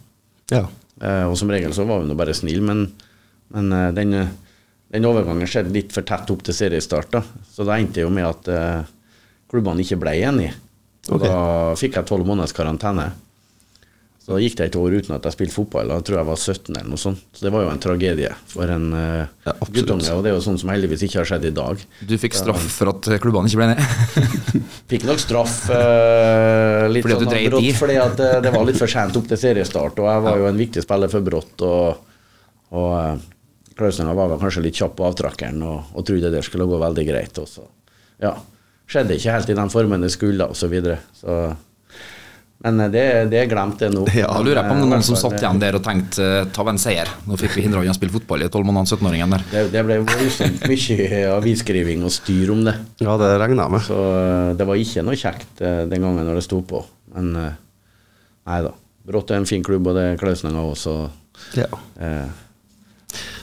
ja. 0.52 0.66
Eh, 1.02 1.24
og 1.26 1.32
som 1.34 1.50
regel 1.50 1.72
så 1.74 1.82
var 1.88 1.98
vi 2.00 2.06
nå 2.06 2.14
bare 2.14 2.36
snille, 2.38 2.62
men, 2.62 2.84
men 3.50 3.72
eh, 3.74 3.88
den, 3.96 4.14
den 4.94 5.06
overgangen 5.08 5.48
skjedde 5.50 5.72
litt 5.74 5.90
for 5.92 6.06
tett 6.06 6.30
opp 6.30 6.44
til 6.46 6.54
seriestart. 6.54 7.10
da. 7.10 7.24
Så 7.50 7.66
det 7.66 7.80
endte 7.80 8.04
jo 8.04 8.12
med 8.14 8.28
at 8.28 8.86
klubbene 9.50 9.82
ikke 9.82 9.98
ble 9.98 10.14
enige. 10.22 10.52
Og 11.10 11.18
okay. 11.18 11.28
da 11.28 11.74
fikk 11.76 11.98
jeg 11.98 12.08
tolv 12.08 12.28
måneders 12.28 12.54
karantene. 12.54 13.08
Så 14.24 14.38
gikk 14.40 14.54
det 14.56 14.70
et 14.70 14.76
år 14.80 14.94
uten 14.96 15.12
at 15.12 15.26
jeg 15.28 15.34
spilte 15.34 15.52
fotball. 15.52 15.90
Da 15.92 15.98
tror 16.00 16.16
jeg 16.16 16.26
var 16.30 16.38
17 16.40 16.70
eller 16.70 16.86
noe 16.88 17.00
sånt. 17.00 17.20
Så 17.36 17.44
det 17.44 17.50
var 17.52 17.66
jo 17.66 17.72
en 17.74 17.80
tragedie 17.82 18.30
for 18.48 18.70
en 18.72 18.86
uh, 18.96 19.26
Ja, 19.44 19.52
guttunge, 19.68 20.14
og 20.16 20.22
det 20.24 20.30
er 20.30 20.38
jo 20.38 20.44
sånn 20.46 20.56
som 20.62 20.72
heldigvis 20.72 21.04
ikke 21.04 21.18
har 21.20 21.28
skjedd 21.28 21.44
i 21.50 21.52
dag. 21.58 21.82
Du 22.08 22.14
fikk 22.22 22.38
straff 22.38 22.64
for 22.78 22.94
at 22.94 23.10
klubbene 23.20 23.52
ikke 23.52 23.60
ble 23.60 23.68
ned. 23.74 23.82
Fikk 24.94 25.04
nok 25.10 25.20
straff 25.20 25.58
uh, 25.68 26.86
litt 26.88 27.04
Fordi 27.04 27.18
sånn 27.20 27.50
brått, 27.50 27.68
fordi 27.82 27.98
at 28.00 28.24
uh, 28.24 28.32
det 28.46 28.54
var 28.54 28.64
litt 28.70 28.80
for 28.80 28.94
sent 28.94 29.20
opp 29.20 29.28
til 29.28 29.40
seriestart, 29.44 30.00
og 30.00 30.08
jeg 30.08 30.24
var 30.30 30.40
jo 30.40 30.48
en 30.48 30.64
viktig 30.64 30.86
spiller 30.86 31.12
for 31.12 31.28
Brått. 31.28 31.66
Og, 31.68 32.16
og 32.80 32.90
uh, 32.96 33.30
Klausninger 33.76 34.16
var 34.16 34.32
vel 34.32 34.40
kanskje 34.40 34.64
litt 34.64 34.80
kjapp 34.80 34.96
på 34.96 35.08
avtrakkeren 35.10 35.60
og, 35.66 35.92
og 35.92 36.08
trodde 36.08 36.32
det 36.32 36.44
skulle 36.46 36.68
gå 36.70 36.80
veldig 36.80 37.06
greit. 37.10 37.44
Og 37.44 37.50
så 37.50 37.68
ja, 38.24 38.32
skjedde 38.88 39.18
ikke 39.18 39.36
helt 39.36 39.52
i 39.52 39.60
den 39.60 39.72
formen 39.72 40.08
det 40.08 40.14
skulle, 40.14 40.48
og 40.48 40.56
så 40.56 40.72
videre. 40.72 41.02
Så, 41.12 41.36
men 42.64 42.80
eh, 42.84 42.90
det, 42.92 43.04
det 43.32 43.40
er 43.42 43.50
glemt, 43.50 43.78
det 43.80 43.90
nå. 43.94 44.04
Ja, 44.22 44.28
lurer 44.40 44.60
jeg 44.62 44.68
på 44.68 44.76
om 44.76 44.82
det 44.82 44.88
er 44.88 44.92
noen 44.94 45.06
som 45.06 45.18
eh, 45.18 45.22
satt 45.22 45.38
igjen 45.38 45.62
der 45.62 45.78
og 45.78 45.84
tenkte 45.86 46.28
eh, 46.40 46.46
ta 46.54 46.66
en 46.72 46.80
seier. 46.80 47.10
Nå 47.28 47.38
fikk 47.40 47.58
vi 47.58 47.66
hindra 47.66 47.82
han 47.82 47.92
å 47.94 47.96
spille 47.96 48.14
fotball 48.14 48.46
i 48.46 48.50
12 48.50 48.68
måneder, 48.70 48.96
17-åringen 48.96 49.36
der. 49.36 49.44
Det, 49.50 49.64
det 49.74 49.84
ble 49.88 49.98
voldsomt 50.04 50.64
mye 50.70 51.24
avisskriving 51.34 52.06
og 52.08 52.14
styr 52.14 52.54
om 52.54 52.64
det. 52.68 52.78
Ja, 53.04 53.18
det 53.20 53.34
regner 53.42 53.66
jeg 53.66 53.76
med. 53.76 53.84
Så 53.88 54.00
det 54.58 54.68
var 54.70 54.80
ikke 54.80 55.04
noe 55.06 55.20
kjekt 55.20 55.60
den 55.62 56.00
gangen 56.00 56.24
når 56.24 56.40
det 56.40 56.46
sto 56.48 56.62
på. 56.66 56.84
Men 57.14 57.34
nei 57.36 58.62
da. 58.64 58.72
Brått 59.04 59.34
er 59.34 59.42
en 59.42 59.48
fin 59.48 59.64
klubb, 59.64 59.90
og 59.90 59.98
det 59.98 60.04
er 60.14 60.20
Klausninger 60.20 60.64
også. 60.64 60.94
Ja. 61.58 61.68
Eh, 62.00 62.28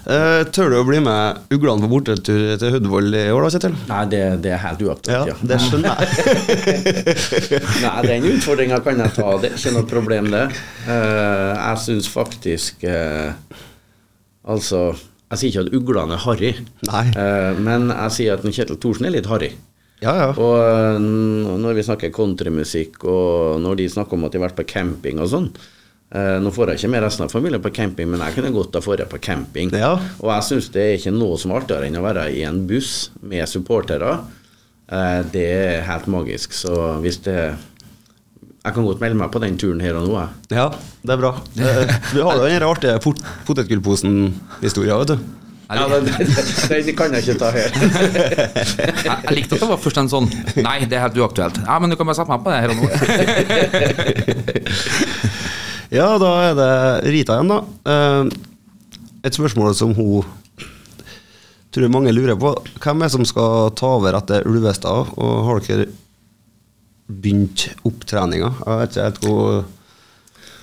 Eh, 0.01 0.41
tør 0.49 0.71
du 0.73 0.77
å 0.79 0.85
bli 0.87 0.97
med 1.03 1.51
uglene 1.53 1.83
på 1.83 1.89
bortetur 1.91 2.55
til 2.57 2.73
Hødvold 2.73 3.13
i 3.13 3.27
år, 3.29 3.45
da, 3.45 3.51
Kjetil? 3.53 3.75
nei, 3.91 4.01
det, 4.09 4.21
det 4.41 4.53
er 4.55 4.61
helt 4.63 4.81
uaktuelt, 4.81 5.11
Ja, 5.13 5.21
ja. 5.29 5.35
det 5.51 5.59
skjønner 5.61 6.01
jeg. 6.01 6.07
Nei, 7.85 7.95
den 8.07 8.25
utfordringa 8.31 8.79
kan 8.85 9.01
jeg 9.03 9.13
ta, 9.17 9.27
det 9.43 9.51
er 9.51 9.59
ikke 9.59 9.73
noe 9.77 9.87
problem, 9.89 10.29
det. 10.33 10.43
Uh, 10.87 11.51
jeg 11.53 11.81
syns 11.85 12.09
faktisk 12.11 12.85
uh, 12.89 13.33
Altså, 14.41 14.87
jeg 15.31 15.37
sier 15.37 15.51
ikke 15.51 15.65
at 15.67 15.75
uglene 15.77 16.15
er 16.17 16.23
harry, 16.25 16.49
men 17.61 17.91
jeg 17.93 18.15
sier 18.15 18.39
at 18.39 18.47
Kjetil 18.47 18.79
Thorsen 18.81 19.05
er 19.05 19.13
litt 19.13 19.29
harry. 19.29 19.51
Ja, 20.01 20.15
ja. 20.17 20.29
Og 20.33 21.05
når 21.61 21.77
vi 21.77 21.83
snakker 21.85 22.09
countrymusikk, 22.15 23.03
og 23.05 23.61
når 23.61 23.77
de 23.83 23.85
snakker 23.93 24.17
om 24.17 24.25
at 24.25 24.33
de 24.33 24.41
har 24.41 24.47
vært 24.47 24.57
på 24.57 24.65
camping 24.73 25.21
og 25.21 25.29
sånn 25.29 25.51
Nå 26.11 26.51
får 26.51 26.73
jeg 26.73 26.81
ikke 26.81 26.91
med 26.91 27.03
resten 27.05 27.23
av 27.23 27.31
familien 27.31 27.61
på 27.63 27.71
camping, 27.71 28.09
men 28.11 28.19
jeg 28.25 28.35
kunne 28.35 28.51
godt 28.51 28.75
ha 28.75 28.81
dratt 28.83 29.11
på 29.13 29.19
camping. 29.23 29.71
Ja. 29.71 29.93
Og 30.19 30.27
jeg 30.33 30.43
syns 30.49 30.67
det 30.73 30.83
er 30.83 30.97
ikke 30.97 31.13
noe 31.15 31.37
som 31.39 31.53
er 31.53 31.61
artigere 31.61 31.87
enn 31.87 31.99
å 31.99 32.03
være 32.03 32.25
i 32.35 32.41
en 32.47 32.65
buss 32.67 33.11
med 33.23 33.47
supportere. 33.47 34.17
Eh, 34.91 35.19
det 35.31 35.45
er 35.55 35.85
helt 35.87 36.07
magisk. 36.11 36.51
Så 36.57 36.99
hvis 37.03 37.21
det 37.23 37.37
Jeg 38.61 38.73
kan 38.75 38.85
godt 38.85 38.99
melde 39.01 39.17
meg 39.17 39.31
på 39.33 39.39
den 39.41 39.55
turen 39.57 39.79
her 39.81 39.95
og 39.97 40.03
nå, 40.05 40.13
jeg. 40.19 40.29
Ja, 40.59 40.67
det 41.01 41.13
er 41.15 41.17
bra. 41.17 41.31
Du 41.55 41.63
Vi 42.13 42.21
har 42.21 42.35
jo 42.37 42.45
den 42.45 42.61
artige 42.67 42.99
pot 43.01 43.17
potetgullposen-historia, 43.47 44.97
vet 45.01 45.15
du. 45.15 45.17
Ja, 45.71 45.87
den, 45.87 46.05
den, 46.05 46.27
den 46.85 46.95
kan 46.99 47.13
jeg 47.15 47.23
ikke 47.23 47.39
ta 47.39 47.49
her. 47.55 47.71
Jeg, 47.71 49.17
jeg 49.23 49.33
likte 49.37 49.55
at 49.55 49.61
det 49.63 49.69
var 49.71 49.79
først 49.79 49.97
en 50.01 50.11
sånn 50.11 50.27
Nei, 50.59 50.83
det 50.83 50.99
er 50.99 51.05
helt 51.07 51.17
uaktuelt. 51.23 51.57
Ja, 51.63 51.79
men 51.79 51.89
du 51.89 51.95
kan 51.95 52.05
bare 52.11 52.19
sette 52.19 52.29
meg 52.29 52.43
på 52.43 52.51
det 52.51 52.59
her 52.59 52.69
og 52.69 52.77
nå. 52.83 52.85
Ja, 55.91 56.13
da 56.21 56.29
er 56.45 56.53
det 56.55 56.71
Rita 57.11 57.35
igjen, 57.35 57.51
da. 57.51 57.59
Eh, 57.91 58.37
Et 59.27 59.35
spørsmål 59.37 59.75
som 59.77 59.91
hun 59.93 60.23
tror 61.71 61.91
mange 61.93 62.11
lurer 62.15 62.35
på. 62.39 62.55
Hvem 62.81 63.01
er 63.03 63.09
det 63.09 63.13
som 63.13 63.25
skal 63.27 63.69
ta 63.77 63.91
over 63.99 64.15
etter 64.17 64.47
Ulvestad, 64.49 65.11
og 65.13 65.43
har 65.45 65.61
dere 65.67 65.85
begynt 67.11 67.67
opptreninga? 67.85 68.49
Jeg 68.65 68.79
vet 68.79 68.95
ikke 68.95 69.05
helt 69.05 69.21
hvor 69.27 69.61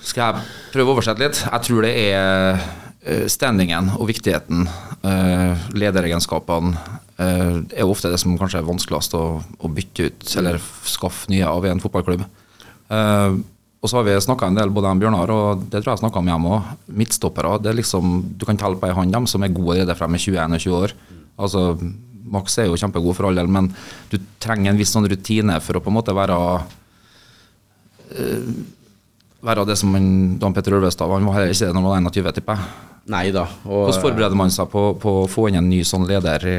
Skal 0.09 0.25
jeg 0.25 0.49
prøve 0.73 0.89
å 0.91 0.95
oversette 0.97 1.21
litt? 1.21 1.39
Jeg 1.45 1.65
tror 1.67 1.85
det 1.85 1.93
er 1.93 2.59
eh, 3.05 3.25
standingen 3.29 3.91
og 3.99 4.07
viktigheten, 4.09 4.65
eh, 5.03 5.65
lederegenskapene, 5.77 6.73
er 7.19 7.81
jo 7.83 7.91
ofte 7.91 8.07
det 8.09 8.17
som 8.21 8.37
kanskje 8.39 8.61
er 8.61 8.67
vanskeligst 8.67 9.13
å 9.19 9.69
bytte 9.75 10.05
ut, 10.07 10.27
eller 10.39 10.55
skaffe 10.87 11.27
nye 11.29 11.43
av 11.43 11.65
i 11.67 11.71
en 11.73 11.81
fotballklubb. 11.83 12.23
Og 13.79 13.87
så 13.87 13.95
har 13.95 14.03
vi 14.07 14.15
snakka 14.19 14.49
en 14.49 14.57
del, 14.57 14.73
både 14.75 14.91
om 14.91 14.99
Bjørnar 14.99 15.31
og 15.31 15.61
det 15.69 15.79
tror 15.79 15.93
jeg 15.93 15.97
jeg 15.99 16.03
snakka 16.03 16.19
om 16.19 16.29
hjemme 16.31 16.55
òg. 16.57 16.71
Midtstoppere. 16.99 17.53
det 17.63 17.71
er 17.71 17.79
liksom, 17.79 18.35
Du 18.37 18.45
kan 18.45 18.57
telle 18.59 18.75
på 18.79 18.89
ei 18.89 18.95
hånd 18.95 19.13
dem 19.15 19.27
som 19.27 19.43
er 19.43 19.55
gode 19.55 19.77
allerede 19.77 19.95
fra 19.95 20.07
de 20.07 20.19
er 20.19 20.49
21-20 20.57 20.75
år. 20.75 20.95
Altså, 21.39 21.61
Max 22.29 22.57
er 22.59 22.67
jo 22.67 22.75
kjempegod 22.77 23.15
for 23.15 23.29
all 23.29 23.39
del, 23.39 23.47
men 23.47 23.71
du 24.11 24.19
trenger 24.43 24.73
en 24.73 24.77
viss 24.77 24.91
sånn 24.93 25.07
rutine 25.09 25.55
for 25.63 25.79
å 25.79 25.81
på 25.81 25.89
en 25.89 25.97
måte 25.97 26.13
være 26.13 26.35
være 29.45 29.65
det 29.69 29.77
som 29.79 29.95
en 29.95 30.37
Dan 30.39 30.53
Petter 30.53 30.75
Ulvestad. 30.75 31.09
Han 31.11 31.27
var 31.27 31.39
heller 31.39 31.53
ikke 31.53 31.69
det 31.69 31.75
når 31.75 31.85
han 31.95 32.07
var 32.07 32.11
21, 32.11 32.33
tipper 32.35 32.59
jeg. 32.59 32.85
Hvordan 33.63 34.01
forbereder 34.03 34.37
man 34.37 34.51
seg 34.53 34.69
på, 34.69 34.83
på 35.01 35.13
å 35.23 35.29
få 35.31 35.47
inn 35.49 35.57
en 35.61 35.69
ny 35.69 35.81
sånn 35.87 36.05
leder 36.09 36.45
i, 36.45 36.57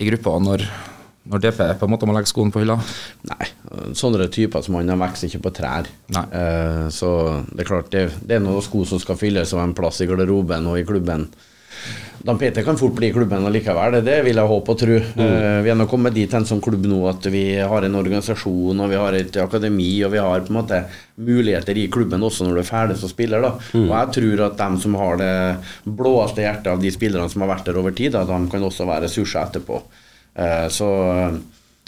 i 0.00 0.08
gruppa 0.08 0.38
når, 0.40 0.64
når 1.28 1.42
DP 1.44 1.60
på 1.80 1.88
en 1.88 1.92
måte 1.92 2.08
må 2.08 2.14
legge 2.16 2.30
skoen 2.30 2.52
på 2.54 2.62
hylla? 2.62 2.78
Nei, 3.28 3.50
sånne 3.96 4.28
typer 4.32 4.64
som 4.64 4.78
han, 4.78 4.88
de 4.90 4.96
vokser 5.00 5.30
ikke 5.30 5.44
på 5.48 5.54
trær. 5.60 5.90
Eh, 6.14 6.86
så 6.94 7.10
det 7.52 7.64
er 7.64 7.70
klart, 7.70 7.92
det, 7.94 8.08
det 8.22 8.38
er 8.38 8.44
noen 8.44 8.64
sko 8.64 8.84
som 8.88 9.00
skal 9.02 9.18
fylles 9.20 9.54
og 9.56 9.62
en 9.64 9.76
plass 9.78 10.02
i 10.04 10.08
garderoben 10.10 10.66
og 10.70 10.80
i 10.80 10.86
klubben. 10.88 11.28
Dan 12.18 12.38
Peter 12.38 12.64
kan 12.66 12.76
fort 12.76 12.96
bli 12.96 13.08
i 13.08 13.12
klubben 13.14 13.44
likevel, 13.54 13.92
det, 13.94 14.00
det 14.08 14.16
vil 14.26 14.40
jeg 14.40 14.50
håpe 14.50 14.74
og 14.74 14.78
tro. 14.80 14.96
Eh, 14.98 15.58
vi 15.62 15.70
er 15.70 15.76
nå 15.78 15.86
kommet 15.90 16.16
dit 16.16 16.32
hen 16.34 16.46
som 16.48 16.60
klubb 16.62 16.86
nå 16.90 16.98
at 17.10 17.28
vi 17.30 17.42
har 17.56 17.86
en 17.86 17.98
organisasjon 18.00 18.82
og 18.82 18.90
vi 18.90 18.98
har 18.98 19.18
et 19.18 19.38
akademi 19.42 19.92
og 20.06 20.12
vi 20.16 20.22
har 20.22 20.42
på 20.42 20.50
en 20.52 20.58
måte 20.58 20.80
muligheter 21.22 21.78
i 21.78 21.86
klubben 21.94 22.24
også 22.26 22.48
når 22.48 22.58
du 22.58 22.62
er 22.64 22.68
ferdig 22.68 22.98
som 22.98 23.12
spiller. 23.12 23.44
da. 23.44 23.52
Og 23.84 23.94
jeg 23.94 24.16
tror 24.18 24.44
at 24.48 24.58
dem 24.58 24.80
som 24.82 24.98
har 24.98 25.22
det 25.22 25.30
blåeste 25.86 26.42
hjertet 26.42 26.72
av 26.74 26.82
de 26.82 26.92
spillerne 26.94 27.30
som 27.30 27.46
har 27.46 27.54
vært 27.54 27.70
der 27.70 27.78
over 27.78 27.94
tid, 27.94 28.16
da, 28.16 28.26
de 28.26 28.50
kan 28.50 28.66
også 28.66 28.88
være 28.90 29.06
ressurser 29.06 29.44
etterpå. 29.46 29.80
Eh, 30.38 30.66
så 30.74 30.90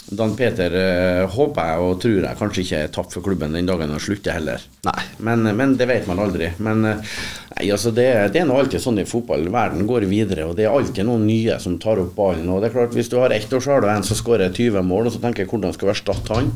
Dan 0.09 0.33
Peter 0.35 0.73
eh, 0.75 1.23
håper 1.29 1.69
jeg 1.69 1.83
og 1.85 1.99
tror 2.03 2.25
jeg 2.25 2.39
kanskje 2.39 2.63
ikke 2.65 2.79
er 2.83 2.93
tapt 2.95 3.13
for 3.15 3.25
klubben 3.25 3.53
den 3.55 3.69
dagen 3.69 3.93
han 3.93 4.01
slutter 4.01 4.35
heller. 4.35 4.63
Nei. 4.87 4.97
Men, 5.23 5.45
men 5.55 5.75
det 5.79 5.87
vet 5.91 6.09
man 6.09 6.19
aldri. 6.23 6.49
Men 6.63 6.83
eh, 6.89 7.13
nei, 7.51 7.67
altså 7.73 7.91
det, 7.95 8.07
det 8.33 8.41
er 8.41 8.47
nå 8.49 8.57
alltid 8.57 8.81
sånn 8.83 8.99
i 9.01 9.05
fotball. 9.07 9.45
Verden 9.53 9.87
går 9.89 10.05
videre, 10.09 10.47
og 10.49 10.55
det 10.57 10.65
er 10.67 10.75
alltid 10.75 11.07
noen 11.07 11.25
nye 11.27 11.57
som 11.63 11.77
tar 11.81 11.99
opp 12.01 12.13
ballen. 12.17 12.49
Og 12.49 12.61
det 12.63 12.69
er 12.69 12.75
klart, 12.75 12.95
Hvis 12.97 13.09
du 13.11 13.17
har 13.19 13.33
ett 13.35 13.51
år, 13.53 13.63
så 13.63 13.75
har 13.75 13.81
du 13.83 13.89
en 13.91 14.03
som 14.07 14.17
skårer 14.19 14.51
20 14.55 14.83
mål, 14.87 15.07
og 15.09 15.15
så 15.15 15.21
tenker 15.23 15.43
jeg 15.43 15.51
hvordan 15.51 15.73
skal 15.75 15.91
jeg 15.91 15.97
erstatte 15.97 16.37
han. 16.37 16.51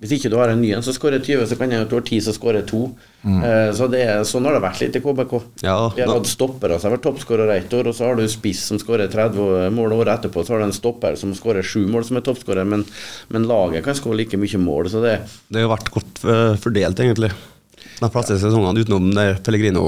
Hvis 0.00 0.16
ikke 0.18 0.30
du 0.32 0.38
har 0.40 0.52
en 0.52 0.60
ny 0.60 0.72
en 0.76 0.84
som 0.84 0.96
skårer 0.96 1.20
20, 1.24 1.46
så 1.48 1.58
kan 1.60 1.70
jeg 1.72 1.88
du 1.88 1.96
har 1.96 2.04
10 2.04 2.20
som 2.28 2.36
skårer 2.36 2.64
2. 2.68 2.80
Eh, 3.24 3.70
så 3.72 3.88
det 3.88 4.02
sånn 4.28 4.44
har 4.44 4.56
det 4.58 4.64
vært 4.64 4.82
litt 4.84 4.96
i 4.98 5.02
KBK. 5.04 5.34
Ja, 5.64 5.76
Vi 5.96 6.02
har 6.04 6.12
hatt 6.12 6.28
stoppere 6.28 6.76
som 6.78 6.90
har 6.90 6.98
vært 6.98 7.06
toppskårere 7.08 7.56
ett 7.56 7.72
år, 7.76 7.88
og 7.88 7.96
så 7.96 8.08
har 8.10 8.18
du 8.20 8.24
spiss 8.28 8.64
som 8.68 8.80
skårer 8.80 9.08
30 9.12 9.70
mål 9.72 9.96
året 9.96 10.18
etterpå. 10.18 10.44
Så 10.44 10.54
har 10.56 10.64
du 10.64 10.68
en 10.68 10.76
stopper 10.76 11.16
som 11.20 11.32
skårer 11.36 11.64
7 11.64 11.86
mål, 11.88 12.04
som 12.04 12.20
er 12.20 12.26
toppskårer, 12.26 12.68
men, 12.68 12.84
men 13.32 13.48
laget 13.48 13.84
kan 13.86 13.96
skåre 13.96 14.20
like 14.20 14.40
mye 14.40 14.60
mål. 14.60 14.90
Så 14.92 15.00
det, 15.04 15.18
Det 15.48 15.64
har 15.64 15.72
vært 15.72 15.92
godt 15.94 16.24
eh, 16.24 16.56
fordelt, 16.60 17.00
egentlig. 17.00 17.32
De 18.00 18.10
fleste 18.10 18.36
sesongene 18.42 18.82
utenom 18.84 19.12
Pellegrino 19.44 19.86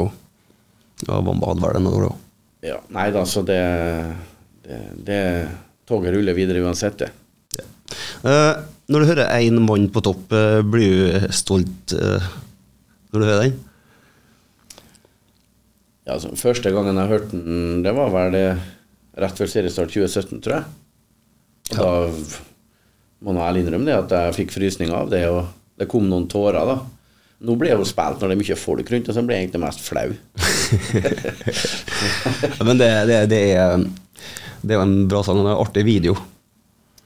og 1.09 1.27
man 1.27 1.43
bad 1.43 1.61
vel 1.63 1.83
noen 1.83 1.99
år 2.01 2.09
òg. 2.09 2.25
Ja, 2.67 2.81
nei 2.95 3.11
da, 3.15 3.23
så 3.29 3.45
det, 3.47 3.61
det, 4.65 4.81
det 5.07 5.21
Toget 5.87 6.17
ruller 6.17 6.35
videre 6.35 6.65
uansett, 6.65 6.99
det. 7.05 7.13
Eh, 8.27 8.55
når 8.91 9.03
du 9.03 9.09
hører 9.11 9.35
én 9.39 9.59
mann 9.63 9.89
på 9.93 10.03
topp, 10.03 10.33
eh, 10.35 10.63
blir 10.67 10.91
du 10.91 11.29
stolt 11.35 11.95
eh, 11.95 12.27
når 13.13 13.21
du 13.21 13.27
hører 13.27 13.45
den? 13.45 13.61
Ja, 16.07 16.17
altså, 16.17 16.33
første 16.39 16.71
gangen 16.75 16.99
jeg 16.99 17.13
hørte 17.13 17.39
den, 17.39 17.85
det 17.87 17.95
var 17.95 18.11
vel 18.15 18.35
det 18.35 18.49
rett 19.17 19.39
før 19.39 19.51
seriestart 19.51 19.95
2017, 19.95 20.43
tror 20.45 20.59
jeg. 20.59 20.67
Og 21.77 21.79
da 23.17 23.33
må 23.33 23.39
jeg 23.41 23.49
ærlig 23.49 23.65
innrømme 23.65 23.89
det 23.89 23.97
at 23.97 24.15
jeg 24.15 24.37
fikk 24.41 24.55
frysning 24.55 24.93
av 24.95 25.11
det, 25.11 25.25
og 25.31 25.47
det 25.81 25.89
kom 25.91 26.07
noen 26.11 26.29
tårer, 26.31 26.63
da. 26.69 26.77
Nå 27.45 27.57
blir 27.61 27.75
jeg 27.75 27.81
jo 27.83 27.89
spilt 27.89 28.23
når 28.23 28.31
det 28.31 28.37
er 28.37 28.41
mye 28.41 28.57
folk 28.57 28.91
rundt, 28.93 29.09
og 29.11 29.17
så 29.17 29.25
blir 29.27 29.37
jeg 29.37 29.47
egentlig 29.47 29.61
mest 29.67 29.83
flau. 29.85 30.15
Men 32.69 32.81
det, 32.81 32.89
det, 33.11 33.19
det, 33.33 33.43
er, 33.53 33.85
det 34.63 34.77
er 34.77 34.85
en 34.85 35.03
bra 35.11 35.21
sang 35.27 35.43
og 35.43 35.51
en 35.51 35.59
artig 35.59 35.85
video. 35.85 36.17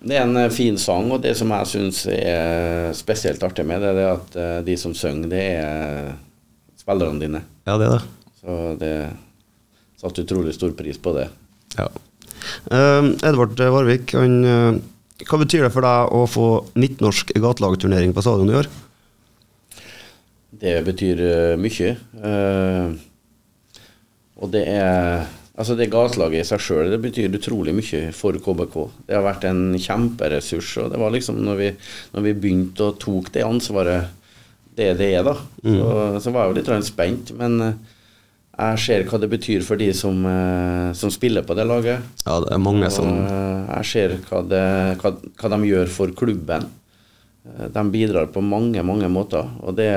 Det 0.01 0.17
er 0.17 0.23
en 0.25 0.39
eh, 0.41 0.53
fin 0.55 0.79
sang, 0.81 1.11
og 1.13 1.25
det 1.25 1.35
som 1.37 1.51
jeg 1.53 1.69
syns 1.69 2.05
er 2.15 2.93
spesielt 2.97 3.43
artig 3.45 3.67
med 3.69 3.83
det, 3.83 3.91
er 3.99 4.13
at 4.15 4.39
eh, 4.39 4.61
de 4.71 4.77
som 4.81 4.95
synger, 4.97 5.29
det 5.33 5.43
er 5.59 6.15
spillerne 6.79 7.21
dine. 7.21 7.43
Ja, 7.67 7.75
det 7.75 7.89
er 7.89 7.99
det. 7.99 8.31
Så 8.41 8.61
det 8.81 8.95
satte 10.01 10.25
utrolig 10.25 10.55
stor 10.57 10.73
pris 10.79 10.97
på 11.03 11.13
det. 11.19 11.27
Ja. 11.77 11.91
Uh, 12.71 13.11
Edvard 13.27 13.59
Varvik, 13.61 14.15
han, 14.17 14.39
uh, 14.47 15.27
hva 15.29 15.41
betyr 15.43 15.67
det 15.67 15.75
for 15.75 15.85
deg 15.85 16.15
å 16.17 16.23
få 16.31 16.47
midtnorsk 16.81 17.35
gatelagturnering 17.37 18.15
på 18.17 18.25
stadion 18.25 18.55
i 18.55 18.57
år? 18.63 18.71
Det 20.51 20.81
betyr 20.87 21.21
eh, 21.23 21.59
mye. 21.61 21.93
Eh, 22.23 22.97
og 24.41 24.51
det 24.55 24.65
er 24.71 25.29
Altså, 25.61 25.75
det 25.77 25.91
gatelaget 25.93 26.41
i 26.41 26.49
seg 26.49 26.63
sjøl, 26.65 26.95
betyr 27.03 27.35
utrolig 27.37 27.75
mye 27.77 28.15
for 28.17 28.33
KBK. 28.41 28.77
Det 29.05 29.13
har 29.13 29.27
vært 29.27 29.43
en 29.45 29.75
kjemperessurs, 29.77 30.71
og 30.81 30.87
det 30.95 31.01
var 31.03 31.13
liksom 31.13 31.43
når 31.45 31.59
vi, 31.59 31.67
når 32.15 32.25
vi 32.25 32.33
begynte 32.33 32.87
og 32.87 32.97
tok 33.03 33.29
det 33.35 33.43
ansvaret 33.45 34.09
det 34.79 34.95
det 34.97 35.11
er, 35.19 35.27
da. 35.27 35.35
Så, 35.61 35.91
så 36.25 36.33
var 36.33 36.47
jeg 36.47 36.55
jo 36.55 36.57
litt 36.63 36.89
spent. 36.89 37.35
Men 37.37 37.59
eh, 37.67 37.77
jeg 38.55 38.81
ser 38.87 39.05
hva 39.11 39.21
det 39.21 39.29
betyr 39.35 39.67
for 39.67 39.77
de 39.77 39.91
som, 39.93 40.25
som 40.97 41.13
spiller 41.13 41.45
på 41.45 41.59
det 41.59 41.69
laget. 41.69 42.09
Ja, 42.25 42.41
det 42.41 42.55
er 42.57 42.65
mange 42.65 42.89
som 42.95 43.11
Og, 43.11 43.21
eh, 43.29 43.77
jeg 43.83 43.91
ser 43.93 44.17
hva, 44.31 44.41
det, 44.55 44.65
hva, 45.03 45.17
hva 45.43 45.55
de 45.59 45.73
gjør 45.75 45.93
for 45.93 46.17
klubben. 46.17 46.71
De 47.45 47.89
bidrar 47.93 48.33
på 48.33 48.41
mange, 48.41 48.81
mange 48.87 49.13
måter. 49.13 49.45
Og 49.61 49.77
det 49.77 49.93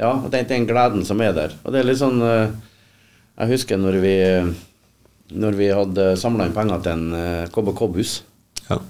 Ja, 0.00 0.12
det 0.30 0.40
er 0.40 0.48
den 0.50 0.68
gleden 0.68 1.04
som 1.06 1.20
er 1.22 1.34
der. 1.36 1.54
Og 1.62 1.74
det 1.74 1.80
er 1.80 1.88
litt 1.88 2.00
sånn 2.00 2.22
eh, 2.24 2.54
Jeg 3.38 3.52
husker 3.54 3.78
når 3.78 4.00
vi 4.02 4.16
Når 5.34 5.58
vi 5.58 5.68
hadde 5.70 6.08
samla 6.20 6.48
inn 6.48 6.56
penger 6.56 6.82
til 6.82 6.96
en 6.96 7.18
eh, 7.18 7.46
KBK-buss. 7.54 8.16
Ja. 8.68 8.80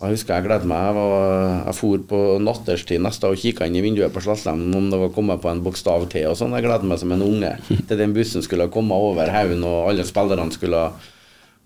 Og 0.00 0.06
jeg 0.08 0.16
husker 0.16 0.38
jeg 0.38 0.46
gledet 0.46 0.68
meg. 0.68 0.80
Jeg, 0.80 0.96
var, 0.96 1.48
jeg 1.66 1.76
for 1.76 2.04
på 2.08 2.20
natterstid 2.40 3.02
neste 3.04 3.28
og 3.28 3.40
kikka 3.40 3.66
inn 3.68 3.76
i 3.76 3.82
vinduet 3.84 4.14
på 4.14 4.22
Slattlem 4.24 4.62
om 4.76 4.86
det 4.88 5.00
var 5.02 5.12
kommet 5.12 5.42
på 5.42 5.50
en 5.50 5.60
bokstav 5.64 6.06
til 6.12 6.30
og 6.30 6.38
sånn. 6.40 6.54
Jeg 6.56 6.64
gledet 6.64 6.88
meg 6.88 7.00
som 7.02 7.12
en 7.12 7.24
unge 7.26 7.50
til 7.88 8.00
den 8.00 8.14
bussen 8.16 8.44
skulle 8.46 8.70
komme 8.72 8.96
over 8.96 9.28
haugen, 9.34 9.66
og 9.68 9.90
alle 9.90 10.06
spillerne 10.08 10.56
skulle 10.56 10.86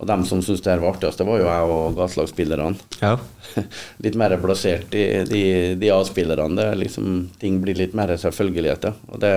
Og 0.03 0.09
dem 0.11 0.25
som 0.27 0.41
syntes 0.43 0.63
det 0.65 0.73
her 0.73 0.83
var 0.83 0.97
artigst, 0.97 1.21
det 1.21 1.27
var 1.29 1.39
jo 1.39 1.47
jeg 1.47 1.75
og 1.75 1.99
gatelagsspillerne. 2.01 2.89
ja. 3.01 3.15
Litt 4.05 4.17
mer 4.19 4.35
plassert, 4.43 4.95
i 4.97 5.23
de, 5.29 5.43
de 5.79 5.91
A-spillerne. 5.95 6.65
Er 6.73 6.81
liksom, 6.81 7.29
ting 7.39 7.61
blir 7.63 7.79
litt 7.79 7.95
mer 7.95 8.11
selvfølgeligheter. 8.19 8.97
Og 9.15 9.23
det 9.23 9.35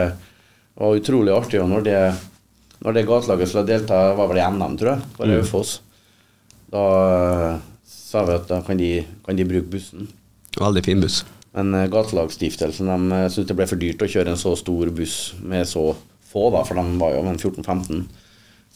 var 0.73 0.97
utrolig 0.97 1.35
artig. 1.35 1.61
Når 1.61 1.85
det, 1.85 2.01
når 2.81 2.97
det 2.97 3.05
gatelaget 3.05 3.51
skulle 3.51 3.67
delta, 3.69 4.01
var 4.17 4.31
vel 4.31 4.41
i 4.41 4.49
NM, 4.57 4.77
tror 4.81 4.95
jeg, 4.95 5.11
på 5.17 5.29
Raufoss, 5.29 5.77
da 6.73 6.83
eh, 7.05 7.63
sa 7.87 8.25
vi 8.25 8.35
at 8.35 8.49
da 8.49 8.61
kan 8.65 8.81
de, 8.81 8.91
kan 9.25 9.37
de 9.37 9.45
bruke 9.47 9.69
bussen. 9.77 10.09
Veldig 10.57 10.83
fin 10.89 11.03
buss. 11.03 11.21
Men 11.57 11.73
Gatelagsstiftelsen 11.93 12.89
de 12.89 13.17
eh, 13.21 13.29
syntes 13.29 13.51
det 13.51 13.57
ble 13.57 13.69
for 13.69 13.81
dyrt 13.81 14.03
å 14.03 14.09
kjøre 14.09 14.33
en 14.33 14.41
så 14.41 14.57
stor 14.57 14.89
buss 14.97 15.19
med 15.39 15.69
så 15.69 15.91
få, 16.27 16.49
da, 16.53 16.65
for 16.67 16.77
de 16.81 16.97
var 16.99 17.13
jo 17.15 17.23
en 17.23 17.37
14-15. 17.39 18.07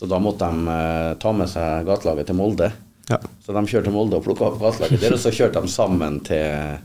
Så 0.02 0.08
da 0.10 0.18
måtte 0.18 0.48
de 0.50 0.66
eh, 0.74 1.12
ta 1.22 1.30
med 1.38 1.46
seg 1.52 1.84
gatelaget 1.86 2.32
til 2.32 2.38
Molde. 2.40 2.72
Ja. 3.12 3.20
Så 3.46 3.54
de 3.54 3.62
kjørte 3.70 3.86
til 3.86 3.94
Molde 3.94 4.18
og 4.18 4.24
plukka 4.26 4.48
opp 4.48 4.56
gatelaget 4.58 5.04
der, 5.04 5.14
og 5.14 5.22
så 5.22 5.30
kjørte 5.36 5.62
de 5.62 5.70
sammen 5.70 6.16
til, 6.26 6.80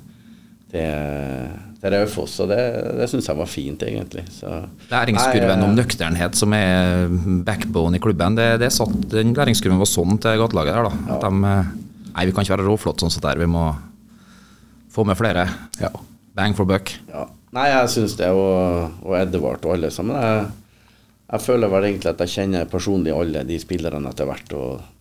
til, 0.69 1.47
til 1.81 1.95
Raufoss. 1.95 2.35
Og 2.45 2.51
det, 2.53 2.59
det 2.99 3.07
syns 3.09 3.31
jeg 3.31 3.39
var 3.39 3.49
fint, 3.49 3.87
egentlig. 3.89 4.27
Så, 4.37 4.51
Læringskurven 4.91 5.49
Nei, 5.49 5.65
om 5.65 5.73
eh, 5.73 5.79
nøkternhet, 5.79 6.37
som 6.37 6.53
er 6.59 7.09
backbone 7.47 7.97
i 7.97 8.05
klubben, 8.05 8.37
det, 8.37 8.51
det 8.61 8.69
satt, 8.77 8.93
den 9.15 9.33
læringskurven 9.39 9.81
var 9.81 9.89
sånn 9.89 10.21
til 10.21 10.37
gatelaget 10.45 10.77
der. 10.77 10.91
da. 10.91 11.17
At 11.17 11.25
de, 11.25 11.55
eh, 11.55 11.73
nei, 12.11 12.29
vi 12.29 12.37
kan 12.37 12.45
ikke 12.45 12.57
være 12.59 12.69
råflott 12.69 13.01
sånn 13.01 13.17
som 13.17 13.25
der, 13.25 13.41
vi 13.41 13.49
må 13.49 13.71
få 14.93 15.09
med 15.09 15.17
flere. 15.17 15.49
Ja. 15.81 15.95
Bang 16.37 16.53
for 16.59 16.69
buck. 16.69 16.93
Ja. 17.09 17.25
Nei, 17.57 17.71
jeg 17.73 17.89
syns 17.97 18.21
det, 18.21 18.29
og, 18.37 19.01
og 19.01 19.17
Edvard 19.17 19.65
og 19.65 19.79
alle 19.79 19.89
sammen. 19.95 20.21
Jeg, 20.21 20.66
jeg 21.33 21.41
føler 21.43 21.69
vel 21.73 21.85
egentlig 21.89 22.13
at 22.13 22.21
jeg 22.25 22.35
kjenner 22.37 22.69
personlig 22.71 23.13
alle 23.17 23.43
de 23.49 23.59
spillerne 23.59 24.11
etter 24.13 24.29
hvert. 24.29 24.49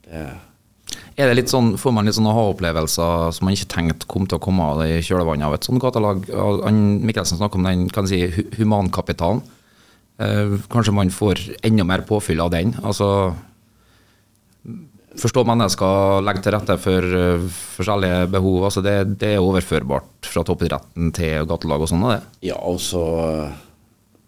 det 0.09 0.25
Er 1.17 1.27
det 1.29 1.35
litt 1.37 1.49
sånn, 1.51 1.75
Får 1.77 1.93
man 1.93 2.05
litt 2.05 2.15
sånne 2.17 2.31
aha-opplevelser 2.33 3.31
som 3.35 3.45
man 3.45 3.53
ikke 3.57 3.69
tenkte 3.73 4.07
kom 4.09 4.25
til 4.27 4.37
å 4.39 4.43
komme 4.43 4.63
av 4.73 4.81
i 4.85 5.01
kjølvannet 5.05 5.45
av 5.47 5.53
et 5.57 5.63
sånt 5.67 5.81
gatelag? 5.81 6.25
Mikkelsen 7.05 7.37
snakker 7.39 7.61
om 7.61 7.67
den 7.69 7.87
kan 7.89 8.07
si, 8.09 8.23
hu- 8.27 8.49
humankapitalen. 8.57 9.41
Eh, 10.17 10.55
kanskje 10.71 10.93
man 10.95 11.09
får 11.11 11.41
enda 11.67 11.83
mer 11.83 12.01
påfyll 12.07 12.39
av 12.41 12.51
den. 12.53 12.73
Altså 12.83 13.33
Forstå 15.15 15.45
mennesker, 15.47 16.19
legge 16.27 16.41
til 16.43 16.51
rette 16.51 16.75
for 16.83 17.05
uh, 17.15 17.43
forskjellige 17.77 18.25
behov. 18.33 18.65
altså 18.67 18.81
Det, 18.83 18.95
det 19.21 19.29
er 19.37 19.43
overførbart 19.43 20.27
fra 20.27 20.43
toppidretten 20.43 21.13
til 21.15 21.45
gatelag 21.47 21.85
og 21.85 21.87
sånn. 21.87 22.03
Ja, 22.43 22.57
og 22.59 22.81
så 22.83 23.03
li- 23.07 23.53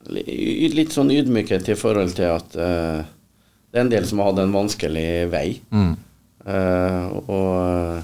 litt 0.08 0.96
sånn 0.96 1.12
ydmykhet 1.12 1.68
i 1.72 1.78
forhold 1.78 2.16
til 2.18 2.32
at 2.32 2.56
uh, 2.56 3.06
det 3.72 3.80
er 3.80 3.86
en 3.86 3.92
del 3.92 4.06
som 4.08 4.22
har 4.22 4.32
hatt 4.32 4.42
en 4.42 4.56
vanskelig 4.56 5.10
vei. 5.32 5.48
Eh, 6.48 7.08
og, 7.28 8.04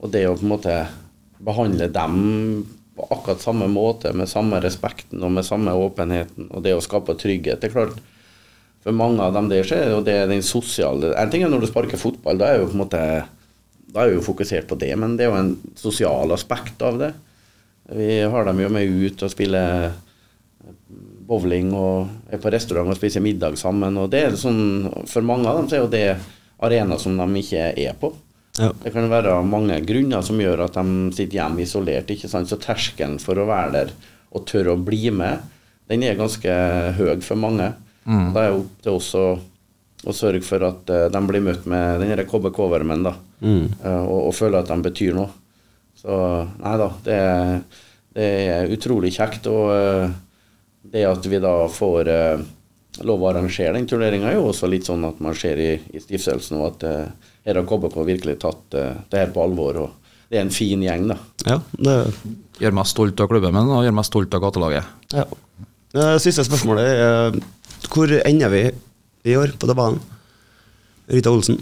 og 0.00 0.12
det 0.12 0.22
å 0.24 0.36
på 0.38 0.46
en 0.46 0.52
måte 0.54 0.76
behandle 1.42 1.90
dem 1.92 2.16
på 2.96 3.08
akkurat 3.12 3.44
samme 3.44 3.68
måte, 3.72 4.12
med 4.16 4.30
samme 4.30 4.60
respekten 4.64 5.22
og 5.24 5.34
med 5.36 5.46
samme 5.46 5.74
åpenheten, 5.76 6.48
og 6.52 6.64
det 6.64 6.74
å 6.76 6.82
skape 6.84 7.16
trygghet 7.20 7.60
Det 7.60 7.70
er 7.70 7.74
klart, 7.74 8.00
for 8.82 8.96
mange 8.96 9.22
av 9.24 9.36
dem 9.36 9.50
der 9.52 9.66
skjer, 9.68 9.94
og 9.96 10.06
det 10.08 10.16
er 10.18 10.30
den 10.30 10.42
sosiale 10.44 11.12
En 11.20 11.30
ting 11.32 11.44
er 11.44 11.52
når 11.52 11.64
du 11.64 11.70
sparker 11.70 12.00
fotball, 12.00 12.40
da 12.40 12.50
er 12.50 12.60
jo 12.60 12.70
på 12.70 12.76
en 12.76 12.82
måte 12.84 13.02
da 13.92 14.02
er 14.02 14.12
vi 14.12 14.16
jo 14.16 14.24
fokusert 14.24 14.70
på 14.70 14.78
det, 14.80 14.94
men 14.96 15.18
det 15.18 15.26
er 15.26 15.30
jo 15.30 15.40
en 15.40 15.76
sosial 15.76 16.32
aspekt 16.32 16.80
av 16.80 16.96
det. 17.00 17.10
Vi 17.92 18.22
har 18.24 18.46
dem 18.48 18.62
jo 18.62 18.70
med 18.72 18.88
ut 18.88 19.24
og 19.26 19.32
spiller 19.32 19.90
bowling 21.32 21.72
og 21.76 22.32
er 22.32 22.40
på 22.42 22.52
restaurant 22.52 22.92
og 22.92 22.98
spiser 22.98 23.24
middag 23.24 23.56
sammen. 23.60 23.96
og 23.98 24.10
det 24.12 24.26
er 24.26 24.36
sånn, 24.38 24.90
For 25.08 25.24
mange 25.24 25.48
av 25.48 25.58
dem 25.58 25.70
så 25.70 25.78
er 25.78 25.84
jo 25.84 25.92
det 25.92 26.06
arena 26.62 26.98
som 27.00 27.16
de 27.18 27.42
ikke 27.42 27.72
er 27.72 27.96
på. 27.98 28.12
Ja. 28.60 28.68
Det 28.82 28.92
kan 28.92 29.08
være 29.08 29.38
mange 29.48 29.78
grunner 29.88 30.24
som 30.24 30.40
gjør 30.40 30.66
at 30.66 30.76
de 30.76 31.12
sitter 31.16 31.40
hjemme 31.40 31.64
isolert. 31.64 32.10
ikke 32.12 32.28
sant? 32.28 32.50
Så 32.50 32.60
terskelen 32.60 33.18
for 33.22 33.40
å 33.40 33.48
være 33.48 33.72
der 33.72 33.94
og 34.32 34.44
tørre 34.48 34.76
å 34.76 34.80
bli 34.80 35.10
med, 35.12 35.40
den 35.88 36.04
er 36.06 36.16
ganske 36.16 36.52
høy 36.96 37.20
for 37.24 37.40
mange. 37.40 37.72
Da 38.04 38.44
er 38.44 38.52
det 38.52 38.58
opp 38.58 38.84
til 38.84 38.98
oss 38.98 39.10
å, 39.18 39.26
sørge 40.12 40.42
for 40.42 40.64
at 40.66 40.88
eh, 40.90 41.08
de 41.14 41.20
blir 41.28 41.44
møtt 41.44 41.66
med 41.70 42.00
den 42.02 42.24
KBK-varmen, 42.26 43.04
da. 43.06 43.12
mm. 43.38 43.66
og, 44.02 44.16
og 44.26 44.32
føler 44.34 44.58
at 44.58 44.70
de 44.72 44.78
betyr 44.82 45.14
noe. 45.14 45.30
Så 45.94 46.16
nei 46.58 46.72
da, 46.80 46.88
det, 47.06 47.18
det 48.16 48.26
er 48.50 48.72
utrolig 48.74 49.12
kjekt. 49.14 49.46
Og 49.52 49.70
eh, 49.76 50.16
det 50.82 51.04
at 51.06 51.26
vi 51.30 51.38
da 51.42 51.54
får 51.70 52.08
eh, 52.10 52.42
lov 53.06 53.22
å 53.24 53.28
arrangere 53.30 53.74
den 53.76 53.86
turneringa, 53.88 54.28
er 54.32 54.36
jo 54.40 54.48
også 54.50 54.68
litt 54.70 54.88
sånn 54.88 55.04
at 55.08 55.20
man 55.24 55.36
ser 55.38 55.60
i, 55.62 55.70
i 55.94 56.00
stiftelsen 56.02 56.58
og 56.58 56.66
at 56.72 56.86
eh, 56.88 57.30
her 57.46 57.58
har 57.60 57.66
KBK 57.68 57.98
virkelig 58.08 58.38
tatt 58.42 58.76
eh, 58.78 58.94
det 59.10 59.22
her 59.22 59.32
på 59.34 59.42
alvor. 59.44 59.78
og 59.86 60.28
Det 60.28 60.38
er 60.40 60.46
en 60.46 60.54
fin 60.54 60.82
gjeng, 60.82 61.08
da. 61.12 61.18
ja, 61.48 61.60
det 61.78 61.96
Gjør 62.62 62.74
meg 62.76 62.86
stolt 62.86 63.18
av 63.24 63.30
klubben 63.30 63.54
min 63.56 63.70
og 63.74 63.82
gjør 63.86 63.94
meg 63.96 64.06
stolt 64.06 64.34
av 64.36 64.42
gatelaget. 64.44 64.90
Ja. 65.16 65.24
Eh, 65.96 66.16
Siste 66.22 66.44
spørsmålet 66.46 66.90
er 66.92 67.38
hvor 67.92 68.12
ender 68.22 68.52
vi 68.52 68.60
i 69.32 69.34
år 69.38 69.54
på 69.58 69.66
tabellen? 69.70 69.98
Rita 71.10 71.32
Olsen. 71.34 71.58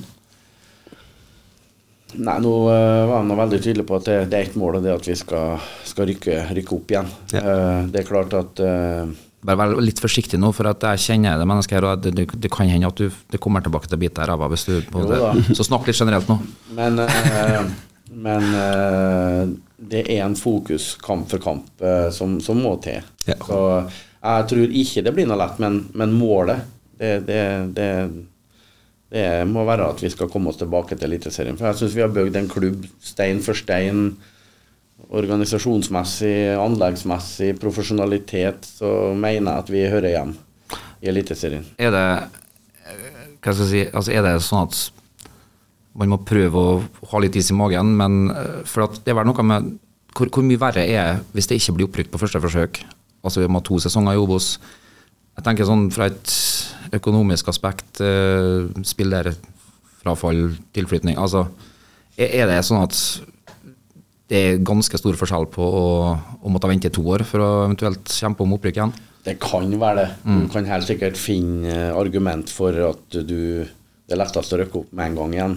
Nei, 2.19 2.37
nå 2.43 2.53
eh, 2.73 3.07
var 3.07 3.21
jeg 3.21 3.29
nå 3.29 3.39
veldig 3.39 3.59
tydelig 3.63 3.87
på 3.89 3.99
at 4.01 4.07
det, 4.09 4.19
det 4.33 4.39
er 4.39 4.49
ett 4.49 4.57
mål, 4.59 4.79
og 4.79 4.85
det 4.85 4.93
er 4.93 5.01
at 5.01 5.09
vi 5.11 5.17
skal, 5.19 5.67
skal 5.87 6.09
rykke, 6.11 6.39
rykke 6.59 6.77
opp 6.77 6.95
igjen. 6.95 7.11
Ja. 7.35 7.43
Eh, 7.43 7.83
det 7.93 8.03
er 8.03 8.09
klart 8.09 8.35
at 8.39 8.63
eh, 8.65 9.19
Bare 9.41 9.57
vær 9.57 9.79
litt 9.81 10.01
forsiktig 10.03 10.37
nå, 10.37 10.51
for 10.53 10.69
at 10.69 10.83
jeg 10.85 11.01
kjenner 11.01 11.41
det 11.41 11.47
mennesket 11.49 11.79
her, 11.79 11.87
og 11.89 12.03
det, 12.05 12.27
det 12.29 12.51
kan 12.53 12.69
hende 12.69 12.91
at 12.91 12.99
du 13.01 13.07
det 13.09 13.41
kommer 13.41 13.65
tilbake 13.65 13.89
til 13.89 13.97
å 13.97 14.03
bite 14.03 14.19
deg 14.19 14.27
i 14.27 14.29
ræva 14.29 14.51
hvis 14.53 14.67
du 14.69 14.75
på 14.85 15.07
det. 15.09 15.21
Så 15.57 15.65
snakk 15.65 15.89
litt 15.89 15.97
generelt 15.97 16.29
nå. 16.29 16.37
Men, 16.77 17.01
eh, 17.07 17.63
men 18.27 18.51
eh, 18.59 19.55
det 19.81 20.05
er 20.13 20.27
en 20.27 20.37
fokus 20.37 20.93
kamp 21.01 21.31
for 21.33 21.41
kamp 21.41 21.81
eh, 21.81 22.11
som, 22.13 22.37
som 22.45 22.61
må 22.61 22.75
til. 22.85 23.01
Ja. 23.25 23.39
Så 23.47 23.63
jeg 24.21 24.51
tror 24.53 24.77
ikke 24.83 25.07
det 25.07 25.15
blir 25.17 25.31
noe 25.31 25.41
lett, 25.41 25.57
men, 25.63 25.87
men 25.97 26.13
målet 26.13 26.67
det, 27.01 27.15
det, 27.25 27.43
det, 27.73 27.89
det 29.11 29.25
må 29.51 29.65
være 29.67 29.89
at 29.91 30.03
vi 30.05 30.11
skal 30.13 30.31
komme 30.31 30.53
oss 30.53 30.61
tilbake 30.61 30.95
til 30.95 31.11
Eliteserien. 31.11 31.57
For 31.59 31.67
jeg 31.67 31.81
syns 31.81 31.97
vi 31.97 32.05
har 32.05 32.13
bygd 32.15 32.37
en 32.39 32.51
klubb 32.51 32.85
stein 33.03 33.41
for 33.43 33.59
stein. 33.59 34.13
Organisasjonsmessig, 35.11 36.53
anleggsmessig, 36.61 37.55
profesjonalitet, 37.59 38.69
så 38.79 39.11
mener 39.17 39.51
jeg 39.51 39.65
at 39.65 39.73
vi 39.73 39.83
hører 39.91 40.15
hjem 40.15 40.37
i 41.01 41.11
Eliteserien. 41.11 41.67
Er 41.81 41.95
det 41.95 42.07
hva 43.41 43.55
skal 43.55 43.65
jeg 43.65 43.71
si, 43.71 43.85
altså 43.97 44.13
er 44.13 44.25
det 44.27 44.35
sånn 44.45 44.67
at 44.69 44.81
man 46.01 46.13
må 46.13 46.21
prøve 46.29 46.61
å 46.61 46.75
ha 47.11 47.21
litt 47.23 47.39
is 47.41 47.51
i 47.51 47.57
magen, 47.57 47.95
men 47.99 48.29
eh, 48.31 48.61
for 48.69 48.87
at 48.87 49.01
det 49.03 49.13
er 49.13 49.19
vel 49.19 49.31
noe 49.31 49.47
med 49.47 49.71
hvor, 50.15 50.29
hvor 50.29 50.45
mye 50.45 50.61
verre 50.61 50.85
er 50.85 51.23
hvis 51.35 51.49
det 51.49 51.61
ikke 51.61 51.77
blir 51.79 51.89
opprykt 51.89 52.13
på 52.13 52.21
første 52.21 52.43
forsøk? 52.43 52.83
Altså 53.25 53.43
vi 53.43 53.49
må 53.51 53.61
ha 53.61 53.67
to 53.67 53.79
sesonger 53.83 54.17
i 54.17 54.21
Obos. 54.21 54.53
Jeg 55.39 55.47
tenker 55.47 55.69
sånn 55.69 55.89
fra 55.95 56.11
et 56.11 56.35
økonomisk 56.97 57.51
aspekt, 57.53 58.01
eh, 58.05 58.69
spillerfrafall, 58.87 60.57
tilflytning. 60.77 61.19
Altså, 61.21 61.47
er, 62.17 62.43
er 62.43 62.51
det 62.51 62.63
sånn 62.67 62.83
at 62.83 62.97
det 64.31 64.41
er 64.41 64.63
ganske 64.63 64.99
stor 65.01 65.17
forskjell 65.19 65.49
på 65.51 65.65
å, 65.65 65.87
å 66.43 66.53
måtte 66.53 66.71
vente 66.71 66.91
to 66.95 67.03
år 67.11 67.25
for 67.27 67.43
å 67.43 67.51
eventuelt 67.67 68.13
kjempe 68.15 68.45
om 68.45 68.55
opprykk 68.55 68.79
igjen? 68.79 68.93
Det 69.27 69.37
kan 69.43 69.67
være 69.81 70.05
det. 70.05 70.11
Du 70.25 70.47
kan 70.53 70.69
helt 70.71 70.87
sikkert 70.89 71.19
finne 71.21 71.69
eh, 71.69 71.97
argument 71.97 72.51
for 72.53 72.77
at 72.91 73.19
du 73.27 73.67
Det 74.11 74.17
er 74.17 74.19
lettest 74.25 74.55
å 74.55 74.59
rykke 74.59 74.79
opp 74.81 74.95
med 74.97 75.11
en 75.13 75.19
gang 75.21 75.35
igjen. 75.37 75.53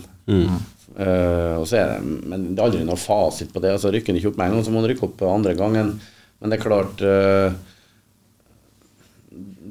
Eh, 0.93 1.53
og 1.57 1.63
så 1.65 1.79
er 1.79 1.87
det, 1.95 2.17
men 2.29 2.43
det 2.51 2.59
er 2.61 2.67
aldri 2.67 2.83
noe 2.85 2.99
fasit 3.01 3.49
på 3.53 3.61
det. 3.63 3.71
altså 3.73 3.89
Rykker 3.93 4.13
du 4.13 4.19
ikke 4.19 4.33
opp 4.33 4.37
med 4.37 4.51
en 4.51 4.57
gang, 4.57 4.65
så 4.67 4.73
må 4.73 4.83
du 4.83 4.91
rykke 4.91 5.07
opp 5.07 5.23
andre 5.25 5.55
gangen. 5.57 5.95
Men 6.37 6.51
det 6.51 6.59
er 6.59 6.65
klart 6.65 7.01
eh, 7.01 7.55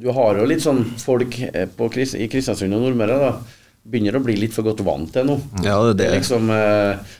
Du 0.02 0.08
har 0.16 0.38
jo 0.40 0.46
litt 0.48 0.62
sånn 0.64 0.84
folk 0.98 1.34
eh, 1.50 1.66
på, 1.68 1.88
Kris- 1.92 2.16
i 2.16 2.28
Kristiansund 2.32 2.72
og 2.76 2.80
Nordmøre 2.86 3.18
da 3.20 3.32
begynner 3.82 4.14
å 4.16 4.22
bli 4.24 4.36
litt 4.38 4.54
for 4.54 4.64
godt 4.64 4.80
vant 4.86 5.10
til 5.12 5.26
nå. 5.26 5.34
Ja, 5.66 5.74
det 5.90 5.92
er 5.92 5.98
det. 5.98 6.08
liksom 6.20 6.48
eh, 6.54 7.18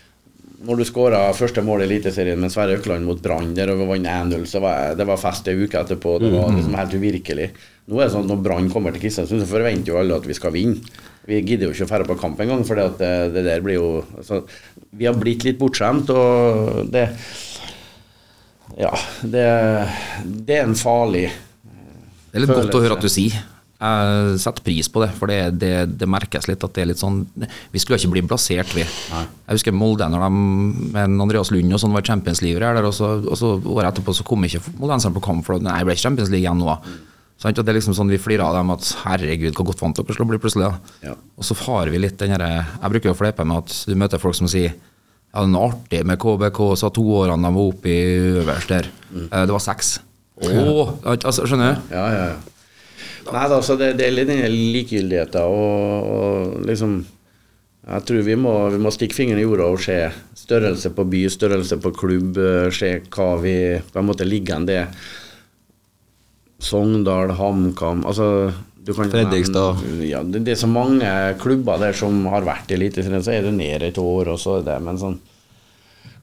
når 0.62 0.78
du 0.78 0.84
skåra 0.86 1.24
første 1.34 1.62
mål 1.66 1.82
i 1.82 1.86
Eliteserien 1.88 2.38
med 2.38 2.52
Sverre 2.54 2.76
Økland 2.78 3.02
mot 3.04 3.18
Brann, 3.22 3.50
der 3.56 3.72
vi 3.74 3.86
vant 3.88 4.06
1-0, 4.06 4.44
så 4.46 4.60
var 4.62 4.92
det 4.94 5.06
var 5.08 5.18
fest 5.18 5.48
ei 5.50 5.56
uke 5.58 5.80
etterpå. 5.80 6.20
Det 6.22 6.30
var 6.30 6.52
liksom 6.54 6.76
helt 6.78 6.94
uvirkelig. 6.94 7.48
Nå 7.90 7.98
er 7.98 8.06
det 8.06 8.12
sånn 8.14 8.28
at 8.28 8.30
når 8.30 8.44
Brann 8.46 8.68
kommer 8.70 8.94
til 8.94 9.02
Kristiansund, 9.02 9.42
så 9.42 9.50
forventer 9.50 9.90
jo 9.90 9.98
alle 9.98 10.20
at 10.20 10.28
vi 10.30 10.36
skal 10.38 10.54
vinne. 10.54 10.78
Vi 11.26 11.40
gidder 11.42 11.66
jo 11.66 11.74
ikke 11.74 11.88
å 11.88 11.90
dra 11.90 12.06
på 12.12 12.18
kamp 12.22 12.40
engang, 12.46 12.62
for 12.66 12.78
det, 12.78 12.86
det 13.34 13.42
der 13.46 13.60
blir 13.62 13.76
jo 13.80 13.88
altså, 14.18 14.40
Vi 14.94 15.06
har 15.06 15.18
blitt 15.18 15.44
litt 15.46 15.58
bortskjemt, 15.60 16.10
og 16.14 16.88
det 16.94 17.08
Ja, 18.78 18.90
det, 19.26 19.44
det 20.46 20.56
er 20.60 20.64
en 20.70 20.78
farlig 20.78 21.26
Det 22.32 22.40
er 22.40 22.46
litt 22.46 22.56
godt 22.56 22.78
å 22.78 22.80
høre 22.80 22.96
at 22.96 23.04
du 23.04 23.10
sier. 23.12 23.36
Jeg 23.82 24.34
setter 24.38 24.62
pris 24.62 24.86
på 24.92 25.00
det, 25.02 25.08
for 25.18 25.30
det, 25.30 25.38
det, 25.58 25.70
det 25.98 26.06
merkes 26.06 26.46
litt 26.46 26.62
at 26.62 26.74
det 26.76 26.84
er 26.84 26.88
litt 26.92 27.00
sånn 27.00 27.24
Vi 27.34 27.80
skulle 27.82 27.98
ikke 27.98 28.12
bli 28.12 28.22
blasert, 28.30 28.70
vi. 28.76 28.84
Jeg 28.86 29.56
husker 29.56 29.74
Molde 29.74 30.06
når 30.06 30.22
de 30.22 30.28
med 30.94 31.24
Andreas 31.24 31.50
Lund 31.50 31.74
og 31.74 31.82
sånn 31.82 31.96
var 31.96 32.06
Champions 32.06 32.44
League 32.44 32.62
der, 32.62 32.78
og 32.86 32.94
så, 32.94 33.16
og 33.26 33.34
så 33.40 33.56
året 33.58 33.90
etterpå 33.90 34.14
så 34.14 34.26
kom 34.28 34.46
ikke 34.46 34.62
moldenserne 34.78 35.16
på 35.18 35.24
kamp, 35.26 35.42
for 35.48 35.58
nei, 35.58 35.80
det 35.80 35.88
ble 35.88 35.96
ikke 35.98 36.04
Champions 36.04 36.30
League 36.30 36.44
igjen 36.44 36.62
nå. 36.62 36.76
Sånn, 37.42 37.58
det 37.58 37.66
er 37.66 37.78
liksom 37.80 37.96
sånn 37.98 38.12
Vi 38.12 38.20
flirer 38.22 38.44
av 38.46 38.54
dem 38.54 38.70
at 38.70 38.86
herregud, 39.02 39.56
hvor 39.58 39.72
godt 39.72 39.82
vant 39.82 39.98
dere 39.98 40.14
skal 40.14 40.30
bli 40.30 40.38
plutselig. 40.44 40.70
Ja. 41.02 41.16
Og 41.34 41.48
så 41.48 41.58
har 41.64 41.90
vi 41.90 42.04
litt 42.04 42.20
den 42.22 42.36
derre 42.36 42.52
Jeg 42.62 42.94
bruker 42.94 43.10
jo 43.10 43.16
å 43.16 43.18
fleipe 43.18 43.48
med 43.48 43.64
at 43.64 43.74
du 43.90 43.98
møter 43.98 44.22
folk 44.22 44.38
som 44.38 44.50
sier 44.52 44.76
ja, 45.32 45.42
det 45.42 45.48
er 45.48 45.62
artig 45.64 46.00
med 46.04 46.20
KBK, 46.20 46.58
så 46.76 46.90
to 46.92 47.02
årene 47.16 47.48
de 47.48 47.56
var 47.56 47.70
oppe 47.72 47.88
i 47.88 48.00
øverst 48.42 48.68
der. 48.68 48.90
Mm. 49.08 49.30
Det 49.32 49.54
var 49.56 49.62
seks. 49.64 49.94
Åh, 50.40 50.94
altså, 51.04 51.44
skjønner 51.46 51.76
du? 51.76 51.94
Ja, 51.94 52.06
ja, 52.12 52.24
ja. 52.32 52.52
Nei 53.32 53.48
da, 53.52 53.58
så 53.62 53.76
det, 53.78 53.92
det 54.00 54.06
er 54.08 54.14
litt 54.16 54.30
den 54.30 54.40
likegyldigheten 54.74 55.44
og, 55.46 56.08
og 56.10 56.64
liksom 56.66 56.96
Jeg 57.82 58.06
tror 58.06 58.24
vi 58.26 58.34
må, 58.38 58.52
vi 58.70 58.80
må 58.82 58.90
stikke 58.94 59.14
fingeren 59.14 59.42
i 59.42 59.44
jorda 59.44 59.68
og 59.70 59.80
se 59.82 59.96
størrelse 60.38 60.92
på 60.94 61.04
by, 61.10 61.22
størrelse 61.34 61.78
på 61.82 61.90
klubb, 61.98 62.38
eh, 62.38 62.68
se 62.74 62.92
hva 63.10 63.28
vi 63.42 63.54
på 63.82 63.98
en 63.98 64.06
måte 64.06 64.26
ligger 64.26 64.60
an 64.60 64.68
det. 64.68 64.84
Sogndal, 66.62 67.34
HamKam 67.38 68.04
altså 68.06 68.52
du 68.82 68.92
kan 68.94 69.10
Fredrikstad. 69.10 69.82
Ja, 70.02 70.22
det, 70.26 70.44
det 70.46 70.56
er 70.56 70.62
så 70.62 70.70
mange 70.70 71.10
klubber 71.42 71.78
der 71.78 71.94
som 71.94 72.24
har 72.30 72.46
vært 72.46 72.70
i 72.70 72.78
Eliteserien, 72.78 73.22
så 73.22 73.34
er 73.34 73.46
det 73.46 73.54
ned 73.54 73.84
et 73.86 73.98
år, 73.98 74.32
og 74.34 74.40
så 74.42 74.58
er 74.58 74.66
det 74.66 74.78
Men 74.82 74.98
sånn 74.98 75.20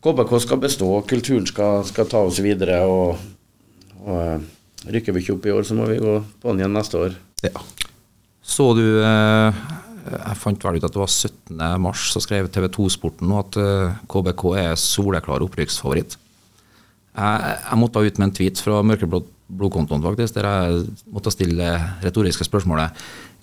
KBK 0.04 0.34
skal 0.44 0.60
bestå, 0.64 0.90
kulturen 1.08 1.48
skal, 1.48 1.84
skal 1.88 2.08
ta 2.08 2.24
oss 2.28 2.40
videre, 2.44 2.82
og, 2.88 3.20
og 4.06 4.22
eh, 4.22 4.48
rykker 4.96 5.16
vi 5.16 5.24
ikke 5.24 5.36
opp 5.36 5.50
i 5.50 5.54
år, 5.56 5.68
så 5.68 5.78
må 5.78 5.88
vi 5.90 6.00
gå 6.02 6.16
på 6.42 6.52
den 6.52 6.64
igjen 6.64 6.76
neste 6.76 7.00
år. 7.00 7.18
Ja. 7.46 7.54
Så 8.50 8.72
du 8.78 8.86
eh, 9.06 9.60
Jeg 10.10 10.40
fant 10.42 10.64
vel 10.66 10.80
ut 10.80 10.86
at 10.88 10.96
det 10.96 11.02
var 11.02 11.12
17. 11.12 11.60
mars, 11.84 12.08
så 12.14 12.22
skrev 12.24 12.50
TV 12.50 12.70
2-sporten 12.74 13.30
nå 13.30 13.42
at 13.44 13.60
eh, 13.60 14.00
KBK 14.10 14.46
er 14.64 14.80
soleklar 14.80 15.46
opprykksfavoritt. 15.46 16.18
Jeg, 17.20 17.58
jeg 17.66 17.80
måtte 17.82 18.06
ut 18.06 18.22
med 18.22 18.30
en 18.30 18.36
tweet 18.38 18.64
fra 18.64 18.80
Mørkeblå 18.86 19.24
blodkontoen, 19.50 20.04
faktisk, 20.06 20.36
der 20.36 20.46
jeg 20.46 20.84
måtte 21.10 21.34
stille 21.34 21.70
retoriske 22.04 22.46
spørsmålet. 22.46 22.94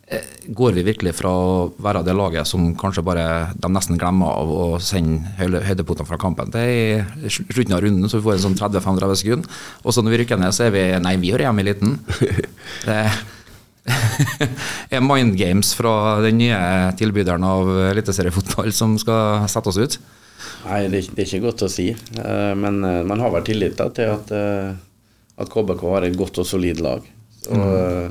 Eh, 0.09 0.23
Går 0.55 0.73
vi 0.77 0.83
virkelig 0.87 1.17
fra 1.19 1.31
å 1.35 1.55
være 1.83 2.05
det 2.07 2.13
laget 2.15 2.47
som 2.47 2.69
kanskje 2.79 3.03
bare 3.03 3.25
de 3.59 3.69
nesten 3.75 3.99
glemmer 3.99 4.37
av 4.39 4.51
å 4.55 4.67
sende 4.79 5.33
høyde- 5.41 5.65
høydepunktene 5.67 6.07
fra 6.07 6.19
kampen 6.23 6.53
til 6.55 7.03
slutten 7.27 7.75
av 7.75 7.83
runden, 7.83 8.07
så 8.09 8.21
vi 8.21 8.27
får 8.29 8.37
en 8.37 8.45
sånn 8.45 8.59
30-35 8.61 9.17
sekunder, 9.19 9.51
og 9.83 9.91
så 9.97 10.05
når 10.07 10.15
vi 10.15 10.21
rykker 10.23 10.39
ned, 10.39 10.55
så 10.55 10.69
er 10.69 10.71
vi 10.77 10.85
Nei, 11.03 11.17
vi 11.19 11.33
hører 11.35 11.49
hjemme 11.49 11.65
i 11.65 11.67
liten. 11.73 11.99
Det 13.87 14.97
er 14.99 15.03
mind 15.05 15.37
games 15.39 15.73
fra 15.79 16.21
den 16.25 16.39
nye 16.41 16.57
tilbyderen 16.99 17.45
av 17.47 17.69
eliteseriefotball 17.93 18.73
som 18.75 18.97
skal 18.99 19.45
sette 19.51 19.71
oss 19.71 19.79
ut. 19.79 19.99
Nei, 20.67 20.81
det, 20.91 21.05
er 21.15 21.23
ikke- 21.27 21.43
godt 21.45 21.63
å 21.67 21.71
si, 21.71 21.89
eh, 21.95 22.55
men 22.59 22.83
eh, 22.85 23.03
man 23.07 23.21
har 23.23 23.31
vel 23.35 23.43
tillit 23.47 23.77
da, 23.79 23.89
til 23.95 24.11
at, 24.11 24.31
at 25.39 25.51
KBK 25.53 25.83
har 25.93 26.03
et 26.07 26.17
godt 26.19 26.39
og 26.43 26.47
solid 26.47 26.81
lag. 26.83 27.03
Så 27.47 27.55
eh, 27.55 28.11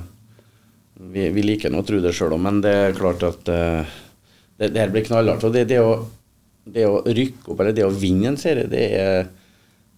vi, 1.00 1.30
vi 1.36 1.46
liker 1.46 1.74
nå 1.74 1.82
å 1.84 1.88
tro 1.88 2.02
det 2.04 2.14
sjøl 2.16 2.36
òg, 2.36 2.43
men 2.46 2.62
det 2.64 2.74
er 2.74 2.98
klart 2.98 3.24
at 3.28 3.50
uh, 3.52 3.96
det, 4.58 4.70
det 4.72 4.82
her 4.82 4.93
blir 4.93 5.06
knallhardt. 5.08 5.43
Og 5.48 5.56
det, 5.56 5.66
det, 5.72 5.82
å, 5.84 5.98
det 6.66 6.86
å 6.88 7.02
rykke 7.06 7.52
opp, 7.52 7.60
eller 7.60 7.76
det 7.76 7.88
å 7.88 7.93
vinne 7.93 8.32
en 8.32 8.39
serie, 8.39 8.70
det 8.72 8.86
er 9.00 9.28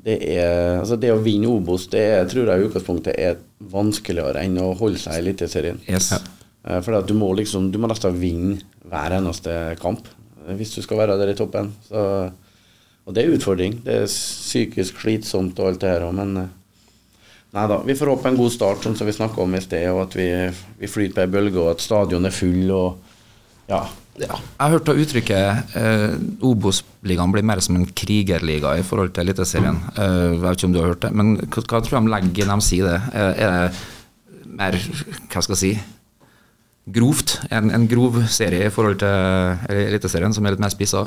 det, 0.07 0.17
er, 0.37 0.77
altså 0.79 0.95
det 1.01 1.09
å 1.11 1.19
vinne 1.19 1.49
Obos 1.51 1.89
det 1.91 2.03
er, 2.13 2.27
tror 2.29 2.47
jeg 2.47 2.61
i 2.61 2.67
utgangspunktet 2.69 3.17
er 3.19 3.39
vanskeligere 3.73 4.43
enn 4.45 4.59
å 4.61 4.69
holde 4.77 5.01
seg 5.01 5.17
i 5.17 5.23
Eliteserien. 5.25 5.81
Yes. 5.89 6.13
Eh, 6.13 6.79
For 6.85 6.95
at 6.99 7.09
du 7.09 7.15
må 7.17 7.33
liksom 7.35 7.71
Du 7.73 7.79
må 7.81 7.89
nesten 7.91 8.15
vinne 8.15 8.61
hver 8.87 9.17
eneste 9.17 9.75
kamp 9.81 10.07
eh, 10.45 10.53
hvis 10.55 10.75
du 10.77 10.83
skal 10.85 11.01
være 11.01 11.17
der 11.19 11.33
i 11.33 11.37
toppen. 11.37 11.73
Så, 11.89 12.03
og 13.07 13.15
det 13.15 13.23
er 13.23 13.35
utfordring. 13.35 13.81
Det 13.83 13.97
er 14.03 14.07
psykisk 14.07 15.01
slitsomt 15.03 15.59
og 15.59 15.73
alt 15.73 15.83
det 15.83 15.91
her 15.91 16.07
òg, 16.07 16.15
men 16.15 16.47
Nei 17.55 17.67
da. 17.71 17.77
Vi 17.85 17.95
får 17.95 18.11
håpe 18.11 18.31
en 18.31 18.39
god 18.39 18.51
start, 18.51 18.83
sånn 18.83 18.97
som 18.99 19.07
vi 19.07 19.15
snakka 19.15 19.39
om 19.43 19.55
i 19.55 19.61
sted, 19.63 19.87
og 19.93 20.01
at 20.07 20.17
vi, 20.19 20.27
vi 20.81 20.89
flyter 20.91 21.15
på 21.15 21.23
ei 21.23 21.31
bølge, 21.37 21.61
og 21.61 21.71
at 21.75 21.83
stadion 21.85 22.27
er 22.27 22.35
full 22.35 22.73
og 22.75 23.13
Ja. 23.67 23.81
Jeg 24.17 24.33
har 24.33 24.71
hørt 24.73 24.87
uttrykket 24.89 25.75
eh, 25.77 26.13
Obos-ligaen 26.41 27.33
blir 27.35 27.43
mer 27.45 27.59
som 27.61 27.75
en 27.77 27.83
krigerliga 27.85 28.71
i 28.79 28.85
forhold 28.85 29.11
til 29.13 29.27
Eliteserien. 29.27 29.77
Eh, 29.93 30.31
jeg 30.31 30.39
vet 30.41 30.57
ikke 30.57 30.69
om 30.69 30.73
du 30.73 30.79
har 30.79 30.89
hørt 30.89 31.03
det, 31.03 31.11
men 31.13 31.35
hva, 31.43 31.61
hva 31.61 31.81
tror 31.85 31.91
du 31.91 32.07
de 32.07 32.13
legger 32.15 32.41
i 32.41 32.47
når 32.49 32.63
de 32.63 32.65
sier 32.65 32.87
det? 32.87 32.95
Eh, 33.13 33.43
er 33.45 33.53
det 33.53 34.47
mer, 34.57 34.79
hva 35.29 35.43
skal 35.45 35.53
jeg 35.53 35.61
si, 35.61 35.71
grovt? 36.97 37.35
En, 37.53 37.69
en 37.77 37.85
grov 37.91 38.17
serie 38.33 38.71
i 38.71 38.73
forhold 38.73 38.97
til 39.03 39.77
Eliteserien, 39.85 40.33
som 40.33 40.47
er 40.47 40.55
litt 40.55 40.65
mer 40.65 40.73
spissa? 40.73 41.05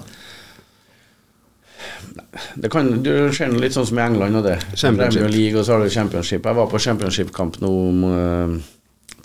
Det 2.55 2.71
kan, 2.71 2.91
du 3.03 3.13
ser 3.35 3.51
litt 3.59 3.75
sånn 3.75 3.89
som 3.89 3.99
i 3.99 4.05
England 4.05 4.39
og 4.39 4.45
det. 4.47 4.59
Premier 4.79 5.31
League, 5.33 5.59
og 5.59 5.65
så 5.67 5.75
har 5.75 5.83
du 5.83 5.91
Championship. 5.91 6.45
Jeg 6.47 6.59
var 6.61 6.69
på 6.71 6.79
Championship-kamp 6.83 7.59
nå 7.63 7.71
om 7.89 8.05
uh, 8.07 8.53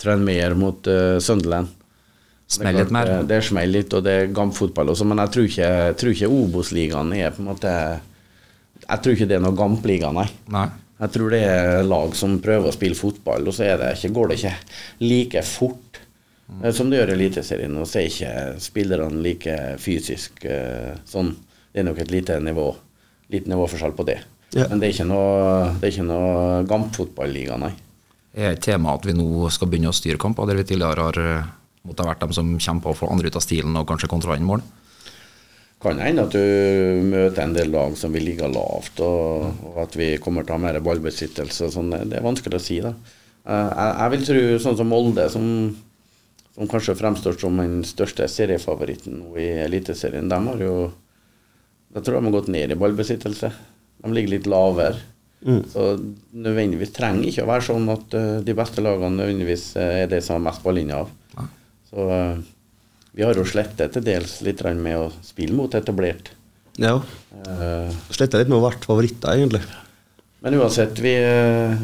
Tranmere 0.01 0.57
mot 0.57 0.89
uh, 0.89 1.17
Sunderland. 1.21 1.69
Smell 2.47 2.73
Det 2.73 2.81
litt 2.83 2.93
mer. 2.93 3.11
Det, 3.25 3.41
smeller 3.45 3.81
litt, 3.81 3.93
og 3.97 4.05
det 4.05 4.15
er 4.15 4.33
gampfotball 4.33 4.91
også, 4.93 5.05
men 5.09 5.21
jeg 5.23 5.33
tror 5.33 5.47
ikke, 5.49 5.69
jeg 5.89 5.99
tror 6.01 6.15
ikke 6.15 6.31
Obos-ligaen 6.33 7.13
er 7.17 7.33
på 7.33 7.41
en 7.41 7.47
måte 7.49 7.71
Jeg 8.83 9.01
tror 9.01 9.15
ikke 9.15 9.29
det 9.31 9.37
er 9.39 9.45
noe 9.45 9.57
gampliga, 9.57 10.11
nei. 10.13 10.27
Nei. 10.53 10.67
Jeg 11.01 11.11
tror 11.11 11.33
det 11.33 11.41
er 11.43 11.81
lag 11.83 12.13
som 12.15 12.37
prøver 12.43 12.69
å 12.69 12.75
spille 12.75 12.97
fotball, 12.97 13.49
og 13.49 13.55
så 13.55 13.67
det 13.81 13.95
ikke, 13.97 14.13
går 14.15 14.29
det 14.29 14.37
ikke 14.39 14.53
like 15.03 15.41
fort 15.47 15.99
mm. 16.47 16.69
som 16.77 16.91
det 16.91 17.01
gjør 17.01 17.11
i 17.11 17.15
Eliteserien. 17.17 17.75
Og 17.81 17.89
så 17.89 17.99
er 17.99 18.11
ikke 18.11 18.35
spillerne 18.63 19.23
like 19.25 19.57
fysisk 19.81 20.45
eh, 20.47 20.93
sånn. 21.09 21.33
Det 21.73 21.81
er 21.81 21.89
nok 21.89 21.99
et 22.05 22.13
lite 22.13 22.37
nivå 22.39 22.69
lite 23.34 23.49
nivåforskjell 23.51 23.95
på 23.97 24.05
det. 24.07 24.19
Ja. 24.55 24.67
Men 24.69 24.80
det 24.80 24.88
er 24.88 24.93
ikke 24.95 25.09
noe, 25.09 25.73
det 25.80 25.88
er 25.89 25.93
ikke 25.93 26.07
noe 26.07 26.63
gampfotballiga, 26.69 27.57
nei. 27.59 27.73
Er 28.36 28.53
et 28.53 28.63
tema 28.63 28.93
at 28.95 29.05
vi 29.07 29.15
nå 29.15 29.47
skal 29.53 29.69
begynne 29.71 29.91
å 29.91 29.95
styre 29.95 30.19
kamper, 30.21 30.47
der 30.47 30.59
vi 30.59 30.67
tidligere 30.67 31.07
har 31.07 31.19
måtte 31.19 31.86
måttet 31.86 32.05
ha 32.05 32.11
vært 32.11 32.23
dem 32.26 32.34
som 32.36 32.55
kjemper 32.59 32.91
å 32.91 32.97
få 32.97 33.09
andre 33.11 33.30
ut 33.30 33.38
av 33.38 33.43
stilen 33.45 33.78
og 33.80 33.88
kanskje 33.88 34.09
kontra 34.11 34.36
inn 34.38 34.47
mål? 34.47 34.63
Kan 35.84 35.99
hende 36.01 36.23
at 36.26 36.34
du 36.34 37.03
møter 37.05 37.43
en 37.43 37.53
del 37.53 37.69
lag 37.73 37.93
som 37.99 38.13
vil 38.15 38.26
ligge 38.26 38.47
lavt, 38.49 38.99
og, 39.05 39.59
og 39.69 39.82
at 39.84 39.95
vi 39.99 40.15
kommer 40.23 40.45
til 40.45 40.55
å 40.55 40.57
ha 40.57 40.63
mer 40.63 40.80
ballbesittelse. 40.82 41.69
Sånn. 41.73 41.91
Det 42.09 42.17
er 42.17 42.26
vanskelig 42.26 42.57
å 42.57 42.63
si. 42.63 42.80
da. 42.82 42.93
Eh, 43.45 43.71
Jeg, 43.76 43.91
jeg 43.99 44.13
vil 44.15 44.26
tro 44.30 44.43
sånn 44.63 44.80
som 44.80 44.89
Molde, 44.89 45.28
som, 45.30 45.45
som 46.55 46.71
kanskje 46.71 46.97
fremstår 46.97 47.38
som 47.39 47.59
den 47.61 47.84
største 47.86 48.28
seriefavoritten 48.32 49.19
nå 49.19 49.36
i 49.38 49.49
Eliteserien, 49.67 50.32
de 50.32 50.39
har 50.47 50.63
jo 50.63 50.76
Da 51.95 52.01
tror 52.03 52.17
jeg 52.17 52.23
de 52.25 52.29
har 52.29 52.35
gått 52.35 52.51
ned 52.51 52.73
i 52.73 52.77
ballbesittelse. 52.79 53.51
De 54.03 54.11
ligger 54.13 54.35
litt 54.35 54.49
lavere. 54.51 54.97
Så 55.71 55.83
nødvendigvis 56.33 56.91
trenger 56.95 57.29
ikke 57.29 57.43
å 57.45 57.49
være 57.51 57.65
sånn 57.67 57.85
at 57.93 58.15
uh, 58.17 58.39
de 58.43 58.55
beste 58.57 58.81
lagene 58.81 59.13
nødvendigvis 59.19 59.65
eh, 59.77 60.01
er 60.01 60.09
de 60.09 60.17
som 60.25 60.39
har 60.39 60.43
mest 60.47 60.63
ballinnehav. 60.65 61.11
Så 61.91 62.07
uh, 62.09 62.39
vi 63.15 63.23
har 63.23 63.37
jo 63.37 63.45
slettet 63.47 63.93
til 63.93 64.03
dels 64.07 64.39
litt 64.43 64.63
med 64.73 64.97
å 64.97 65.11
spille 65.23 65.53
mot 65.55 65.77
etablert. 65.77 66.33
ja. 66.81 66.97
Uh, 67.45 67.93
Sletta 68.09 68.41
litt 68.41 68.49
med 68.49 68.57
å 68.57 68.65
være 68.65 68.81
favoritter, 68.87 69.37
egentlig. 69.37 69.61
Men 70.41 70.57
uansett, 70.59 70.97
vi, 71.01 71.13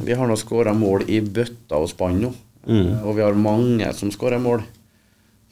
vi 0.05 0.18
har 0.18 0.28
nå 0.30 0.36
skåra 0.38 0.74
mål 0.78 1.07
i 1.09 1.22
bøtta 1.22 1.80
og 1.82 1.89
spann 1.89 2.20
nå. 2.22 2.34
Eh, 2.68 2.99
Og 3.05 3.16
vi 3.18 3.24
har 3.26 3.34
mange 3.34 3.88
som 3.97 4.12
skårer 4.14 4.41
mål. 4.41 4.62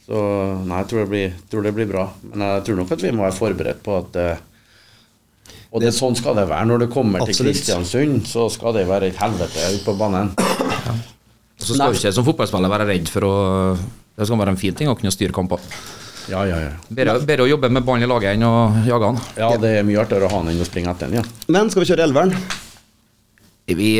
Så 0.05 0.19
nei, 0.65 0.81
jeg 0.81 0.89
tror 0.91 1.01
det, 1.01 1.09
blir, 1.09 1.33
tror 1.49 1.65
det 1.65 1.73
blir 1.77 1.89
bra. 1.89 2.03
Men 2.21 2.45
jeg 2.45 2.67
tror 2.67 2.77
nok 2.81 2.93
at 2.93 3.05
vi 3.05 3.13
må 3.13 3.25
være 3.25 3.37
forberedt 3.37 3.81
på 3.85 3.97
at 3.97 4.19
Og 5.69 5.83
det, 5.83 5.91
sånn 5.93 6.15
skal 6.17 6.33
det 6.37 6.47
være. 6.49 6.65
Når 6.65 6.85
det 6.85 6.89
kommer 6.93 7.21
til 7.21 7.35
Absolutt. 7.35 7.53
Kristiansund, 7.53 8.23
så 8.25 8.47
skal 8.49 8.73
det 8.79 8.87
være 8.89 9.11
et 9.11 9.19
helvete 9.21 9.67
ute 9.75 9.83
på 9.85 9.93
banen. 9.99 10.31
Og 11.59 11.65
så 11.67 11.75
skal 11.75 11.93
du 11.93 11.99
ikke 11.99 12.13
som 12.15 12.25
fotballspiller 12.25 12.71
være 12.71 12.87
redd 12.89 13.09
for 13.11 13.27
å 13.27 13.33
Det 14.17 14.27
skal 14.27 14.39
være 14.41 14.53
en 14.55 14.59
fin 14.59 14.75
ting 14.75 14.89
å 14.91 14.95
kunne 14.99 15.13
styre 15.13 15.35
kamper. 15.35 15.61
Ja, 16.29 16.41
ja, 16.45 16.57
ja. 16.61 16.71
Bedre, 16.93 17.15
bedre 17.25 17.45
å 17.45 17.49
jobbe 17.49 17.69
med 17.73 17.85
ballen 17.85 18.05
i 18.05 18.09
laget 18.09 18.35
enn 18.35 18.45
å 18.45 18.53
jage 18.85 19.07
han. 19.07 19.19
Ja, 19.39 19.49
det 19.61 19.71
er 19.79 19.85
mye 19.87 20.01
artigere 20.01 20.27
å 20.27 20.31
ha 20.33 20.41
han 20.41 20.51
enn 20.51 20.61
å 20.61 20.67
springe 20.67 20.91
etter 20.91 21.09
han, 21.09 21.21
ja. 21.21 21.23
Men 21.49 21.71
skal 21.73 21.85
vi 21.85 21.89
kjøre 21.89 22.05
elveren? 22.05 22.33
Vi, 23.69 23.91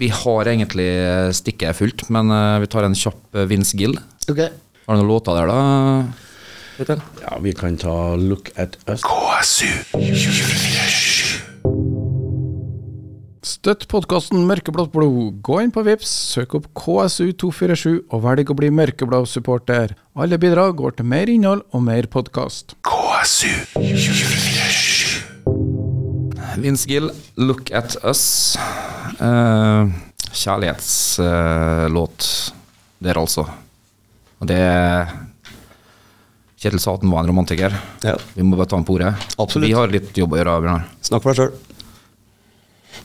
vi 0.00 0.08
har 0.22 0.48
egentlig 0.48 0.88
stikket 1.36 1.76
fullt, 1.76 2.06
men 2.14 2.32
eh, 2.32 2.60
vi 2.64 2.70
tar 2.72 2.86
en 2.88 2.96
kjapp 2.96 3.36
eh, 3.36 3.46
Vince 3.48 3.76
Gill. 3.76 3.96
Okay. 4.24 4.48
Har 4.88 4.96
du 4.96 5.02
noen 5.02 5.10
låter 5.12 5.36
der, 5.36 5.52
da? 5.52 6.27
Til. 6.78 7.00
Ja, 7.22 7.38
vi 7.42 7.52
kan 7.58 7.76
ta 7.80 8.14
Look 8.14 8.50
at 8.54 8.76
Us. 8.86 9.02
Støtt 13.42 13.88
podkasten 13.90 14.46
Mørkeblått 14.46 14.92
blod. 14.94 15.40
Gå 15.42 15.58
inn 15.64 15.72
på 15.74 15.82
Vips, 15.86 16.10
søk 16.36 16.54
opp 16.54 16.66
KSU247 16.78 17.98
og 18.14 18.22
velg 18.22 18.50
å 18.52 18.54
bli 18.60 18.70
mørkeblå 18.70 19.26
supporter. 19.26 19.96
Alle 20.14 20.38
bidrag 20.38 20.76
går 20.78 20.92
til 21.00 21.06
mer 21.10 21.26
innhold 21.32 21.62
og 21.74 21.82
mer 21.88 22.06
podkast. 22.06 22.76
Vince 26.58 26.86
Gill, 26.86 27.10
'Look 27.36 27.70
at 27.74 27.96
Us'. 28.06 28.56
Uh, 29.18 29.90
Kjærlighetslåt 30.30 32.52
der, 33.02 33.18
altså. 33.18 33.50
Og 34.38 34.46
det 34.46 34.62
Kjetil 36.58 36.80
sa 36.82 36.96
at 36.96 37.04
han 37.04 37.12
var 37.14 37.22
en 37.22 37.30
romantiker. 37.30 37.74
Ja. 38.02 38.16
Vi 38.34 38.42
må 38.42 38.58
bare 38.58 38.66
ta 38.66 38.78
ham 38.78 38.86
på 38.86 38.96
ordet. 38.96 39.14
Absolutt. 39.38 39.68
Vi 39.68 39.76
har 39.78 39.92
litt 39.92 40.16
jobb 40.18 40.34
å 40.34 40.40
gjøre, 40.40 40.60
Bjørnar. 40.64 40.88
Snakk 41.06 41.22
for 41.22 41.30
deg 41.30 41.38
sjøl. 41.44 41.52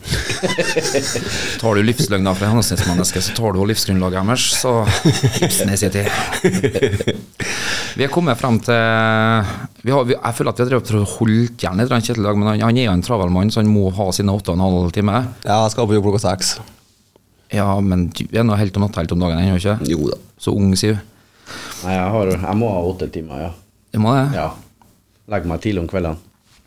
Tar 1.61 1.77
du 1.77 1.83
livsløgna 1.85 2.33
fra 2.35 2.49
et 2.59 2.71
så 2.73 3.35
tar 3.37 3.53
du 3.55 3.61
livsgrunnlaget 3.69 4.25
deres. 4.25 4.47
Så 4.57 4.71
Ibsen 5.45 5.71
i 5.71 5.77
sin 5.79 5.93
tid. 5.93 6.09
Vi 7.97 8.07
er 8.07 8.09
kommet 8.11 8.39
frem 8.41 8.57
til 8.63 8.73
vi 9.85 9.91
har, 9.93 10.05
vi, 10.07 10.15
Jeg 10.15 10.33
føler 10.33 10.49
at 10.49 10.57
vi 10.57 10.63
har 10.63 10.69
drevet 10.71 10.91
og 10.97 11.11
holdt 11.19 11.61
igjen 11.61 11.77
litt 11.77 11.91
Kjetil 11.93 12.25
men 12.25 12.47
han, 12.49 12.63
han 12.65 12.79
er 12.79 12.87
jo 12.87 12.95
en 12.95 13.05
travel 13.05 13.29
mann, 13.29 13.51
så 13.53 13.61
han 13.61 13.69
må 13.69 13.91
ha 13.93 14.07
sine 14.15 14.33
åtte 14.33 14.49
og 14.49 14.57
en 14.57 14.65
halv 14.65 14.93
time. 14.95 15.19
Ja, 15.45 15.59
jeg 15.61 15.75
skal 15.75 15.85
på 15.87 15.99
jobb 15.99 16.07
klokka 16.09 16.23
seks. 16.25 16.55
Ja, 17.53 17.69
men 17.85 18.07
du 18.09 18.25
er 18.33 18.47
nå 18.47 18.57
helt 18.57 18.79
om 18.79 18.87
natta, 18.87 19.03
helt 19.03 19.13
om 19.13 19.21
dagen 19.21 19.43
ennå, 19.43 19.59
ikke? 19.61 19.77
Jo 19.91 20.09
da. 20.09 20.17
Så 20.41 20.55
ung, 20.57 20.73
sier 20.79 20.97
du. 20.97 21.12
Nei, 21.83 21.93
jeg, 21.97 22.09
har, 22.15 22.31
jeg 22.37 22.57
må 22.59 22.69
ha 22.71 22.81
åtte 22.87 23.07
timer, 23.11 23.41
ja. 23.47 23.51
Det 23.93 24.01
må 24.01 24.13
det. 24.15 24.25
ja. 24.37 24.49
Legg 25.31 25.45
meg 25.47 25.61
tidlig 25.63 25.79
om 25.83 25.87
kveldene. 25.87 26.19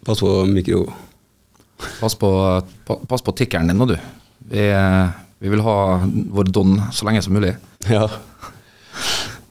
Pass 0.07 0.21
på 0.23 0.31
mikro. 0.49 0.85
Pass 2.01 2.15
på, 2.17 2.29
pa, 2.89 2.95
pass 3.09 3.25
på 3.27 3.35
tikkeren 3.37 3.69
din 3.69 3.77
nå, 3.81 3.85
du. 3.91 3.97
Vi, 4.49 4.63
vi 5.45 5.51
vil 5.53 5.61
ha 5.67 5.75
vår 6.07 6.49
don 6.55 6.79
så 6.95 7.05
lenge 7.09 7.21
som 7.27 7.35
mulig. 7.37 7.53
Ja. 7.91 8.07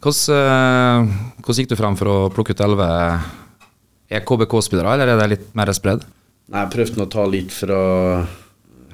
Hvordan, 0.02 0.38
eh, 0.38 1.14
hvordan 1.42 1.60
gikk 1.62 1.70
du 1.72 1.78
frem 1.80 1.98
for 2.00 2.10
å 2.12 2.16
plukke 2.34 2.54
ut 2.56 2.62
elleve 2.66 2.88
Er 4.14 4.22
KBK-spillere, 4.26 4.92
eller 4.96 5.12
er 5.16 5.22
det 5.22 5.30
litt 5.36 5.46
mer 5.58 5.72
spredd? 5.74 6.04
Nei, 6.54 6.62
Jeg 6.66 6.74
prøvde 6.76 7.06
å 7.06 7.10
ta 7.10 7.24
litt 7.30 7.54
fra 7.54 7.80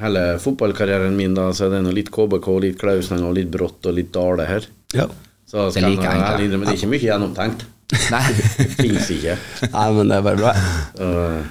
hele 0.01 0.21
fotballkarrieren 0.41 1.15
min, 1.17 1.35
da, 1.37 1.49
så 1.55 1.67
er 1.67 1.75
det 1.75 1.81
noe 1.85 1.95
litt 1.95 2.11
KBK, 2.15 2.47
litt 2.63 2.79
Klausen 2.79 3.23
og 3.27 3.35
litt 3.37 3.51
Brått 3.53 3.85
og 3.91 3.95
litt 3.97 4.11
Dale 4.15 4.47
her. 4.49 4.67
ja. 4.95 5.07
Så 5.51 5.65
Det 5.67 5.73
skal 5.75 5.89
liker 5.89 6.05
jeg 6.05 6.11
jeg 6.11 6.21
egentlig. 6.21 6.47
ærlig 6.47 6.49
det 6.51 6.69
er 6.71 6.77
ikke 6.79 6.91
mye 6.93 7.03
gjennomtenkt. 7.03 7.65
Nei, 8.13 8.21
Fins 8.79 9.09
ikke. 9.11 9.33
Nei, 9.73 9.87
men 9.97 10.11
det 10.13 10.19
er 10.21 10.23
bare 10.29 10.39
bra. 10.39 10.53
Uh, 10.95 11.41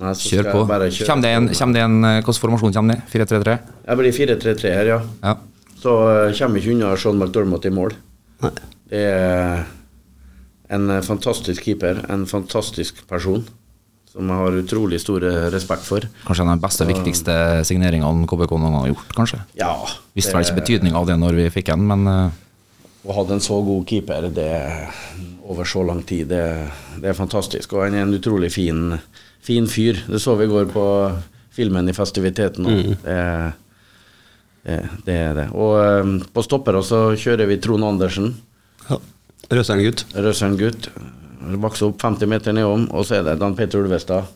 nei, 0.00 0.12
så 0.16 0.30
kjør 0.30 0.46
skal 0.46 0.54
på. 0.54 0.62
jeg 0.62 0.70
bare 0.70 0.86
kjøre 0.88 1.08
Kommer 1.10 1.26
det 1.26 1.32
en, 1.36 1.48
kommer 1.58 1.76
det 1.76 1.82
en 1.84 1.98
eh, 2.08 2.14
Hvilken 2.22 2.40
formasjon 2.46 2.72
kommer 2.78 2.96
det? 2.96 3.04
4-3-3? 3.12 3.56
Jeg 3.90 4.00
blir 4.00 4.16
4-3-3 4.22 4.72
her, 4.78 4.90
ja. 4.94 4.98
Ja. 5.26 5.34
Så 5.82 5.92
uh, 6.00 6.32
kommer 6.38 6.62
ikke 6.62 6.72
unna 6.78 6.94
Sean 6.96 7.20
McDormand 7.20 7.68
i 7.68 7.74
mål. 7.76 7.92
Nei. 8.46 8.54
Det 8.88 9.02
er 9.04 9.66
en 10.72 10.88
eh, 10.96 11.02
fantastisk 11.04 11.62
keeper, 11.68 12.00
en 12.10 12.24
fantastisk 12.26 13.04
person, 13.10 13.44
som 14.10 14.30
jeg 14.32 14.40
har 14.40 14.56
utrolig 14.62 14.98
stor 15.02 15.22
eh, 15.28 15.44
respekt 15.52 15.84
for. 15.86 16.06
Kanskje 16.24 16.42
en 16.46 16.54
av 16.54 16.56
de 16.58 16.64
beste, 16.64 16.86
viktigste 16.88 17.36
signeringene 17.68 18.26
KBK 18.30 18.56
noen 18.56 18.72
gang 18.72 18.80
har 18.80 18.90
gjort, 18.94 19.12
kanskje. 19.18 19.42
Ja, 19.60 19.74
Visste 20.16 20.32
vel 20.34 20.46
ikke 20.48 20.60
betydninga 20.62 20.98
av 20.98 21.06
det 21.10 21.18
når 21.20 21.36
vi 21.42 21.46
fikk 21.54 21.70
den, 21.74 21.84
men 21.92 22.08
eh, 22.10 22.42
Å 23.06 23.14
ha 23.14 23.22
en 23.30 23.42
så 23.42 23.60
god 23.62 23.86
keeper 23.86 24.26
det, 24.34 24.50
over 25.46 25.68
så 25.68 25.84
lang 25.86 26.02
tid, 26.02 26.26
det, 26.32 26.42
det 26.98 27.12
er 27.12 27.18
fantastisk. 27.18 27.76
Og 27.76 27.84
han 27.84 27.94
er 27.94 28.06
en 28.06 28.16
utrolig 28.16 28.50
fin, 28.54 28.96
fin 29.44 29.68
fyr. 29.70 30.00
Det 30.08 30.18
så 30.22 30.34
vi 30.38 30.48
i 30.48 30.50
går 30.50 30.66
på 30.72 30.86
filmen 31.54 31.88
i 31.88 31.94
festiviteten. 31.96 32.66
Mm. 32.66 32.96
Det, 33.04 33.20
det, 34.66 34.80
det 35.06 35.18
er 35.28 35.36
det. 35.38 35.46
Og 35.54 35.76
eh, 35.80 36.16
på 36.34 36.44
stoppere 36.44 36.82
så 36.84 37.08
kjører 37.14 37.48
vi 37.50 37.60
Trond 37.62 37.86
Andersen. 37.86 38.32
Ja. 38.88 38.98
Røsern-gutt. 39.54 40.08
Røsseren 40.16 40.58
gutt. 40.58 40.90
Vokste 41.62 41.92
opp 41.92 42.02
50 42.02 42.30
meter 42.30 42.56
nedom. 42.56 42.88
Og 42.90 43.06
så 43.06 43.20
er 43.20 43.28
det 43.28 43.38
Dan 43.42 43.54
Peter 43.58 43.84
Ulvestad. 43.84 44.26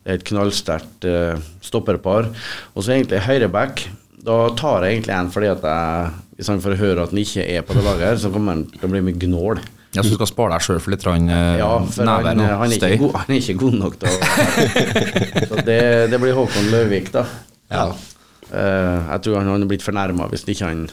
Det 0.00 0.14
er 0.14 0.20
et 0.20 0.28
knallsterkt 0.30 1.04
eh, 1.08 1.48
stopperpar. 1.64 2.30
Og 2.72 2.86
så 2.86 2.96
egentlig 2.96 3.20
høyreback. 3.26 3.84
Da 4.24 4.38
tar 4.58 4.84
jeg 4.84 4.98
egentlig 4.98 5.14
en 5.16 5.30
fordi 5.32 5.48
at 5.52 5.62
jeg, 5.64 6.10
hvis 6.36 6.50
han 6.52 6.60
får 6.64 6.78
høre 6.80 7.04
at 7.06 7.12
han 7.14 7.20
ikke 7.22 7.44
er 7.56 7.62
på 7.66 7.76
det 7.76 7.84
laget, 7.86 8.06
her, 8.08 8.18
så 8.20 8.32
kommer 8.34 8.56
han 8.58 8.64
til 8.72 8.88
å 8.88 8.92
bli 8.92 9.02
mye 9.06 9.20
gnål. 9.22 9.60
ja, 9.96 10.02
så 10.04 10.12
du 10.12 10.16
skal 10.18 10.28
spare 10.30 10.54
deg 10.54 10.66
sjøl 10.66 10.80
for 10.84 10.94
litt 10.94 11.06
rann, 11.08 11.28
eh, 11.32 11.56
Ja, 11.58 11.70
for 11.88 12.06
never 12.06 12.28
han, 12.30 12.42
han, 12.62 12.74
er 12.76 12.96
god, 13.00 13.16
han 13.22 13.34
er 13.34 13.40
ikke 13.40 13.58
god 13.64 13.78
nok 13.80 13.96
til 14.00 14.12
å 14.12 14.18
Så 15.50 15.64
det, 15.66 15.80
det 16.12 16.20
blir 16.22 16.36
Håkon 16.36 16.68
Løvik, 16.70 17.10
da. 17.16 17.24
Ja. 17.72 17.88
Uh, 18.50 18.96
jeg 19.14 19.22
tror 19.24 19.38
han 19.40 19.52
hadde 19.54 19.70
blitt 19.70 19.84
fornærma 19.86 20.26
hvis 20.30 20.42
ikke 20.50 20.66
han 20.68 20.88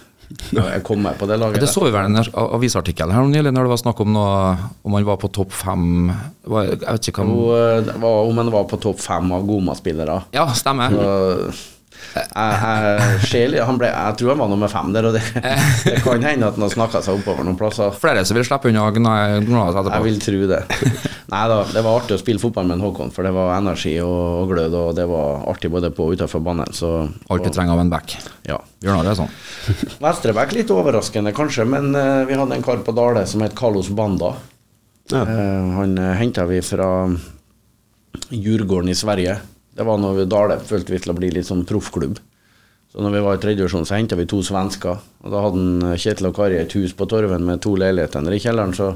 kommer 0.83 1.15
på 1.17 1.25
det 1.29 1.37
laget. 1.39 1.61
Det 1.63 1.69
så 1.71 1.85
vi 1.85 1.91
vel 1.93 2.03
i 2.03 2.11
en 2.11 2.19
ar- 2.19 2.49
avisartikkel 2.57 3.13
her 3.15 3.29
nylig 3.31 3.53
når 3.55 3.67
det 3.67 3.71
var 3.71 3.79
snakk 3.81 4.01
om 4.03 4.11
noe 4.11 4.57
om 4.83 4.97
han 4.97 5.07
var 5.07 5.17
på 5.21 5.29
topp 5.31 5.55
fem 5.55 6.11
Jeg 6.11 6.81
vet 6.83 7.07
ikke 7.13 7.23
hva 7.23 7.79
eh, 7.79 8.03
om 8.03 8.41
han 8.41 8.51
var 8.51 8.67
på 8.67 8.79
topp 8.83 8.99
fem 8.99 9.31
av 9.31 9.45
Goma-spillere. 9.47 10.19
Ja, 10.35 10.49
stemmer. 10.57 10.91
Så, 10.91 11.76
jeg, 12.15 13.51
jeg, 13.53 13.75
ble, 13.77 13.89
jeg 13.89 14.17
tror 14.19 14.31
han 14.31 14.41
var 14.41 14.49
nummer 14.51 14.71
fem 14.71 14.93
der, 14.95 15.09
og 15.09 15.17
det, 15.17 15.21
det 15.87 15.99
kan 16.05 16.23
hende 16.23 16.47
at 16.49 16.57
han 16.57 16.65
har 16.65 16.73
snakka 16.73 17.01
seg 17.05 17.19
oppover 17.19 17.45
noen 17.45 17.57
plasser. 17.59 17.93
Flere 17.97 18.23
som 18.27 18.37
vil 18.37 18.47
slippe 18.47 18.71
unna 18.71 18.87
Gnarnes 18.93 19.75
etterpå. 19.75 19.93
Jeg 19.93 20.05
vil 20.07 20.19
tro 20.23 20.49
det. 20.53 20.61
Nei 21.33 21.43
da, 21.51 21.59
det 21.73 21.83
var 21.83 21.99
artig 21.99 22.15
å 22.15 22.21
spille 22.21 22.41
fotball 22.41 22.69
med 22.69 22.77
en 22.77 22.85
Håkon, 22.87 23.11
for 23.15 23.27
det 23.27 23.33
var 23.35 23.55
energi 23.57 23.97
og, 24.03 24.17
og 24.43 24.53
glød, 24.53 24.77
og 24.79 24.93
det 24.97 25.07
var 25.11 25.43
artig 25.51 25.71
både 25.73 25.91
på 25.95 26.07
og 26.07 26.17
utenfor 26.17 26.43
banen. 26.45 26.71
Så, 26.75 26.91
Alt 27.27 27.47
vi 27.47 27.53
trenger 27.53 27.75
av 27.75 27.83
en 27.83 27.93
back. 27.93 28.17
ja. 28.47 28.59
Bjørnar 28.83 29.09
er 29.11 29.17
sånn. 29.17 29.31
Vestrebekk 30.05 30.53
litt 30.55 30.71
overraskende, 30.73 31.33
kanskje, 31.35 31.65
men 31.67 31.89
uh, 31.97 32.23
vi 32.29 32.37
hadde 32.37 32.59
en 32.59 32.65
kar 32.65 32.83
på 32.85 32.95
Dale 32.95 33.25
som 33.27 33.43
het 33.43 33.57
Carlos 33.57 33.89
Banda. 33.89 34.35
Ja. 35.11 35.23
Uh, 35.25 35.75
han 35.79 35.97
uh, 35.99 36.13
henta 36.19 36.45
vi 36.47 36.61
fra 36.63 36.89
Djurgården 38.29 38.93
i 38.93 38.97
Sverige. 38.97 39.39
Det 39.77 39.85
var 39.85 39.99
når 40.01 40.15
vi 40.17 40.25
Dale 40.25 40.57
følte 40.65 40.95
vi 40.95 40.99
til 41.03 41.13
å 41.13 41.17
bli 41.17 41.29
litt 41.35 41.45
sånn 41.45 41.65
proffklubb. 41.69 42.17
Så 42.89 43.03
når 43.03 43.13
vi 43.13 43.19
var 43.21 43.37
i 43.37 43.41
tredjevisjon, 43.43 43.85
så 43.85 43.97
henta 43.99 44.17
vi 44.17 44.25
to 44.29 44.39
svensker. 44.41 45.03
Og 45.21 45.33
da 45.33 45.43
hadde 45.43 45.65
eh, 45.91 45.99
Kjetil 46.01 46.31
og 46.31 46.33
Kari 46.37 46.57
et 46.57 46.73
hus 46.79 46.95
på 46.97 47.05
Torven 47.09 47.45
med 47.45 47.61
to 47.61 47.75
leiligheter 47.77 48.25
i 48.33 48.39
kjelleren, 48.41 48.73
så 48.73 48.95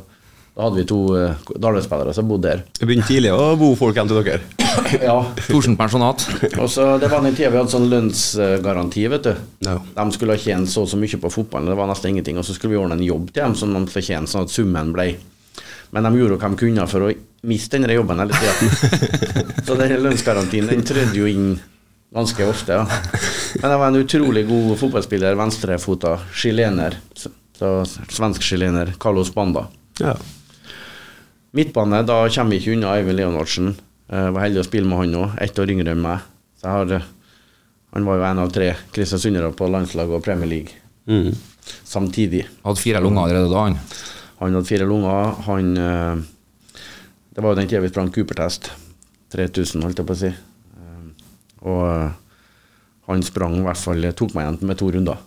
da 0.51 0.65
hadde 0.65 0.81
vi 0.81 0.85
to 0.89 0.97
uh, 1.15 1.51
Dale-spillere 1.63 2.11
som 2.15 2.27
bodde 2.27 2.49
der. 2.49 2.63
Det 2.75 2.87
begynte 2.89 3.07
tidlig 3.07 3.29
å 3.31 3.53
bo 3.59 3.69
folk 3.79 3.95
hjem 3.95 4.09
til 4.09 4.23
dere. 4.25 4.41
Ja. 5.03 5.15
Thorsen 5.45 5.77
pensjonat. 5.79 6.23
Og 6.57 6.67
så 6.71 6.95
Det 6.99 7.09
var 7.11 7.23
den 7.23 7.35
tida 7.35 7.51
vi 7.51 7.59
hadde 7.59 7.71
sånn 7.71 7.89
lønnsgaranti, 7.91 9.05
vet 9.11 9.29
du. 9.29 9.45
No. 9.67 9.77
De 9.95 10.05
skulle 10.15 10.35
ha 10.35 10.41
tjent 10.41 10.71
så 10.71 10.83
og 10.85 10.89
så 10.91 10.99
mye 10.99 11.19
på 11.21 11.31
fotballen, 11.31 11.69
det 11.71 11.77
var 11.79 11.91
nesten 11.91 12.15
ingenting. 12.15 12.39
Og 12.39 12.47
så 12.47 12.55
skulle 12.55 12.73
vi 12.73 12.81
ordne 12.81 12.97
en 12.99 13.05
jobb 13.05 13.29
til 13.29 13.45
dem 13.45 13.55
som 13.59 13.75
de 13.75 13.83
fortjente, 13.91 14.31
sånn 14.33 14.47
at 14.47 14.55
summen 14.55 14.91
ble 14.95 15.07
Men 15.91 16.07
de 16.07 16.11
gjorde 16.21 16.37
hva 16.39 16.49
de 16.53 16.59
kunne 16.61 16.87
for 16.87 17.07
å 17.07 17.11
miste 17.49 17.75
denne 17.77 17.93
jobben 17.97 18.19
hele 18.21 18.37
tida. 18.37 18.53
så 19.67 19.75
den 19.79 19.95
lønnsgarantien 20.03 20.69
den 20.69 20.83
trødde 20.87 21.17
jo 21.19 21.27
inn 21.27 21.53
ganske 22.15 22.45
ofte. 22.47 22.77
Ja. 22.79 22.85
Men 23.61 23.71
det 23.73 23.77
var 23.81 23.87
en 23.91 23.99
utrolig 24.01 24.45
god 24.47 24.75
fotballspiller, 24.79 25.35
venstrefota, 25.39 26.17
chilener. 26.35 26.95
Svensk 28.11 28.41
chilener, 28.41 28.93
Carlos 28.99 29.33
Banda. 29.35 29.67
Ja. 29.99 30.15
Midtbane, 31.51 32.01
da 32.07 32.21
kommer 32.31 32.55
vi 32.55 32.61
ikke 32.61 32.75
unna 32.77 32.93
Eivind 32.95 33.19
Leonardsen. 33.19 33.73
Jeg 34.11 34.35
var 34.35 34.45
heldig 34.45 34.61
å 34.63 34.67
spille 34.67 34.87
med 34.87 35.01
han 35.03 35.17
òg, 35.19 35.35
ett 35.43 35.59
år 35.59 35.71
yngre 35.73 35.93
enn 35.95 36.03
meg. 36.03 36.23
Så 36.59 36.67
jeg 36.67 36.77
har, 36.77 36.93
eh, 36.99 37.09
han 37.95 38.07
var 38.07 38.17
jo 38.19 38.25
en 38.29 38.39
av 38.45 38.51
tre 38.55 38.69
kristiansundere 38.95 39.51
på 39.55 39.67
landslaget 39.71 40.15
og 40.19 40.23
Premier 40.23 40.47
League 40.47 40.77
Mm. 41.07 41.33
samtidig. 41.83 42.45
Hadde 42.63 42.79
fire 42.79 43.01
lunger 43.01 43.23
allerede 43.23 43.49
da, 43.49 43.63
han. 43.65 43.77
Han 44.41 44.57
hadde 44.57 44.67
fire 44.67 44.87
lunger. 44.89 45.35
Han 45.47 45.75
eh, 45.77 46.15
Det 47.31 47.43
var 47.43 47.53
jo 47.53 47.59
den 47.61 47.69
tida 47.69 47.81
vi 47.83 47.91
sprang 47.93 48.09
Cooper-test. 48.13 48.71
3000, 49.31 49.85
holdt 49.85 50.01
jeg 50.01 50.07
på 50.09 50.17
å 50.17 50.21
si. 50.23 50.31
Eh, 50.33 51.29
Og 51.69 51.83
eh, 51.87 52.09
han 53.11 53.23
sprang 53.25 53.59
i 53.59 53.63
hvert 53.65 53.79
fall 53.79 54.05
Tok 54.17 54.33
meg 54.35 54.47
igjen 54.47 54.67
med 54.69 54.79
to 54.79 54.89
runder. 54.93 55.21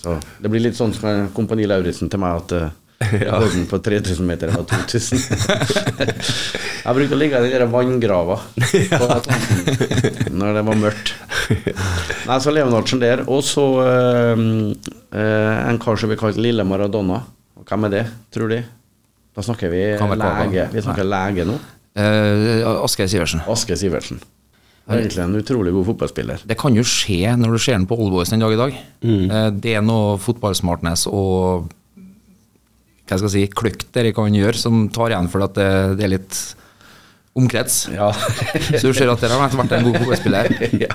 Så 0.00 0.16
det 0.40 0.50
blir 0.52 0.62
litt 0.64 0.78
sånn 0.78 0.94
som 0.96 1.28
Kompani 1.36 1.66
Lauritzen 1.68 2.08
til 2.10 2.22
meg, 2.22 2.40
at 2.40 2.54
uh, 2.56 3.36
Orden 3.36 3.66
på 3.68 3.78
3000 3.84 4.26
meter 4.28 4.52
var 4.52 4.64
2000. 4.68 5.20
jeg 6.84 6.96
brukte 6.96 7.16
å 7.16 7.20
ligge 7.20 7.40
i 7.40 7.44
den 7.46 7.52
der 7.54 7.66
vanngrava 7.72 8.38
når 10.40 10.56
det 10.58 10.64
var 10.68 10.80
mørkt. 10.80 11.12
Nei, 12.28 12.38
så 12.40 12.52
Leonardsen 12.52 13.00
der. 13.02 13.24
Og 13.28 13.44
så 13.44 13.66
eh, 13.84 14.44
eh, 15.16 15.60
en 15.68 15.80
kar 15.80 16.00
som 16.00 16.12
vi 16.12 16.18
kalte 16.20 16.44
Lille 16.44 16.64
Maradona. 16.68 17.22
Hvem 17.68 17.86
er 17.88 17.94
det, 17.94 18.04
tror 18.34 18.48
de? 18.52 18.60
Da 19.36 19.44
snakker 19.46 19.70
vi 19.72 19.82
lege. 20.18 20.66
Vi 20.72 20.82
snakker 20.84 21.06
lege 21.06 21.46
nå. 21.48 21.56
Eh, 22.00 22.66
Asgeir 22.84 23.08
Sivertsen. 23.10 23.42
Aske 23.50 23.76
Sivertsen. 23.78 24.20
Egentlig 24.90 25.22
en 25.22 25.36
utrolig 25.38 25.72
god 25.74 25.86
fotballspiller. 25.92 26.40
Det 26.50 26.56
kan 26.58 26.74
jo 26.74 26.82
skje 26.86 27.36
når 27.38 27.52
du 27.54 27.58
ser 27.62 27.76
den 27.78 27.86
på 27.86 27.98
Oldboys 28.00 28.32
den 28.32 28.42
dag 28.42 28.54
i 28.56 28.58
dag. 28.58 28.78
Mm. 29.06 29.26
Eh, 29.30 29.50
Det 29.62 29.74
er 29.78 29.84
noe 29.86 30.16
fotballsmartness 30.18 31.06
og 31.10 31.68
hva 33.10 33.18
skal 33.18 33.26
jeg 33.26 33.34
si, 33.34 33.54
kløkt 33.58 33.88
dere 33.94 34.12
kan 34.14 34.30
gjøre, 34.34 34.54
som 34.54 34.84
tar 34.94 35.10
igjen 35.10 35.28
for 35.30 35.42
at 35.42 35.54
det, 35.58 35.68
det 35.98 36.04
er 36.06 36.12
litt 36.12 36.36
omkrets. 37.38 37.84
Ja. 37.94 38.10
Så 38.80 38.90
du 38.90 38.96
ser 38.96 39.10
at 39.12 39.22
der 39.22 39.32
har 39.32 39.52
vært 39.54 39.74
en 39.76 39.86
god 39.86 39.98
fotballspiller. 40.02 40.50
ja. 40.84 40.94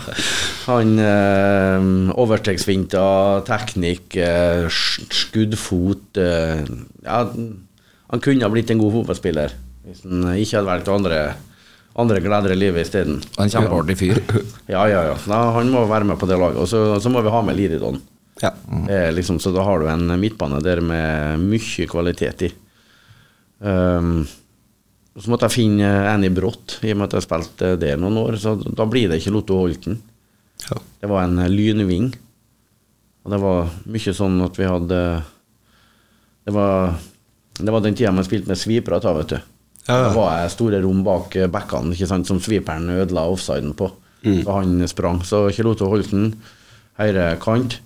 Han 0.66 0.96
eh, 1.00 1.88
overstegsfinter, 2.26 3.46
teknikk, 3.48 4.18
eh, 4.20 4.66
skuddfot 4.70 6.20
eh, 6.20 6.66
Ja, 7.06 7.22
han 8.06 8.24
kunne 8.24 8.46
ha 8.46 8.52
blitt 8.52 8.74
en 8.74 8.82
god 8.82 9.00
fotballspiller 9.00 9.56
hvis 9.86 10.02
han 10.02 10.26
ikke 10.34 10.58
hadde 10.58 10.70
valgt 10.70 10.88
andre, 10.90 11.18
andre 12.02 12.22
gleder 12.24 12.56
i 12.56 12.58
livet 12.58 12.88
isteden. 12.88 13.20
En 13.38 13.52
kjempeartig 13.52 13.98
fyr. 14.00 14.22
Ja, 14.74 14.88
ja, 14.90 15.04
ja. 15.12 15.18
Nei, 15.30 15.42
han 15.60 15.70
må 15.74 15.84
være 15.90 16.08
med 16.10 16.18
på 16.18 16.30
det 16.30 16.40
laget. 16.42 16.58
Og 16.58 16.70
så, 16.70 16.80
så 17.02 17.12
må 17.14 17.22
vi 17.22 17.34
ha 17.34 17.42
med 17.46 17.58
Liridon. 17.60 18.00
Ja. 18.42 18.50
Mm. 18.66 18.88
Eh, 18.90 19.12
liksom, 19.14 19.38
så 19.40 19.54
da 19.54 19.64
har 19.64 19.80
du 19.80 19.92
en 19.92 20.10
midtbane 20.20 20.58
der 20.66 20.82
med 20.82 21.44
mye 21.46 21.86
kvalitet 21.92 22.48
i. 22.48 22.52
Um, 23.62 24.26
så 25.24 25.32
måtte 25.32 25.48
jeg 25.48 25.56
finne 25.56 25.90
Annie 26.12 26.34
Brått, 26.34 26.80
i 26.84 26.92
og 26.92 27.00
med 27.00 27.08
at 27.08 27.18
jeg 27.18 27.26
spilte 27.28 27.72
der 27.80 28.00
noen 28.02 28.18
år. 28.20 28.36
Så 28.42 28.58
da 28.60 28.88
blir 28.90 29.08
det 29.08 29.22
ikke 29.22 29.32
Lotto 29.38 29.62
Holten. 29.62 30.02
Ja. 30.66 30.78
Det 31.02 31.10
var 31.12 31.24
en 31.24 31.40
lynving. 31.52 32.10
Og 33.24 33.34
det 33.34 33.40
var 33.42 33.72
mye 33.90 34.14
sånn 34.16 34.36
at 34.46 34.58
vi 34.60 34.68
hadde 34.70 35.00
Det 36.46 36.54
var, 36.54 36.92
det 37.58 37.74
var 37.74 37.82
den 37.82 37.96
tida 37.98 38.12
man 38.14 38.28
spilte 38.28 38.52
med 38.52 38.60
svipere, 38.60 39.00
da, 39.02 39.14
vet 39.18 39.32
du. 39.32 39.38
Ja, 39.88 39.96
ja. 39.96 40.02
Det 40.10 40.18
var 40.18 40.36
jeg 40.42 40.54
store 40.54 40.82
rom 40.84 41.02
bak 41.06 41.34
bekkene 41.54 41.96
ikke 41.96 42.10
sant, 42.10 42.28
som 42.30 42.42
sviperen 42.44 42.92
ødela 42.94 43.26
offsiden 43.32 43.74
på. 43.78 43.90
Så 44.26 44.52
han 44.52 44.88
sprang. 44.90 45.24
Så 45.26 45.46
Kjeloto 45.54 45.90
Holten, 45.90 46.32
høyre 47.00 47.36
kant. 47.42 47.80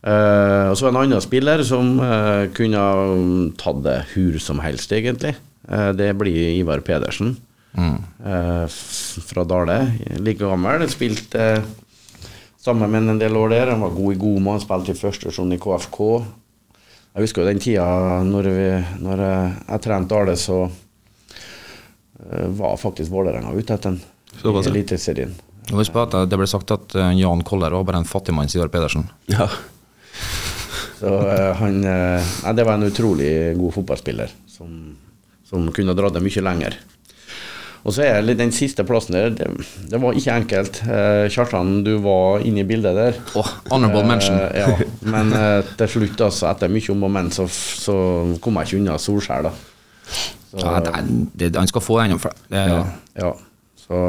Eh, 0.00 0.66
og 0.70 0.76
så 0.76 0.86
var 0.86 0.92
det 0.92 0.96
en 0.96 1.02
annen 1.02 1.24
spiller 1.24 1.62
som 1.66 1.92
uh, 2.00 2.48
kunne 2.56 2.80
ha 2.80 3.06
tatt 3.60 3.82
det 3.84 3.98
hvor 4.14 4.38
som 4.40 4.62
helst, 4.64 4.92
egentlig. 4.96 5.34
Eh, 5.70 5.90
det 5.96 6.10
blir 6.18 6.58
Ivar 6.58 6.82
Pedersen 6.86 7.36
mm. 7.72 7.96
fra 9.30 9.44
Dale. 9.44 9.78
Like 10.18 10.44
gammel. 10.44 10.88
Spilte 10.90 11.46
eh, 11.54 11.70
sammen 12.60 12.90
med 12.90 13.08
en 13.08 13.18
del 13.18 13.36
år 13.36 13.48
der. 13.54 13.74
Han 13.74 13.80
var 13.80 13.96
god 13.96 14.14
i 14.14 14.20
Goma, 14.20 14.56
han 14.58 14.62
spilte 14.64 14.94
i 14.94 15.00
første 15.00 15.28
divisjon 15.28 15.54
i 15.54 15.60
KFK. 15.60 15.98
Jeg 17.10 17.26
husker 17.26 17.42
jo 17.42 17.50
den 17.50 17.62
tida 17.62 17.86
når, 18.22 18.48
vi, 18.54 18.70
når 19.02 19.24
jeg, 19.24 19.52
jeg 19.66 19.84
trente 19.86 20.14
Dale, 20.14 20.36
så 20.38 20.62
eh, 20.66 22.48
var 22.60 22.78
faktisk 22.78 23.10
Vålerenga 23.10 23.54
ute 23.56 23.74
etter 23.74 23.94
ham 23.94 24.00
i. 24.00 24.66
Eliteserien. 24.70 25.32
Husk 25.74 25.96
at 25.98 26.14
det 26.30 26.38
ble 26.38 26.46
sagt 26.50 26.70
at 26.74 26.94
eh, 26.98 27.12
Jan 27.18 27.42
Koller 27.46 27.74
var 27.74 27.86
bare 27.88 28.02
en 28.02 28.08
fattigmanns 28.08 28.54
Ivar 28.56 28.70
Pedersen. 28.72 29.08
Ja. 29.30 29.48
Så 31.00 31.10
eh, 31.32 31.50
han 31.56 31.80
eh, 31.84 32.32
Nei, 32.44 32.54
det 32.56 32.66
var 32.66 32.78
en 32.78 32.88
utrolig 32.90 33.30
god 33.58 33.74
fotballspiller 33.78 34.32
som, 34.50 34.74
som 35.50 35.68
kunne 35.74 35.96
dratt 35.98 36.14
det 36.16 36.22
mye 36.24 36.46
lenger. 36.46 36.78
Og 37.80 37.94
så 37.96 38.04
er 38.04 38.20
det 38.26 38.34
den 38.36 38.50
siste 38.52 38.84
plassen 38.84 39.16
der, 39.16 39.30
det, 39.32 39.46
det 39.88 40.00
var 40.02 40.16
ikke 40.16 40.34
enkelt. 40.36 40.80
Eh, 40.84 41.26
Kjartan, 41.32 41.78
du 41.86 41.94
var 42.04 42.44
inne 42.44 42.60
i 42.60 42.68
bildet 42.68 42.96
der. 42.98 43.20
Åh, 43.40 43.52
honorable 43.70 44.04
mention. 44.04 44.36
Eh, 44.36 44.60
ja, 44.60 44.88
men 45.08 45.32
eh, 45.36 45.70
til 45.80 45.88
slutt, 45.94 46.20
altså, 46.28 46.50
etter 46.50 46.72
mye 46.72 46.92
om 46.92 47.06
og 47.08 47.14
men, 47.16 47.30
så, 47.32 47.48
så 47.48 47.96
kom 48.44 48.60
jeg 48.60 48.68
ikke 48.68 48.80
unna 48.82 48.98
Solskjær, 49.00 49.48
da. 49.48 49.54
Så, 50.50 50.60
Ja, 50.60 50.76
det, 50.84 50.92
det, 51.38 51.54
han 51.56 51.70
skal 51.70 51.84
få 51.84 52.00
den. 52.02 52.18
for 52.20 52.36
Det, 52.50 52.66
ja, 52.68 52.82
ja. 53.22 53.32
Så 53.80 54.00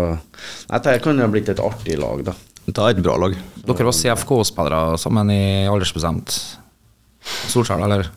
dette 0.68 0.98
det 0.98 1.04
kunne 1.06 1.24
ha 1.24 1.32
blitt 1.32 1.52
et 1.54 1.62
artig 1.64 1.96
lag, 2.02 2.26
da. 2.28 2.36
Det 2.68 2.76
er 2.78 2.92
et 2.98 3.04
bra 3.06 3.16
lag. 3.24 3.38
Dere 3.62 3.88
var 3.88 3.96
CFK-spillere 3.96 4.98
sammen 5.02 5.32
i 5.34 5.44
aldersbestemt 5.70 6.36
Solskjær, 7.54 7.86
eller? 7.88 8.12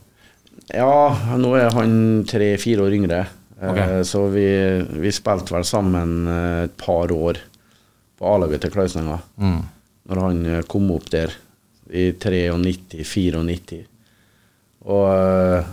Ja, 0.73 1.37
nå 1.37 1.55
er 1.59 1.75
han 1.77 2.25
tre-fire 2.29 2.87
år 2.87 2.97
yngre. 2.97 3.25
Okay. 3.61 4.03
Så 4.05 4.27
vi, 4.33 4.47
vi 5.01 5.13
spilte 5.15 5.55
vel 5.55 5.65
sammen 5.69 6.27
eh, 6.29 6.65
et 6.67 6.77
par 6.81 7.13
år 7.13 7.39
på 8.19 8.29
A-laget 8.29 8.65
til 8.65 8.73
Klausninga. 8.75 9.19
Mm. 9.41 9.61
Når 10.11 10.23
han 10.25 10.45
eh, 10.51 10.65
kom 10.69 10.91
opp 10.95 11.09
der 11.13 11.33
i 11.93 12.11
93-94. 12.17 13.81
Og 14.91 15.07
eh, 15.13 15.73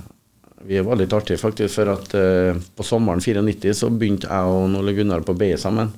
vi 0.68 0.80
var 0.86 1.00
litt 1.00 1.14
artige, 1.14 1.42
faktisk, 1.42 1.74
for 1.80 1.92
at 1.96 2.14
eh, 2.18 2.62
på 2.76 2.86
sommeren 2.86 3.24
94 3.24 3.74
så 3.82 3.90
begynte 3.90 4.30
jeg 4.30 4.54
og 4.54 4.80
Ole 4.80 4.96
Gunnar 4.98 5.26
på 5.26 5.36
B 5.38 5.54
sammen. 5.60 5.92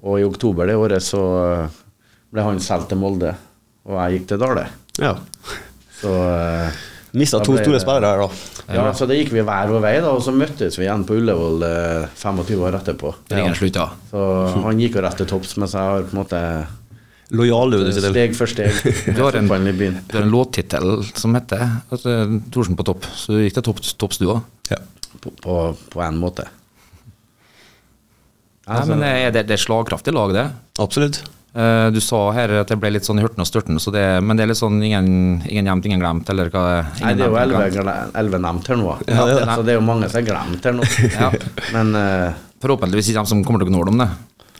Og 0.00 0.20
i 0.20 0.26
oktober 0.26 0.68
det 0.68 0.78
året 0.80 1.04
så 1.04 1.24
eh, 1.40 1.80
ble 2.30 2.46
han 2.46 2.62
solgt 2.62 2.92
til 2.92 3.00
Molde, 3.00 3.34
og 3.88 3.98
jeg 3.98 4.18
gikk 4.18 4.30
til 4.30 4.42
Dale. 4.44 4.66
Ja. 5.00 5.14
Så 6.00 6.14
eh, 6.28 6.80
Mista 7.12 7.40
to 7.42 7.56
store 7.56 7.74
det- 7.74 7.82
spillere 7.82 8.10
her, 8.10 8.20
da. 8.22 8.74
ja, 8.74 8.92
så 8.94 9.06
da 9.08 9.14
gikk 9.14 9.32
vi 9.34 9.42
hver 9.42 9.70
vår 9.72 9.80
vei, 9.82 9.94
da, 10.00 10.10
og 10.14 10.22
så 10.22 10.34
møttes 10.34 10.76
vi 10.78 10.84
igjen 10.86 11.04
på 11.08 11.16
Ullevål 11.18 11.64
eh, 11.66 12.04
25 12.14 12.60
år 12.68 12.76
etterpå. 12.78 13.14
Ja. 13.30 13.48
slutta. 13.54 13.88
Så 14.10 14.26
han 14.62 14.78
gikk 14.78 14.94
jo 14.94 15.02
rett 15.02 15.16
til 15.18 15.26
topps, 15.26 15.56
mens 15.58 15.74
jeg 15.74 15.80
har 15.82 16.06
på 16.06 16.14
en 16.14 16.22
måte 16.22 16.42
Lojal, 17.30 17.70
du 17.70 17.92
steg 17.94 18.32
for 18.34 18.50
steg 18.50 18.74
Du 19.16 19.22
har 19.22 19.36
en, 19.38 19.46
du 19.46 20.14
har 20.16 20.24
en 20.24 20.32
låttittel 20.32 21.04
som 21.14 21.34
heter 21.38 21.62
altså, 21.90 22.14
Thorsen 22.50 22.78
på 22.78 22.86
topp, 22.88 23.06
så 23.14 23.36
du 23.38 23.44
gikk 23.44 23.54
til 23.58 23.66
topp, 23.70 23.82
topps 24.02 24.18
du 24.18 24.26
òg. 24.32 24.40
Ja. 24.70 24.80
På, 25.20 25.30
på, 25.42 25.58
på 25.92 26.02
en 26.02 26.18
måte. 26.18 26.46
Nei, 28.70 28.82
men 28.86 29.02
det 29.02 29.10
er, 29.10 29.30
det 29.42 29.54
er 29.56 29.62
slagkraftig 29.62 30.14
lag, 30.14 30.34
det. 30.34 30.46
Absolutt. 30.82 31.22
Eh, 31.54 31.90
Du 31.90 32.00
sa 32.00 32.30
her 32.30 32.52
at 32.60 32.70
det 32.70 32.78
ble 32.78 32.92
litt 32.94 33.06
sånn 33.06 33.18
i 33.18 33.24
hurten 33.24 33.42
og 33.42 33.48
størten, 33.48 33.80
så 33.82 33.90
det, 33.94 34.04
men 34.22 34.38
det 34.38 34.44
er 34.44 34.52
litt 34.52 34.60
sånn 34.60 34.78
ingen, 34.86 35.08
ingen 35.48 35.66
gjemt, 35.66 35.88
ingen 35.88 36.02
glemt, 36.02 36.30
eller 36.30 36.50
hva 36.52 36.62
er 36.76 36.90
Nei, 37.02 37.14
det 37.18 37.26
er 37.26 37.32
jo 37.32 37.38
elleve 38.22 38.42
nevnt 38.46 38.70
her 38.70 38.78
nå. 38.78 38.94
Ja, 39.10 39.26
det. 39.26 39.42
Så 39.50 39.64
det 39.66 39.74
er 39.74 39.80
jo 39.80 39.86
mange 39.86 40.10
som 40.10 40.20
er 40.22 40.28
glemt 40.30 40.68
her 40.68 40.76
nå. 40.78 40.86
Ja. 41.20 41.30
Men 41.74 41.94
uh, 41.98 42.38
Forhåpentligvis 42.62 43.10
ikke 43.10 43.24
de 43.24 43.32
som 43.32 43.42
kommer 43.46 43.64
til 43.64 43.72
å 43.72 43.76
nå 43.78 43.82
dem, 43.90 44.02
det. 44.04 44.08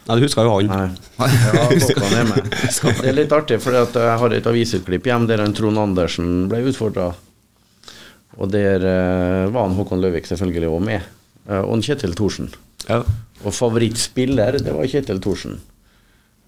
Nei, 0.09 0.16
du 0.18 0.24
husker 0.24 0.49
jo 0.49 0.57
han. 0.57 0.70
Nei. 0.74 0.91
Ja, 1.55 1.64
er 1.70 2.28
med. 2.32 2.51
Det 2.51 3.07
er 3.12 3.18
litt 3.20 3.34
artig, 3.36 3.61
for 3.62 3.76
jeg 3.76 4.20
har 4.24 4.34
et 4.34 4.51
avisutklipp 4.51 5.07
hjemme 5.07 5.30
der 5.30 5.45
en 5.45 5.55
Trond 5.55 5.78
Andersen 5.78 6.49
ble 6.51 6.64
utfordra. 6.72 7.12
Og 8.41 8.51
der 8.51 8.82
uh, 8.82 9.47
var 9.53 9.68
han 9.68 9.78
Håkon 9.78 10.03
Løvik 10.03 10.26
selvfølgelig 10.26 10.72
òg 10.72 10.86
med. 10.91 11.11
Og 11.51 11.82
Kjetil 11.82 12.12
Thorsen. 12.18 12.51
Ja. 12.88 13.01
Og 13.43 13.55
favorittspiller, 13.55 14.59
det 14.62 14.74
var 14.74 14.86
Kjetil 14.91 15.18
Thorsen. 15.22 15.61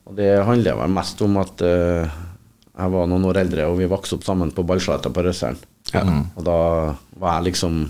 Og 0.08 0.18
det 0.18 0.30
handler 0.46 0.78
vel 0.80 0.92
mest 0.92 1.20
om 1.24 1.38
at 1.40 1.62
uh, 1.62 2.20
jeg 2.72 2.92
var 2.94 3.08
noen 3.10 3.26
år 3.30 3.42
eldre, 3.44 3.68
og 3.70 3.78
vi 3.78 3.90
vokste 3.90 4.18
opp 4.18 4.26
sammen 4.26 4.52
på 4.54 4.64
Ballsletta 4.66 5.12
på 5.12 5.24
Røsseren. 5.24 5.58
Ja. 5.92 6.02
Og 6.36 6.44
da 6.46 6.58
var 7.20 7.38
jeg 7.38 7.52
liksom 7.52 7.84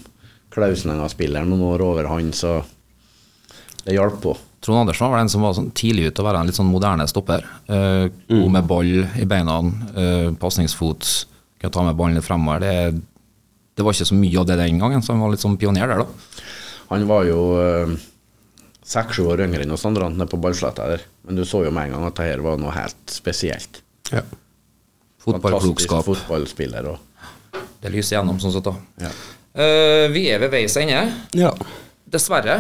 Klausenenga-spilleren 0.53 1.49
noen 1.49 1.65
år 1.71 1.85
over 1.87 2.11
han, 2.11 2.33
så 2.37 2.59
det 3.87 3.97
hjalp 3.97 4.19
på. 4.23 4.35
Trond 4.63 4.85
Andersen 4.85 5.11
var 5.11 5.23
den 5.23 5.31
som 5.33 5.43
var 5.43 5.55
sånn 5.57 5.73
tidlig 5.75 6.11
ute 6.11 6.23
å 6.23 6.27
være 6.27 6.43
en 6.43 6.51
litt 6.51 6.59
sånn 6.59 6.71
moderne 6.71 7.07
stopper. 7.11 7.47
Uh, 7.71 8.07
God 8.29 8.53
med 8.59 8.69
ball 8.71 8.93
i 9.19 9.27
beina, 9.29 9.59
uh, 9.97 10.29
pasningsfot, 10.39 11.09
kan 11.63 11.73
ta 11.75 11.87
med 11.87 11.97
ballen 11.99 12.19
litt 12.19 12.27
fremover. 12.27 12.63
Det, 12.63 13.01
det 13.79 13.87
var 13.87 13.97
ikke 13.97 14.11
så 14.13 14.19
mye 14.19 14.43
av 14.43 14.51
det 14.51 14.61
den 14.61 14.83
gangen, 14.83 15.03
så 15.03 15.15
han 15.15 15.25
var 15.25 15.33
litt 15.33 15.43
sånn 15.43 15.59
pioner 15.59 15.89
der, 15.89 16.05
da. 16.05 16.43
Han 16.93 17.07
var 17.09 17.25
jo 17.25 17.41
eh, 17.57 17.93
seks-sju 18.87 19.27
år 19.31 19.45
yngre 19.47 19.65
enn 19.65 19.75
oss 19.75 19.85
andre 19.89 20.09
nede 20.11 20.29
på 20.31 20.41
Ballsletta 20.43 20.89
der. 20.91 21.05
Men 21.27 21.39
du 21.39 21.45
så 21.49 21.63
jo 21.67 21.73
med 21.75 21.89
en 21.91 21.97
gang 21.97 22.07
at 22.09 22.19
det 22.19 22.29
her 22.31 22.43
var 22.45 22.59
noe 22.61 22.75
helt 22.75 23.13
spesielt. 23.15 23.83
Ja. 24.11 24.25
Fotballklokskap. 25.23 26.05
Fotballspiller. 26.09 26.89
Og, 26.91 27.61
Det 27.83 27.91
lyser 27.95 28.19
gjennom, 28.19 28.41
sånn 28.43 28.55
sett, 28.55 28.67
da. 28.67 29.07
ja. 29.07 29.13
Uh, 29.53 30.07
vi 30.15 30.25
er 30.33 30.41
ved 30.41 30.53
veis 30.55 30.77
ende. 30.81 31.05
ja. 31.37 31.53
Dessverre. 32.13 32.59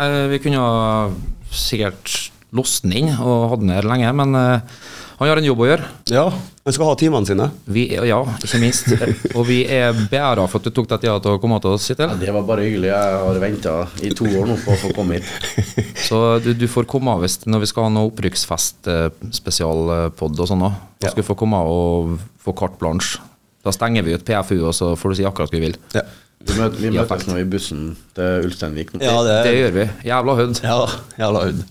Uh, 0.00 0.26
vi 0.32 0.38
kunne 0.40 0.60
ha 0.60 1.10
sikkert 1.52 2.32
låst 2.56 2.84
den 2.84 2.94
inn 2.96 3.10
og 3.14 3.50
hatt 3.52 3.62
den 3.62 3.72
her 3.72 3.86
lenge, 3.88 4.10
men 4.16 4.36
eh, 4.36 4.80
han 5.22 5.30
har 5.30 5.40
en 5.40 5.46
jobb 5.46 5.60
å 5.62 5.66
gjøre. 5.68 5.88
Ja, 6.10 6.24
han 6.32 6.74
skal 6.74 6.88
ha 6.88 6.94
timene 6.98 7.28
sine. 7.28 7.46
Vi 7.70 7.84
er, 7.94 8.04
ja, 8.10 8.18
ikke 8.42 8.58
minst. 8.62 8.90
og 9.36 9.46
vi 9.48 9.60
er 9.70 9.94
beæra 10.10 10.44
for 10.50 10.58
at 10.58 10.66
du 10.66 10.74
tok 10.74 10.88
deg 10.90 11.04
tida 11.04 11.16
til 11.22 11.36
å 11.36 11.40
komme 11.42 11.60
til 11.62 11.76
oss, 11.76 11.88
Ja, 11.92 12.08
det 12.18 12.34
var 12.34 12.46
bare 12.48 12.66
hyggelig. 12.66 12.90
Jeg 12.90 13.18
har 13.22 13.40
venta 13.42 13.74
i 14.02 14.12
to 14.18 14.26
år 14.26 14.50
nå 14.50 14.58
på 14.64 14.74
å 14.74 14.78
få 14.82 14.92
komme 14.96 15.20
hit. 15.20 15.28
Så 16.08 16.20
du, 16.44 16.52
du 16.58 16.66
får 16.70 16.90
komme 16.90 17.14
av 17.14 17.22
hvis, 17.22 17.40
når 17.46 17.64
vi 17.64 17.70
skal 17.70 17.86
ha 17.86 17.92
noe 17.94 18.10
opprykksfest, 18.10 18.90
eh, 18.90 19.08
og 19.22 20.48
sånn 20.50 20.66
òg. 20.68 20.80
Da 21.02 21.12
skal 21.12 21.22
du 21.22 21.30
få 21.30 21.38
komme 21.38 21.62
av 21.62 21.70
og 21.70 22.16
få 22.42 22.54
carte 22.58 22.82
blanche. 22.82 23.22
Da 23.62 23.70
stenger 23.74 24.02
vi 24.02 24.16
ut 24.18 24.26
PFU, 24.26 24.58
og 24.66 24.74
så 24.74 24.92
får 24.98 25.12
du 25.12 25.20
si 25.20 25.26
akkurat 25.28 25.52
hva 25.52 25.60
du 25.60 25.66
vil. 25.68 25.78
Ja, 25.94 26.02
Vi, 26.46 26.56
møter, 26.58 26.76
vi 26.82 26.90
Ja, 26.94 27.02
møtes 27.06 27.26
nå 27.28 27.36
i 27.40 27.44
bussen 27.48 27.82
til 28.16 28.46
Ulsteinvik. 28.48 28.90
ja 29.00 29.16
det, 29.26 29.36
Det 29.46 29.54
gjør 29.56 29.72
vi. 29.76 29.84
Jævla 30.08 30.34
hødd. 30.40 30.60
Ja, 30.64 30.78
jævla 31.18 31.44
hund 31.46 31.62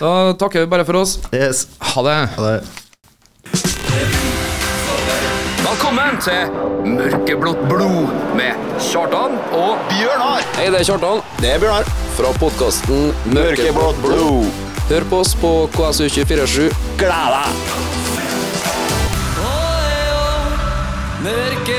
Da 0.00 0.32
takker 0.38 0.60
vi 0.60 0.66
bare 0.66 0.84
for 0.84 1.00
oss. 1.02 1.18
Yes. 1.34 1.66
Ha 1.80 2.02
det. 2.06 2.16
Ha 2.36 2.50
det. 2.50 2.60
Velkommen 5.66 6.18
til 6.22 6.50
Mørkeblått 6.86 7.62
blod 7.68 8.12
med 8.38 8.54
Kjartan 8.80 9.34
og 9.56 9.78
Bjørnar. 9.90 10.44
Hei, 10.56 10.68
det 10.70 10.80
er 10.80 10.84
Kjartan. 10.92 11.20
Det 11.40 11.50
er 11.56 11.58
Bjørnar. 11.64 11.88
Fra 12.16 12.30
podkasten 12.40 13.10
Mørkeblått 13.34 13.98
blod. 14.04 14.46
Hør 14.90 15.04
på 15.10 15.18
oss 15.24 15.34
på 15.40 15.50
KSU247. 15.74 16.68
Gled 17.00 17.34
deg! 17.34 17.48
Mørke 21.26 21.78